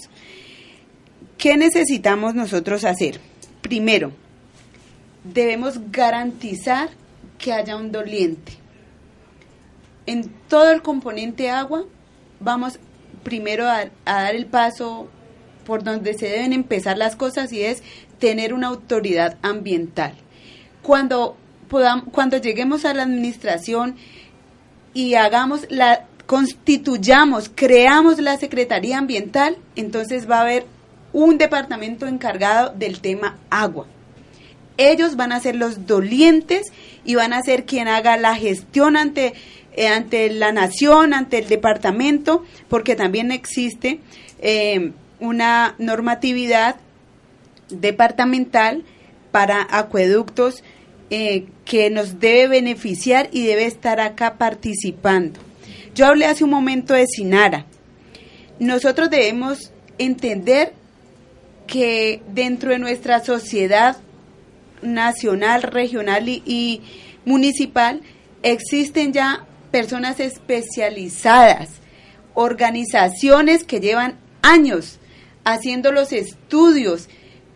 ¿Qué 1.38 1.58
necesitamos 1.58 2.36
nosotros 2.36 2.84
hacer? 2.84 3.20
Primero, 3.62 4.12
debemos 5.24 5.80
garantizar 5.92 6.90
que 7.38 7.54
haya 7.54 7.76
un 7.76 7.92
doliente. 7.92 8.63
En 10.06 10.30
todo 10.50 10.72
el 10.72 10.82
componente 10.82 11.50
agua 11.50 11.86
vamos 12.40 12.80
primero 13.24 13.68
a, 13.68 13.86
dar 14.06 14.36
el 14.36 14.46
paso 14.46 15.08
por 15.66 15.84
donde 15.84 16.14
se 16.14 16.28
deben 16.28 16.52
empezar 16.52 16.98
las 16.98 17.16
cosas 17.16 17.54
y 17.54 17.62
es 17.62 17.84
tener 18.20 18.54
una 18.54 18.68
autoridad 18.68 19.38
ambiental. 19.42 20.14
Cuando, 20.82 21.38
podamos, 21.70 22.06
cuando 22.12 22.38
lleguemos 22.38 22.84
a 22.84 22.94
la 22.94 23.04
administración 23.04 23.96
y 24.94 25.16
hagamos 25.16 25.66
la 25.70 26.06
constituyamos, 26.26 27.50
creamos 27.54 28.20
la 28.20 28.38
Secretaría 28.38 28.98
Ambiental, 28.98 29.58
entonces 29.76 30.30
va 30.30 30.38
a 30.38 30.42
haber 30.42 30.66
un 31.12 31.38
departamento 31.38 32.08
encargado 32.08 32.74
del 32.76 33.00
tema 33.00 33.38
agua 33.50 33.88
ellos 34.78 35.16
van 35.16 35.32
a 35.32 35.40
ser 35.40 35.56
los 35.56 35.86
dolientes 35.86 36.72
y 37.06 37.16
van 37.16 37.34
a 37.34 37.42
ser 37.42 37.66
quien 37.66 37.88
haga 37.88 38.18
la 38.18 38.36
gestión 38.36 38.98
ante, 38.98 39.34
eh, 39.76 39.88
ante 39.88 40.30
la 40.30 40.52
nación, 40.52 41.14
ante 41.14 41.40
el 41.40 41.48
departamento, 41.48 42.44
porque 42.70 42.96
también 42.96 43.32
existe 43.32 44.00
eh, 44.40 44.92
una 45.20 45.76
normatividad 45.80 46.76
departamental 47.70 48.84
para 49.32 49.66
acueductos 49.70 50.64
eh, 51.10 51.46
que 51.66 51.90
nos 51.90 52.20
debe 52.20 52.48
beneficiar 52.48 53.30
y 53.32 53.46
debe 53.46 53.66
estar 53.66 54.00
acá 54.00 54.36
participando. 54.38 55.40
Yo 55.96 56.06
hablé 56.06 56.26
hace 56.26 56.44
un 56.44 56.50
momento 56.50 56.94
de 56.94 57.08
Sinara. 57.08 57.66
Nosotros 58.60 59.10
debemos 59.10 59.72
entender 59.98 60.74
que 61.68 62.22
dentro 62.28 62.72
de 62.72 62.80
nuestra 62.80 63.24
sociedad 63.24 63.98
nacional, 64.82 65.64
regional 65.64 66.28
y, 66.30 66.44
y, 66.46 66.82
municipal, 67.26 68.02
existen 68.44 69.14
ya 69.14 69.46
personas 69.74 70.20
especializadas, 70.20 71.70
organizaciones 72.36 73.64
que 73.64 73.80
llevan 73.80 74.20
años 74.44 75.00
haciendo 75.46 75.92
los 75.92 76.12
estudios 76.12 77.10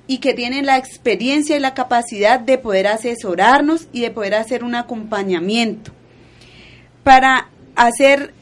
y 0.07 0.17
que 0.17 0.33
tienen 0.33 0.65
la 0.65 0.77
experiencia 0.77 1.55
y 1.55 1.59
la 1.59 1.75
capacidad 1.75 2.39
de 2.39 2.57
poder 2.57 2.87
asesorarnos 2.87 3.87
y 3.93 4.01
de 4.01 4.09
poder 4.09 4.33
hacer 4.33 4.63
un 4.63 4.73
acompañamiento. 4.73 5.91
Para 7.03 7.49
hacer 7.75 8.33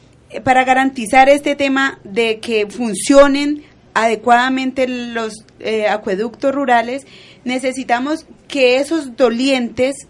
para 0.42 0.64
garantizar 0.64 1.28
este 1.28 1.54
tema 1.54 2.00
de 2.02 2.40
que 2.40 2.66
funcionen 2.66 3.62
adecuadamente 3.92 4.88
los 4.88 5.44
eh, 5.60 5.86
acueductos 5.86 6.54
rurales, 6.54 7.06
necesitamos 7.44 8.26
que 8.48 8.78
esos 8.78 9.16
dolientes 9.16 10.08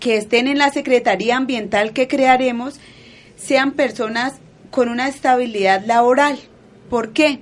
que 0.00 0.16
estén 0.16 0.48
en 0.48 0.58
la 0.58 0.70
Secretaría 0.70 1.36
Ambiental 1.36 1.92
que 1.92 2.08
crearemos 2.08 2.80
sean 3.36 3.72
personas 3.72 4.34
con 4.70 4.88
una 4.88 5.08
estabilidad 5.08 5.84
laboral. 5.84 6.38
¿Por 6.88 7.12
qué? 7.12 7.40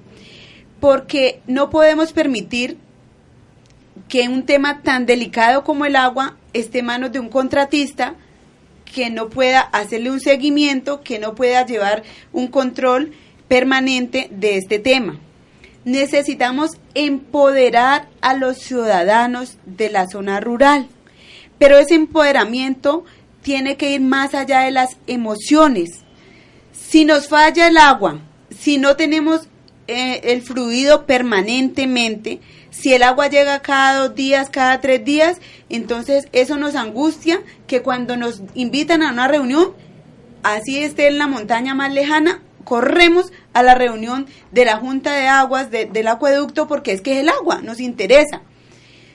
Porque 0.80 1.40
no 1.46 1.70
podemos 1.70 2.12
permitir 2.12 2.76
que 4.08 4.28
un 4.28 4.44
tema 4.44 4.82
tan 4.82 5.06
delicado 5.06 5.64
como 5.64 5.84
el 5.84 5.96
agua 5.96 6.36
esté 6.52 6.80
en 6.80 6.86
manos 6.86 7.12
de 7.12 7.20
un 7.20 7.28
contratista 7.28 8.14
que 8.84 9.10
no 9.10 9.28
pueda 9.28 9.60
hacerle 9.60 10.10
un 10.10 10.20
seguimiento, 10.20 11.02
que 11.02 11.18
no 11.18 11.34
pueda 11.34 11.64
llevar 11.66 12.02
un 12.32 12.48
control 12.48 13.12
permanente 13.48 14.28
de 14.30 14.56
este 14.56 14.78
tema. 14.78 15.18
Necesitamos 15.84 16.72
empoderar 16.94 18.08
a 18.20 18.34
los 18.34 18.58
ciudadanos 18.58 19.58
de 19.66 19.90
la 19.90 20.06
zona 20.06 20.40
rural, 20.40 20.88
pero 21.58 21.78
ese 21.78 21.94
empoderamiento 21.94 23.04
tiene 23.42 23.76
que 23.76 23.92
ir 23.92 24.00
más 24.00 24.34
allá 24.34 24.60
de 24.60 24.70
las 24.70 24.96
emociones. 25.06 26.00
Si 26.72 27.04
nos 27.04 27.28
falla 27.28 27.68
el 27.68 27.76
agua, 27.76 28.20
si 28.58 28.78
no 28.78 28.96
tenemos 28.96 29.48
eh, 29.86 30.20
el 30.24 30.42
fluido 30.42 31.06
permanentemente, 31.06 32.40
si 32.70 32.94
el 32.94 33.02
agua 33.02 33.28
llega 33.28 33.60
cada 33.60 34.00
dos 34.00 34.14
días, 34.14 34.50
cada 34.50 34.80
tres 34.80 35.04
días, 35.04 35.38
entonces 35.68 36.28
eso 36.32 36.56
nos 36.56 36.74
angustia 36.76 37.40
que 37.66 37.82
cuando 37.82 38.16
nos 38.16 38.42
invitan 38.54 39.02
a 39.02 39.12
una 39.12 39.28
reunión, 39.28 39.72
así 40.42 40.78
esté 40.78 41.08
en 41.08 41.18
la 41.18 41.26
montaña 41.26 41.74
más 41.74 41.92
lejana, 41.92 42.42
corremos 42.64 43.32
a 43.54 43.62
la 43.62 43.74
reunión 43.74 44.26
de 44.52 44.64
la 44.64 44.76
Junta 44.76 45.14
de 45.14 45.26
Aguas 45.26 45.70
del 45.70 46.06
acueducto 46.06 46.68
porque 46.68 46.92
es 46.92 47.00
que 47.00 47.12
es 47.12 47.18
el 47.18 47.30
agua, 47.30 47.62
nos 47.62 47.80
interesa. 47.80 48.42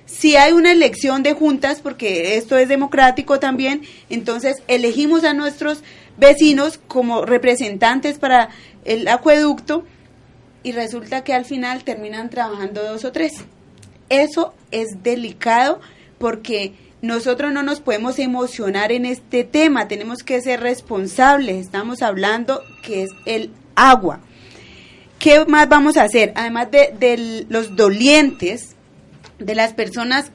Si 0.06 0.36
hay 0.36 0.52
una 0.52 0.72
elección 0.72 1.24
de 1.24 1.34
juntas, 1.34 1.80
porque 1.82 2.38
esto 2.38 2.58
es 2.58 2.68
democrático 2.68 3.40
también, 3.40 3.84
entonces 4.10 4.58
elegimos 4.68 5.24
a 5.24 5.34
nuestros 5.34 5.84
vecinos 6.18 6.80
como 6.88 7.26
representantes 7.26 8.20
para 8.20 8.50
el 8.86 9.08
acueducto 9.08 9.86
y 10.64 10.72
resulta 10.72 11.24
que 11.24 11.34
al 11.34 11.46
final 11.46 11.84
terminan 11.84 12.30
trabajando 12.30 12.84
dos 12.84 13.06
o 13.06 13.12
tres. 13.12 13.34
Eso 14.10 14.54
es 14.72 15.04
delicado 15.04 15.80
porque 16.18 16.74
nosotros 17.02 17.52
no 17.52 17.64
nos 17.64 17.82
podemos 17.82 18.18
emocionar 18.18 18.92
en 18.92 19.06
este 19.06 19.44
tema, 19.44 19.90
tenemos 19.90 20.24
que 20.24 20.42
ser 20.42 20.62
responsables, 20.62 21.66
estamos 21.66 22.02
hablando 22.02 22.62
que 22.82 23.04
es 23.04 23.10
el 23.26 23.52
agua. 23.76 24.22
¿Qué 25.20 25.46
más 25.46 25.68
vamos 25.68 25.98
a 25.98 26.04
hacer? 26.04 26.32
Además 26.36 26.70
de, 26.72 27.46
los 27.50 27.76
dolientes, 27.76 28.73
de 29.46 29.56
las 29.56 29.74
personas 29.74 30.32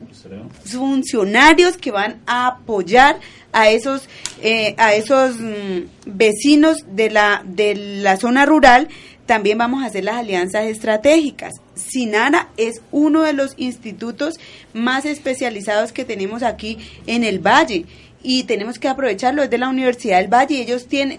funcionarios 0.65 1.77
que 1.77 1.91
van 1.91 2.21
a 2.27 2.47
apoyar 2.47 3.19
a 3.53 3.71
esos 3.71 4.09
eh, 4.43 4.75
a 4.77 4.95
esos 4.95 5.39
mm, 5.39 5.85
vecinos 6.07 6.85
de 6.91 7.11
la 7.11 7.43
de 7.45 7.75
la 7.75 8.17
zona 8.17 8.47
rural 8.47 8.89
también 9.29 9.59
vamos 9.59 9.83
a 9.83 9.87
hacer 9.89 10.05
las 10.05 10.17
alianzas 10.17 10.65
estratégicas. 10.65 11.53
Sinara 11.75 12.49
es 12.57 12.81
uno 12.91 13.21
de 13.21 13.35
los 13.35 13.53
institutos 13.59 14.41
más 14.73 15.05
especializados 15.05 15.93
que 15.93 16.07
tenemos 16.07 16.43
aquí 16.43 16.79
en 17.07 17.25
el 17.25 17.39
Valle 17.39 17.85
y 18.23 18.45
tenemos 18.45 18.79
que 18.79 18.89
aprovecharlo. 18.89 19.43
Es 19.43 19.51
de 19.51 19.59
la 19.59 19.69
Universidad 19.69 20.19
del 20.19 20.33
Valle 20.33 20.63
ellos 20.63 20.87
tienen, 20.89 21.19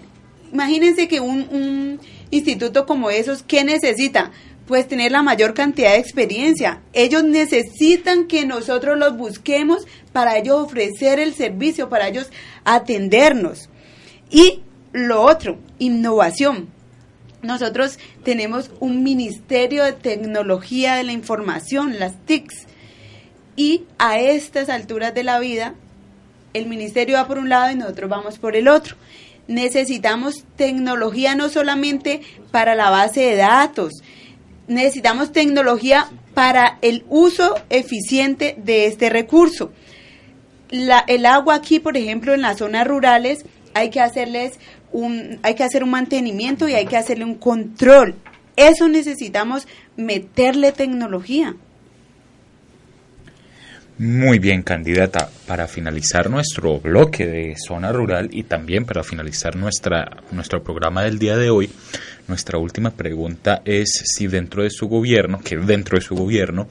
imagínense 0.52 1.06
que 1.06 1.20
un, 1.20 1.46
un 1.52 2.00
instituto 2.32 2.84
como 2.84 3.10
esos, 3.10 3.44
¿qué 3.44 3.62
necesita? 3.62 4.32
Pues 4.70 4.86
tener 4.86 5.10
la 5.10 5.24
mayor 5.24 5.52
cantidad 5.52 5.90
de 5.90 5.98
experiencia. 5.98 6.80
Ellos 6.92 7.24
necesitan 7.24 8.28
que 8.28 8.46
nosotros 8.46 8.96
los 8.96 9.16
busquemos 9.16 9.84
para 10.12 10.38
ellos 10.38 10.60
ofrecer 10.60 11.18
el 11.18 11.34
servicio, 11.34 11.88
para 11.88 12.06
ellos 12.06 12.30
atendernos. 12.64 13.68
Y 14.30 14.60
lo 14.92 15.22
otro, 15.22 15.58
innovación 15.80 16.68
nosotros 17.42 17.98
tenemos 18.22 18.70
un 18.78 19.02
Ministerio 19.02 19.82
de 19.82 19.92
Tecnología 19.92 20.94
de 20.94 21.04
la 21.04 21.12
Información, 21.12 21.98
las 21.98 22.14
TICs, 22.26 22.66
y 23.56 23.84
a 23.98 24.20
estas 24.20 24.68
alturas 24.68 25.14
de 25.14 25.24
la 25.24 25.40
vida, 25.40 25.74
el 26.52 26.66
ministerio 26.66 27.16
va 27.16 27.26
por 27.26 27.38
un 27.38 27.48
lado 27.48 27.72
y 27.72 27.76
nosotros 27.76 28.08
vamos 28.08 28.38
por 28.38 28.54
el 28.54 28.68
otro. 28.68 28.94
Necesitamos 29.48 30.44
tecnología 30.54 31.34
no 31.34 31.48
solamente 31.48 32.20
para 32.52 32.74
la 32.74 32.90
base 32.90 33.22
de 33.22 33.36
datos, 33.36 34.02
necesitamos 34.70 35.32
tecnología 35.32 36.06
para 36.32 36.78
el 36.80 37.04
uso 37.08 37.56
eficiente 37.68 38.56
de 38.56 38.86
este 38.86 39.10
recurso. 39.10 39.72
La, 40.70 41.00
el 41.00 41.26
agua 41.26 41.56
aquí, 41.56 41.80
por 41.80 41.96
ejemplo, 41.96 42.32
en 42.32 42.42
las 42.42 42.58
zonas 42.58 42.86
rurales, 42.86 43.44
hay 43.74 43.90
que 43.90 44.00
hacerles 44.00 44.58
hay 45.42 45.54
que 45.54 45.62
hacer 45.62 45.84
un 45.84 45.90
mantenimiento 45.90 46.68
y 46.68 46.74
hay 46.74 46.86
que 46.86 46.96
hacerle 46.96 47.24
un 47.24 47.36
control. 47.36 48.16
Eso 48.56 48.88
necesitamos 48.88 49.68
meterle 49.96 50.72
tecnología. 50.72 51.54
Muy 53.98 54.38
bien, 54.38 54.62
candidata. 54.62 55.28
Para 55.46 55.68
finalizar 55.68 56.30
nuestro 56.30 56.80
bloque 56.80 57.26
de 57.26 57.54
zona 57.56 57.92
rural 57.92 58.30
y 58.32 58.44
también 58.44 58.86
para 58.86 59.04
finalizar 59.04 59.56
nuestra, 59.56 60.22
nuestro 60.32 60.62
programa 60.62 61.02
del 61.02 61.18
día 61.18 61.36
de 61.36 61.50
hoy, 61.50 61.70
nuestra 62.30 62.58
última 62.58 62.92
pregunta 62.92 63.60
es 63.66 63.90
si 64.04 64.26
dentro 64.26 64.62
de 64.62 64.70
su 64.70 64.88
gobierno, 64.88 65.40
que 65.40 65.58
dentro 65.58 65.98
de 65.98 66.02
su 66.02 66.14
gobierno, 66.14 66.68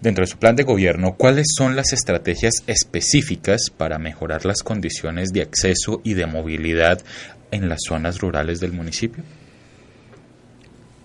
Dentro 0.00 0.22
de 0.22 0.30
su 0.30 0.38
plan 0.38 0.54
de 0.54 0.62
gobierno, 0.62 1.16
¿cuáles 1.16 1.46
son 1.56 1.74
las 1.74 1.92
estrategias 1.92 2.62
específicas 2.68 3.62
para 3.76 3.98
mejorar 3.98 4.44
las 4.44 4.62
condiciones 4.62 5.30
de 5.30 5.42
acceso 5.42 6.00
y 6.04 6.14
de 6.14 6.26
movilidad 6.26 7.02
en 7.50 7.68
las 7.68 7.80
zonas 7.84 8.20
rurales 8.20 8.60
del 8.60 8.72
municipio? 8.72 9.24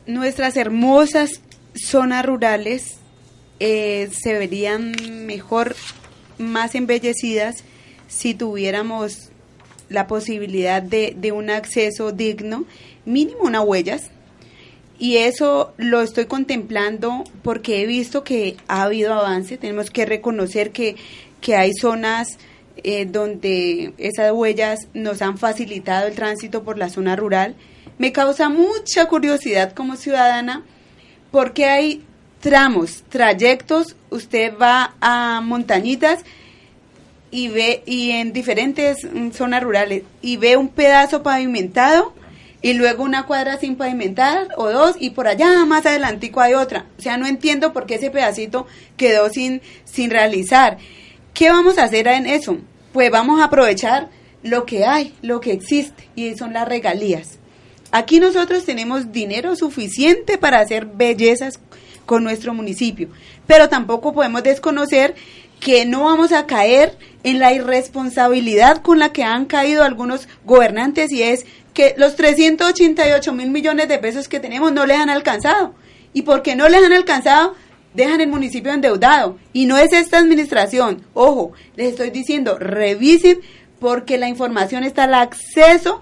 Nuestras 0.05 0.57
hermosas 0.57 1.41
zonas 1.73 2.23
rurales 2.23 2.97
eh, 3.59 4.11
se 4.11 4.37
verían 4.37 4.93
mejor, 5.25 5.75
más 6.37 6.75
embellecidas, 6.75 7.63
si 8.07 8.35
tuviéramos 8.35 9.31
la 9.93 10.07
posibilidad 10.07 10.81
de, 10.81 11.15
de 11.17 11.31
un 11.31 11.49
acceso 11.49 12.11
digno, 12.11 12.65
mínimo 13.05 13.43
unas 13.43 13.63
huellas, 13.63 14.11
y 14.99 15.17
eso 15.17 15.73
lo 15.77 16.01
estoy 16.01 16.25
contemplando 16.25 17.23
porque 17.41 17.81
he 17.81 17.85
visto 17.85 18.23
que 18.23 18.55
ha 18.67 18.83
habido 18.83 19.13
avance. 19.13 19.57
Tenemos 19.57 19.89
que 19.89 20.05
reconocer 20.05 20.71
que, 20.71 20.95
que 21.41 21.55
hay 21.55 21.73
zonas 21.73 22.37
eh, 22.77 23.05
donde 23.05 23.93
esas 23.97 24.31
huellas 24.31 24.87
nos 24.93 25.21
han 25.21 25.37
facilitado 25.37 26.07
el 26.07 26.15
tránsito 26.15 26.63
por 26.63 26.77
la 26.77 26.89
zona 26.89 27.15
rural. 27.15 27.55
Me 27.97 28.11
causa 28.11 28.49
mucha 28.49 29.07
curiosidad 29.07 29.73
como 29.73 29.95
ciudadana 29.95 30.63
porque 31.31 31.65
hay 31.65 32.03
tramos, 32.39 33.03
trayectos, 33.09 33.95
usted 34.09 34.53
va 34.57 34.95
a 35.01 35.41
montañitas 35.41 36.19
y 37.33 37.47
ve 37.47 37.81
y 37.87 38.11
en 38.11 38.31
diferentes 38.31 38.99
mm, 39.11 39.31
zonas 39.31 39.63
rurales 39.63 40.03
y 40.21 40.37
ve 40.37 40.55
un 40.55 40.69
pedazo 40.69 41.23
pavimentado 41.23 42.13
y 42.61 42.73
luego 42.73 43.03
una 43.03 43.25
cuadra 43.25 43.57
sin 43.57 43.75
pavimentar 43.75 44.49
o 44.55 44.69
dos 44.69 44.95
y 44.99 45.09
por 45.09 45.27
allá 45.27 45.65
más 45.65 45.83
adelantico 45.87 46.41
hay 46.41 46.53
otra. 46.53 46.85
O 46.99 47.01
sea, 47.01 47.17
no 47.17 47.25
entiendo 47.25 47.73
por 47.73 47.87
qué 47.87 47.95
ese 47.95 48.11
pedacito 48.11 48.67
quedó 48.97 49.29
sin, 49.29 49.63
sin 49.83 50.11
realizar. 50.11 50.77
¿Qué 51.33 51.49
vamos 51.49 51.79
a 51.79 51.85
hacer 51.85 52.07
en 52.07 52.27
eso? 52.27 52.57
Pues 52.93 53.09
vamos 53.09 53.41
a 53.41 53.45
aprovechar 53.45 54.09
lo 54.43 54.67
que 54.67 54.85
hay, 54.85 55.15
lo 55.23 55.41
que 55.41 55.53
existe 55.53 56.07
y 56.15 56.35
son 56.35 56.53
las 56.53 56.67
regalías. 56.67 57.39
Aquí 57.91 58.19
nosotros 58.19 58.63
tenemos 58.63 59.11
dinero 59.11 59.55
suficiente 59.55 60.37
para 60.37 60.59
hacer 60.59 60.85
bellezas 60.85 61.59
con 62.05 62.23
nuestro 62.23 62.53
municipio, 62.53 63.09
pero 63.47 63.69
tampoco 63.69 64.13
podemos 64.13 64.43
desconocer 64.43 65.15
que 65.63 65.85
no 65.85 66.03
vamos 66.03 66.33
a 66.33 66.45
caer 66.45 66.97
en 67.23 67.39
la 67.39 67.53
irresponsabilidad 67.53 68.81
con 68.81 68.99
la 68.99 69.13
que 69.13 69.23
han 69.23 69.45
caído 69.45 69.83
algunos 69.83 70.27
gobernantes 70.43 71.09
y 71.13 71.23
es 71.23 71.45
que 71.73 71.95
los 71.97 72.17
388 72.17 73.31
mil 73.31 73.49
millones 73.49 73.87
de 73.87 73.97
pesos 73.97 74.27
que 74.27 74.41
tenemos 74.41 74.73
no 74.73 74.85
les 74.85 74.97
han 74.97 75.09
alcanzado. 75.09 75.73
Y 76.11 76.23
porque 76.23 76.57
no 76.57 76.67
les 76.67 76.83
han 76.83 76.91
alcanzado, 76.91 77.55
dejan 77.93 78.19
el 78.19 78.27
municipio 78.27 78.73
endeudado. 78.73 79.37
Y 79.53 79.65
no 79.65 79.77
es 79.77 79.93
esta 79.93 80.17
administración. 80.17 81.01
Ojo, 81.13 81.53
les 81.77 81.91
estoy 81.91 82.09
diciendo, 82.09 82.59
revisen 82.59 83.39
porque 83.79 84.17
la 84.17 84.27
información 84.27 84.83
está 84.83 85.05
al 85.05 85.13
acceso 85.13 86.01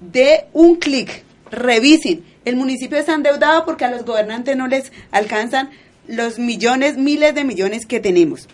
de 0.00 0.46
un 0.52 0.76
clic. 0.76 1.24
Revisen. 1.50 2.24
El 2.44 2.54
municipio 2.54 2.96
está 2.96 3.14
endeudado 3.14 3.64
porque 3.64 3.84
a 3.84 3.90
los 3.90 4.04
gobernantes 4.04 4.56
no 4.56 4.68
les 4.68 4.92
alcanzan 5.10 5.70
los 6.06 6.38
millones, 6.38 6.96
miles 6.96 7.34
de 7.34 7.42
millones 7.42 7.86
que 7.86 7.98
tenemos. 7.98 8.48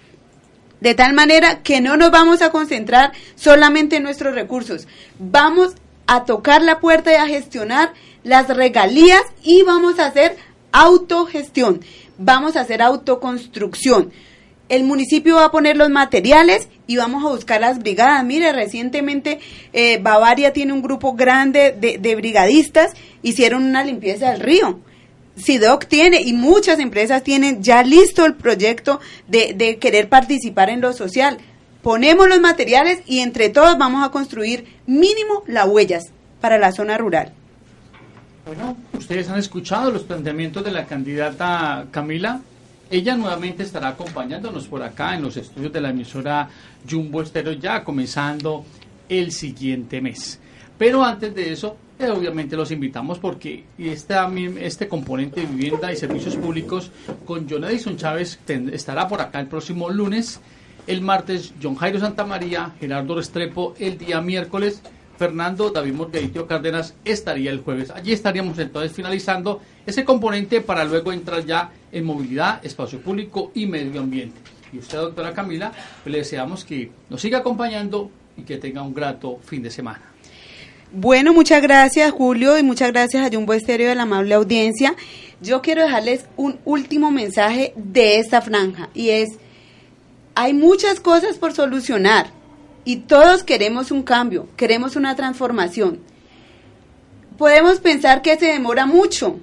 De 0.80 0.94
tal 0.94 1.14
manera 1.14 1.62
que 1.62 1.80
no 1.80 1.96
nos 1.96 2.10
vamos 2.10 2.42
a 2.42 2.50
concentrar 2.50 3.12
solamente 3.34 3.96
en 3.96 4.02
nuestros 4.02 4.34
recursos. 4.34 4.86
Vamos 5.18 5.74
a 6.06 6.24
tocar 6.24 6.62
la 6.62 6.80
puerta 6.80 7.12
y 7.12 7.16
a 7.16 7.26
gestionar 7.26 7.92
las 8.22 8.48
regalías 8.48 9.22
y 9.42 9.62
vamos 9.62 9.98
a 9.98 10.06
hacer 10.06 10.36
autogestión, 10.72 11.80
vamos 12.18 12.56
a 12.56 12.60
hacer 12.60 12.82
autoconstrucción. 12.82 14.12
El 14.68 14.82
municipio 14.82 15.36
va 15.36 15.44
a 15.44 15.50
poner 15.52 15.76
los 15.76 15.90
materiales 15.90 16.68
y 16.88 16.96
vamos 16.96 17.24
a 17.24 17.28
buscar 17.28 17.60
las 17.60 17.78
brigadas. 17.78 18.24
Mire, 18.24 18.52
recientemente 18.52 19.38
eh, 19.72 19.98
Bavaria 20.02 20.52
tiene 20.52 20.72
un 20.72 20.82
grupo 20.82 21.14
grande 21.14 21.72
de, 21.72 22.14
brigadistas, 22.16 22.94
hicieron 23.22 23.64
una 23.64 23.84
limpieza 23.84 24.32
del 24.32 24.40
río. 24.40 24.80
SIDOC 25.36 25.86
tiene 25.86 26.22
y 26.22 26.32
muchas 26.32 26.78
empresas 26.78 27.22
tienen 27.22 27.62
ya 27.62 27.82
listo 27.82 28.24
el 28.24 28.34
proyecto 28.34 29.00
de, 29.28 29.54
de 29.54 29.78
querer 29.78 30.08
participar 30.08 30.70
en 30.70 30.80
lo 30.80 30.92
social 30.92 31.38
ponemos 31.86 32.28
los 32.28 32.40
materiales 32.40 32.98
y 33.06 33.20
entre 33.20 33.48
todos 33.48 33.78
vamos 33.78 34.04
a 34.04 34.10
construir 34.10 34.64
mínimo 34.88 35.44
las 35.46 35.68
huellas 35.68 36.10
para 36.40 36.58
la 36.58 36.72
zona 36.72 36.98
rural. 36.98 37.32
Bueno, 38.44 38.76
ustedes 38.92 39.28
han 39.28 39.38
escuchado 39.38 39.92
los 39.92 40.02
planteamientos 40.02 40.64
de 40.64 40.72
la 40.72 40.84
candidata 40.84 41.86
Camila. 41.92 42.40
Ella 42.90 43.14
nuevamente 43.14 43.62
estará 43.62 43.86
acompañándonos 43.86 44.66
por 44.66 44.82
acá 44.82 45.14
en 45.14 45.22
los 45.22 45.36
estudios 45.36 45.72
de 45.72 45.80
la 45.80 45.90
emisora 45.90 46.48
Jumbo 46.90 47.22
Estero 47.22 47.52
ya 47.52 47.84
comenzando 47.84 48.64
el 49.08 49.30
siguiente 49.30 50.00
mes. 50.00 50.40
Pero 50.76 51.04
antes 51.04 51.36
de 51.36 51.52
eso, 51.52 51.76
eh, 51.98 52.10
obviamente 52.10 52.56
los 52.56 52.70
invitamos 52.70 53.18
porque 53.18 53.64
este 53.78 54.88
componente 54.88 55.40
de 55.40 55.46
vivienda 55.46 55.90
y 55.92 55.96
servicios 55.96 56.36
públicos 56.36 56.90
con 57.24 57.48
John 57.48 57.64
Edison 57.64 57.96
Chávez 57.96 58.38
estará 58.46 59.08
por 59.08 59.20
acá 59.20 59.40
el 59.40 59.46
próximo 59.46 59.88
lunes. 59.88 60.40
El 60.86 61.00
martes, 61.00 61.52
John 61.60 61.74
Jairo 61.74 61.98
Santamaría, 61.98 62.72
Gerardo 62.78 63.16
Restrepo 63.16 63.74
el 63.78 63.98
día 63.98 64.20
miércoles. 64.20 64.82
Fernando 65.16 65.70
David 65.70 65.94
Morgueritio 65.94 66.46
Cárdenas 66.46 66.94
estaría 67.04 67.50
el 67.50 67.60
jueves. 67.60 67.90
Allí 67.90 68.12
estaríamos 68.12 68.58
entonces 68.58 68.92
finalizando 68.92 69.62
ese 69.86 70.04
componente 70.04 70.60
para 70.60 70.84
luego 70.84 71.12
entrar 71.12 71.44
ya 71.46 71.70
en 71.90 72.04
movilidad, 72.04 72.64
espacio 72.64 73.00
público 73.00 73.50
y 73.54 73.66
medio 73.66 74.02
ambiente. 74.02 74.38
Y 74.72 74.78
usted, 74.78 74.98
doctora 74.98 75.32
Camila, 75.32 75.72
pues 76.02 76.12
le 76.12 76.18
deseamos 76.18 76.64
que 76.64 76.90
nos 77.08 77.20
siga 77.20 77.38
acompañando 77.38 78.10
y 78.36 78.42
que 78.42 78.58
tenga 78.58 78.82
un 78.82 78.92
grato 78.92 79.38
fin 79.42 79.62
de 79.62 79.70
semana. 79.70 80.15
Bueno, 80.92 81.32
muchas 81.32 81.60
gracias 81.62 82.12
Julio 82.12 82.56
y 82.56 82.62
muchas 82.62 82.92
gracias 82.92 83.26
a 83.26 83.34
Jumbo 83.34 83.54
Estéreo 83.54 83.88
de 83.88 83.96
la 83.96 84.02
amable 84.02 84.34
audiencia. 84.34 84.94
Yo 85.40 85.60
quiero 85.60 85.82
dejarles 85.82 86.26
un 86.36 86.60
último 86.64 87.10
mensaje 87.10 87.72
de 87.74 88.20
esta 88.20 88.40
franja 88.40 88.88
y 88.94 89.10
es, 89.10 89.30
hay 90.36 90.54
muchas 90.54 91.00
cosas 91.00 91.38
por 91.38 91.52
solucionar 91.52 92.28
y 92.84 92.98
todos 92.98 93.42
queremos 93.42 93.90
un 93.90 94.04
cambio, 94.04 94.46
queremos 94.56 94.94
una 94.94 95.16
transformación. 95.16 95.98
Podemos 97.36 97.80
pensar 97.80 98.22
que 98.22 98.38
se 98.38 98.46
demora 98.46 98.86
mucho, 98.86 99.40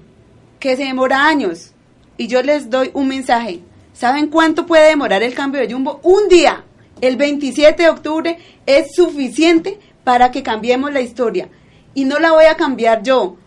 que 0.62 0.78
se 0.78 0.86
demora 0.86 1.28
años 1.28 1.72
y 2.18 2.28
yo 2.28 2.42
les 2.42 2.70
doy 2.70 2.90
un 2.94 3.10
mensaje. 3.10 3.60
¿Saben 3.92 4.28
cuánto 4.28 4.66
puede 4.66 4.88
demorar 4.88 5.22
el 5.24 5.34
cambio 5.34 5.60
de 5.60 5.72
Jumbo? 5.72 6.00
Un 6.04 6.30
día. 6.30 6.64
El 7.02 7.18
27 7.18 7.84
de 7.84 7.90
octubre 7.90 8.38
es 8.66 8.96
suficiente 8.96 9.78
para 10.04 10.32
que 10.32 10.44
cambiemos 10.44 10.92
la 10.92 11.02
historia. 11.02 11.50
Y 11.94 12.06
no 12.06 12.20
la 12.20 12.32
voy 12.32 12.46
a 12.46 12.56
cambiar 12.58 13.04
yo, 13.04 13.38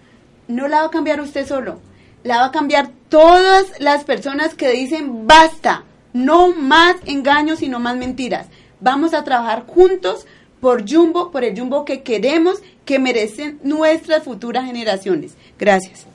no 0.49 0.69
la 0.69 0.81
va 0.81 0.87
a 0.87 0.91
cambiar 0.91 1.21
usted 1.21 1.47
solo, 1.47 1.81
la 2.23 2.39
va 2.39 2.47
a 2.47 2.53
cambiar 2.53 2.91
todas 3.09 3.67
las 3.81 4.05
personas 4.05 4.55
que 4.55 4.71
dicen 4.71 5.27
basta, 5.27 5.85
no 6.13 6.55
más 6.55 6.97
engaños 7.07 7.63
y 7.63 7.69
no 7.69 7.81
más 7.81 7.97
mentiras. 7.97 8.47
Vamos 8.81 9.15
a 9.15 9.25
trabajar 9.25 9.67
juntos 9.67 10.27
por 10.61 10.89
Jumbo, 10.89 11.31
por 11.31 11.45
el 11.45 11.59
Jumbo 11.59 11.85
que 11.85 12.03
queremos, 12.03 12.59
que 12.85 12.99
merecen 12.99 13.59
nuestras 13.63 14.23
futuras 14.23 14.65
generaciones. 14.67 15.35
Gracias. 15.59 16.07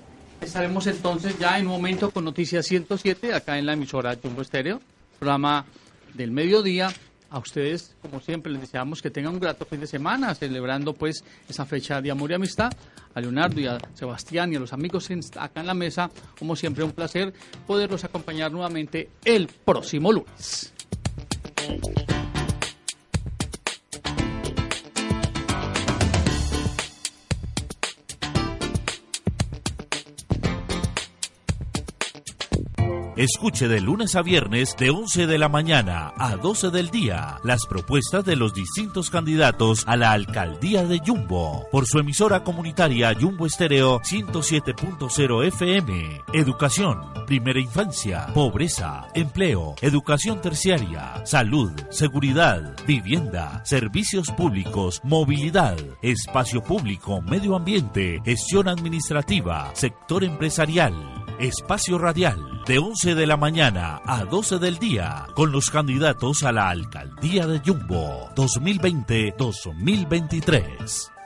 Estaremos 0.42 0.88
entonces 0.88 1.38
ya 1.38 1.60
en 1.60 1.68
un 1.68 1.74
momento 1.74 2.10
con 2.10 2.26
Noticias 2.26 2.66
107, 2.66 3.34
acá 3.34 3.60
en 3.60 3.66
la 3.66 3.74
emisora 3.74 4.18
Jumbo 4.22 4.42
Estéreo, 4.42 4.82
programa 5.20 5.66
del 6.14 6.32
mediodía 6.32 6.92
a 7.32 7.40
ustedes, 7.40 7.96
como 8.02 8.20
siempre, 8.20 8.52
les 8.52 8.62
deseamos 8.62 9.02
que 9.02 9.10
tengan 9.10 9.34
un 9.34 9.40
grato 9.40 9.66
fin 9.66 9.80
de 9.80 9.88
semana, 9.88 10.36
celebrando 10.36 10.94
pues 10.94 11.24
esa 11.48 11.66
fecha 11.66 12.02
de 12.02 12.12
amor 12.12 12.32
y 12.32 12.34
amistad. 12.36 12.72
A 13.14 13.22
Leonardo 13.22 13.60
y 13.60 13.68
a 13.68 13.78
Sebastián 13.94 14.54
y 14.54 14.58
a 14.58 14.60
los 14.60 14.74
amigos 14.74 15.10
acá 15.38 15.62
en 15.62 15.68
la 15.68 15.74
mesa, 15.74 16.10
como 16.38 16.56
siempre, 16.56 16.84
un 16.84 16.92
placer 16.92 17.34
poderlos 17.66 18.04
acompañar 18.04 18.52
nuevamente 18.52 19.10
el 19.26 19.48
próximo 19.48 20.12
lunes. 20.12 20.74
Escuche 33.22 33.68
de 33.68 33.82
lunes 33.82 34.16
a 34.16 34.24
viernes 34.24 34.76
de 34.80 34.90
11 34.90 35.28
de 35.28 35.38
la 35.38 35.48
mañana 35.48 36.12
a 36.18 36.38
12 36.38 36.72
del 36.72 36.90
día 36.90 37.38
las 37.44 37.68
propuestas 37.68 38.26
de 38.26 38.36
los 38.36 38.56
distintos 38.56 39.12
candidatos 39.12 39.84
a 39.86 39.96
la 39.96 40.12
alcaldía 40.12 40.86
de 40.86 41.02
Yumbo 41.02 41.68
por 41.72 41.86
su 41.86 42.00
emisora 42.00 42.44
comunitaria 42.44 43.14
Yumbo 43.14 43.46
Estéreo 43.46 44.00
107.0 44.00 45.46
FM. 45.46 46.22
Educación, 46.34 47.00
primera 47.28 47.60
infancia, 47.60 48.26
pobreza, 48.34 49.08
empleo, 49.14 49.76
educación 49.84 50.42
terciaria, 50.42 51.24
salud, 51.24 51.74
seguridad, 51.92 52.76
vivienda, 52.88 53.62
servicios 53.66 54.32
públicos, 54.32 55.00
movilidad, 55.04 55.78
espacio 56.02 56.64
público, 56.64 57.22
medio 57.22 57.56
ambiente, 57.56 58.20
gestión 58.26 58.68
administrativa, 58.68 59.70
sector 59.76 60.24
empresarial. 60.24 61.21
Espacio 61.40 61.98
Radial, 61.98 62.64
de 62.66 62.80
11 62.80 63.16
de 63.16 63.26
la 63.26 63.38
mañana 63.38 64.02
a 64.06 64.26
12 64.26 64.60
del 64.60 64.78
día, 64.78 65.28
con 65.34 65.52
los 65.52 65.70
candidatos 65.70 66.44
a 66.44 66.52
la 66.52 66.70
alcaldía 66.70 67.48
de 67.48 67.62
Yumbo 67.62 68.30
2020-2023. 68.36 71.21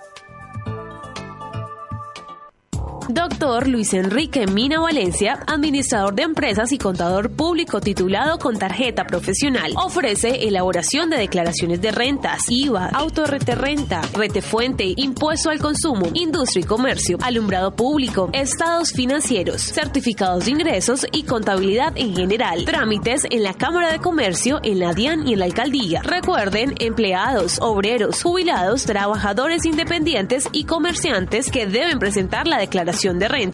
Doctor 3.10 3.68
Luis 3.68 3.94
Enrique 3.94 4.48
Mina 4.48 4.80
Valencia, 4.80 5.38
administrador 5.46 6.16
de 6.16 6.24
empresas 6.24 6.72
y 6.72 6.80
contador 6.80 7.30
público 7.32 7.80
titulado 7.80 8.40
con 8.40 8.58
tarjeta 8.58 9.06
profesional, 9.06 9.74
ofrece 9.76 10.48
elaboración 10.48 11.12
de 11.12 11.18
declaraciones 11.18 11.82
de 11.82 11.92
rentas, 11.92 12.50
IVA, 12.50 12.88
autorreterrenta, 12.88 14.02
retefuente, 14.14 14.94
impuesto 14.98 15.52
al 15.52 15.60
consumo, 15.60 16.08
industria 16.14 16.64
y 16.64 16.68
comercio, 16.68 17.18
alumbrado 17.22 17.76
público, 17.76 18.30
estados 18.34 18.92
financieros, 18.92 19.62
certificados 19.62 20.46
de 20.46 20.52
ingresos 20.52 21.06
y 21.12 21.24
contabilidad 21.24 21.94
en 21.96 22.16
general. 22.16 22.66
Trámites 22.66 23.28
en 23.30 23.44
la 23.44 23.54
Cámara 23.54 23.92
de 23.92 24.00
Comercio, 24.00 24.60
en 24.64 24.80
la 24.80 24.94
DIAN 24.94 25.28
y 25.28 25.34
en 25.34 25.40
la 25.40 25.46
Alcaldía. 25.46 26.02
Recuerden, 26.02 26.74
empleados, 26.80 27.60
obreros, 27.62 28.24
jubilados, 28.24 28.86
trabajadores 28.86 29.66
independientes 29.66 30.50
y 30.52 30.64
comerciantes 30.64 31.52
que 31.52 31.68
deben 31.68 32.00
presentar 32.00 32.48
la 32.48 32.58
declaración 32.58 32.95
de 32.96 33.28
renta. 33.28 33.36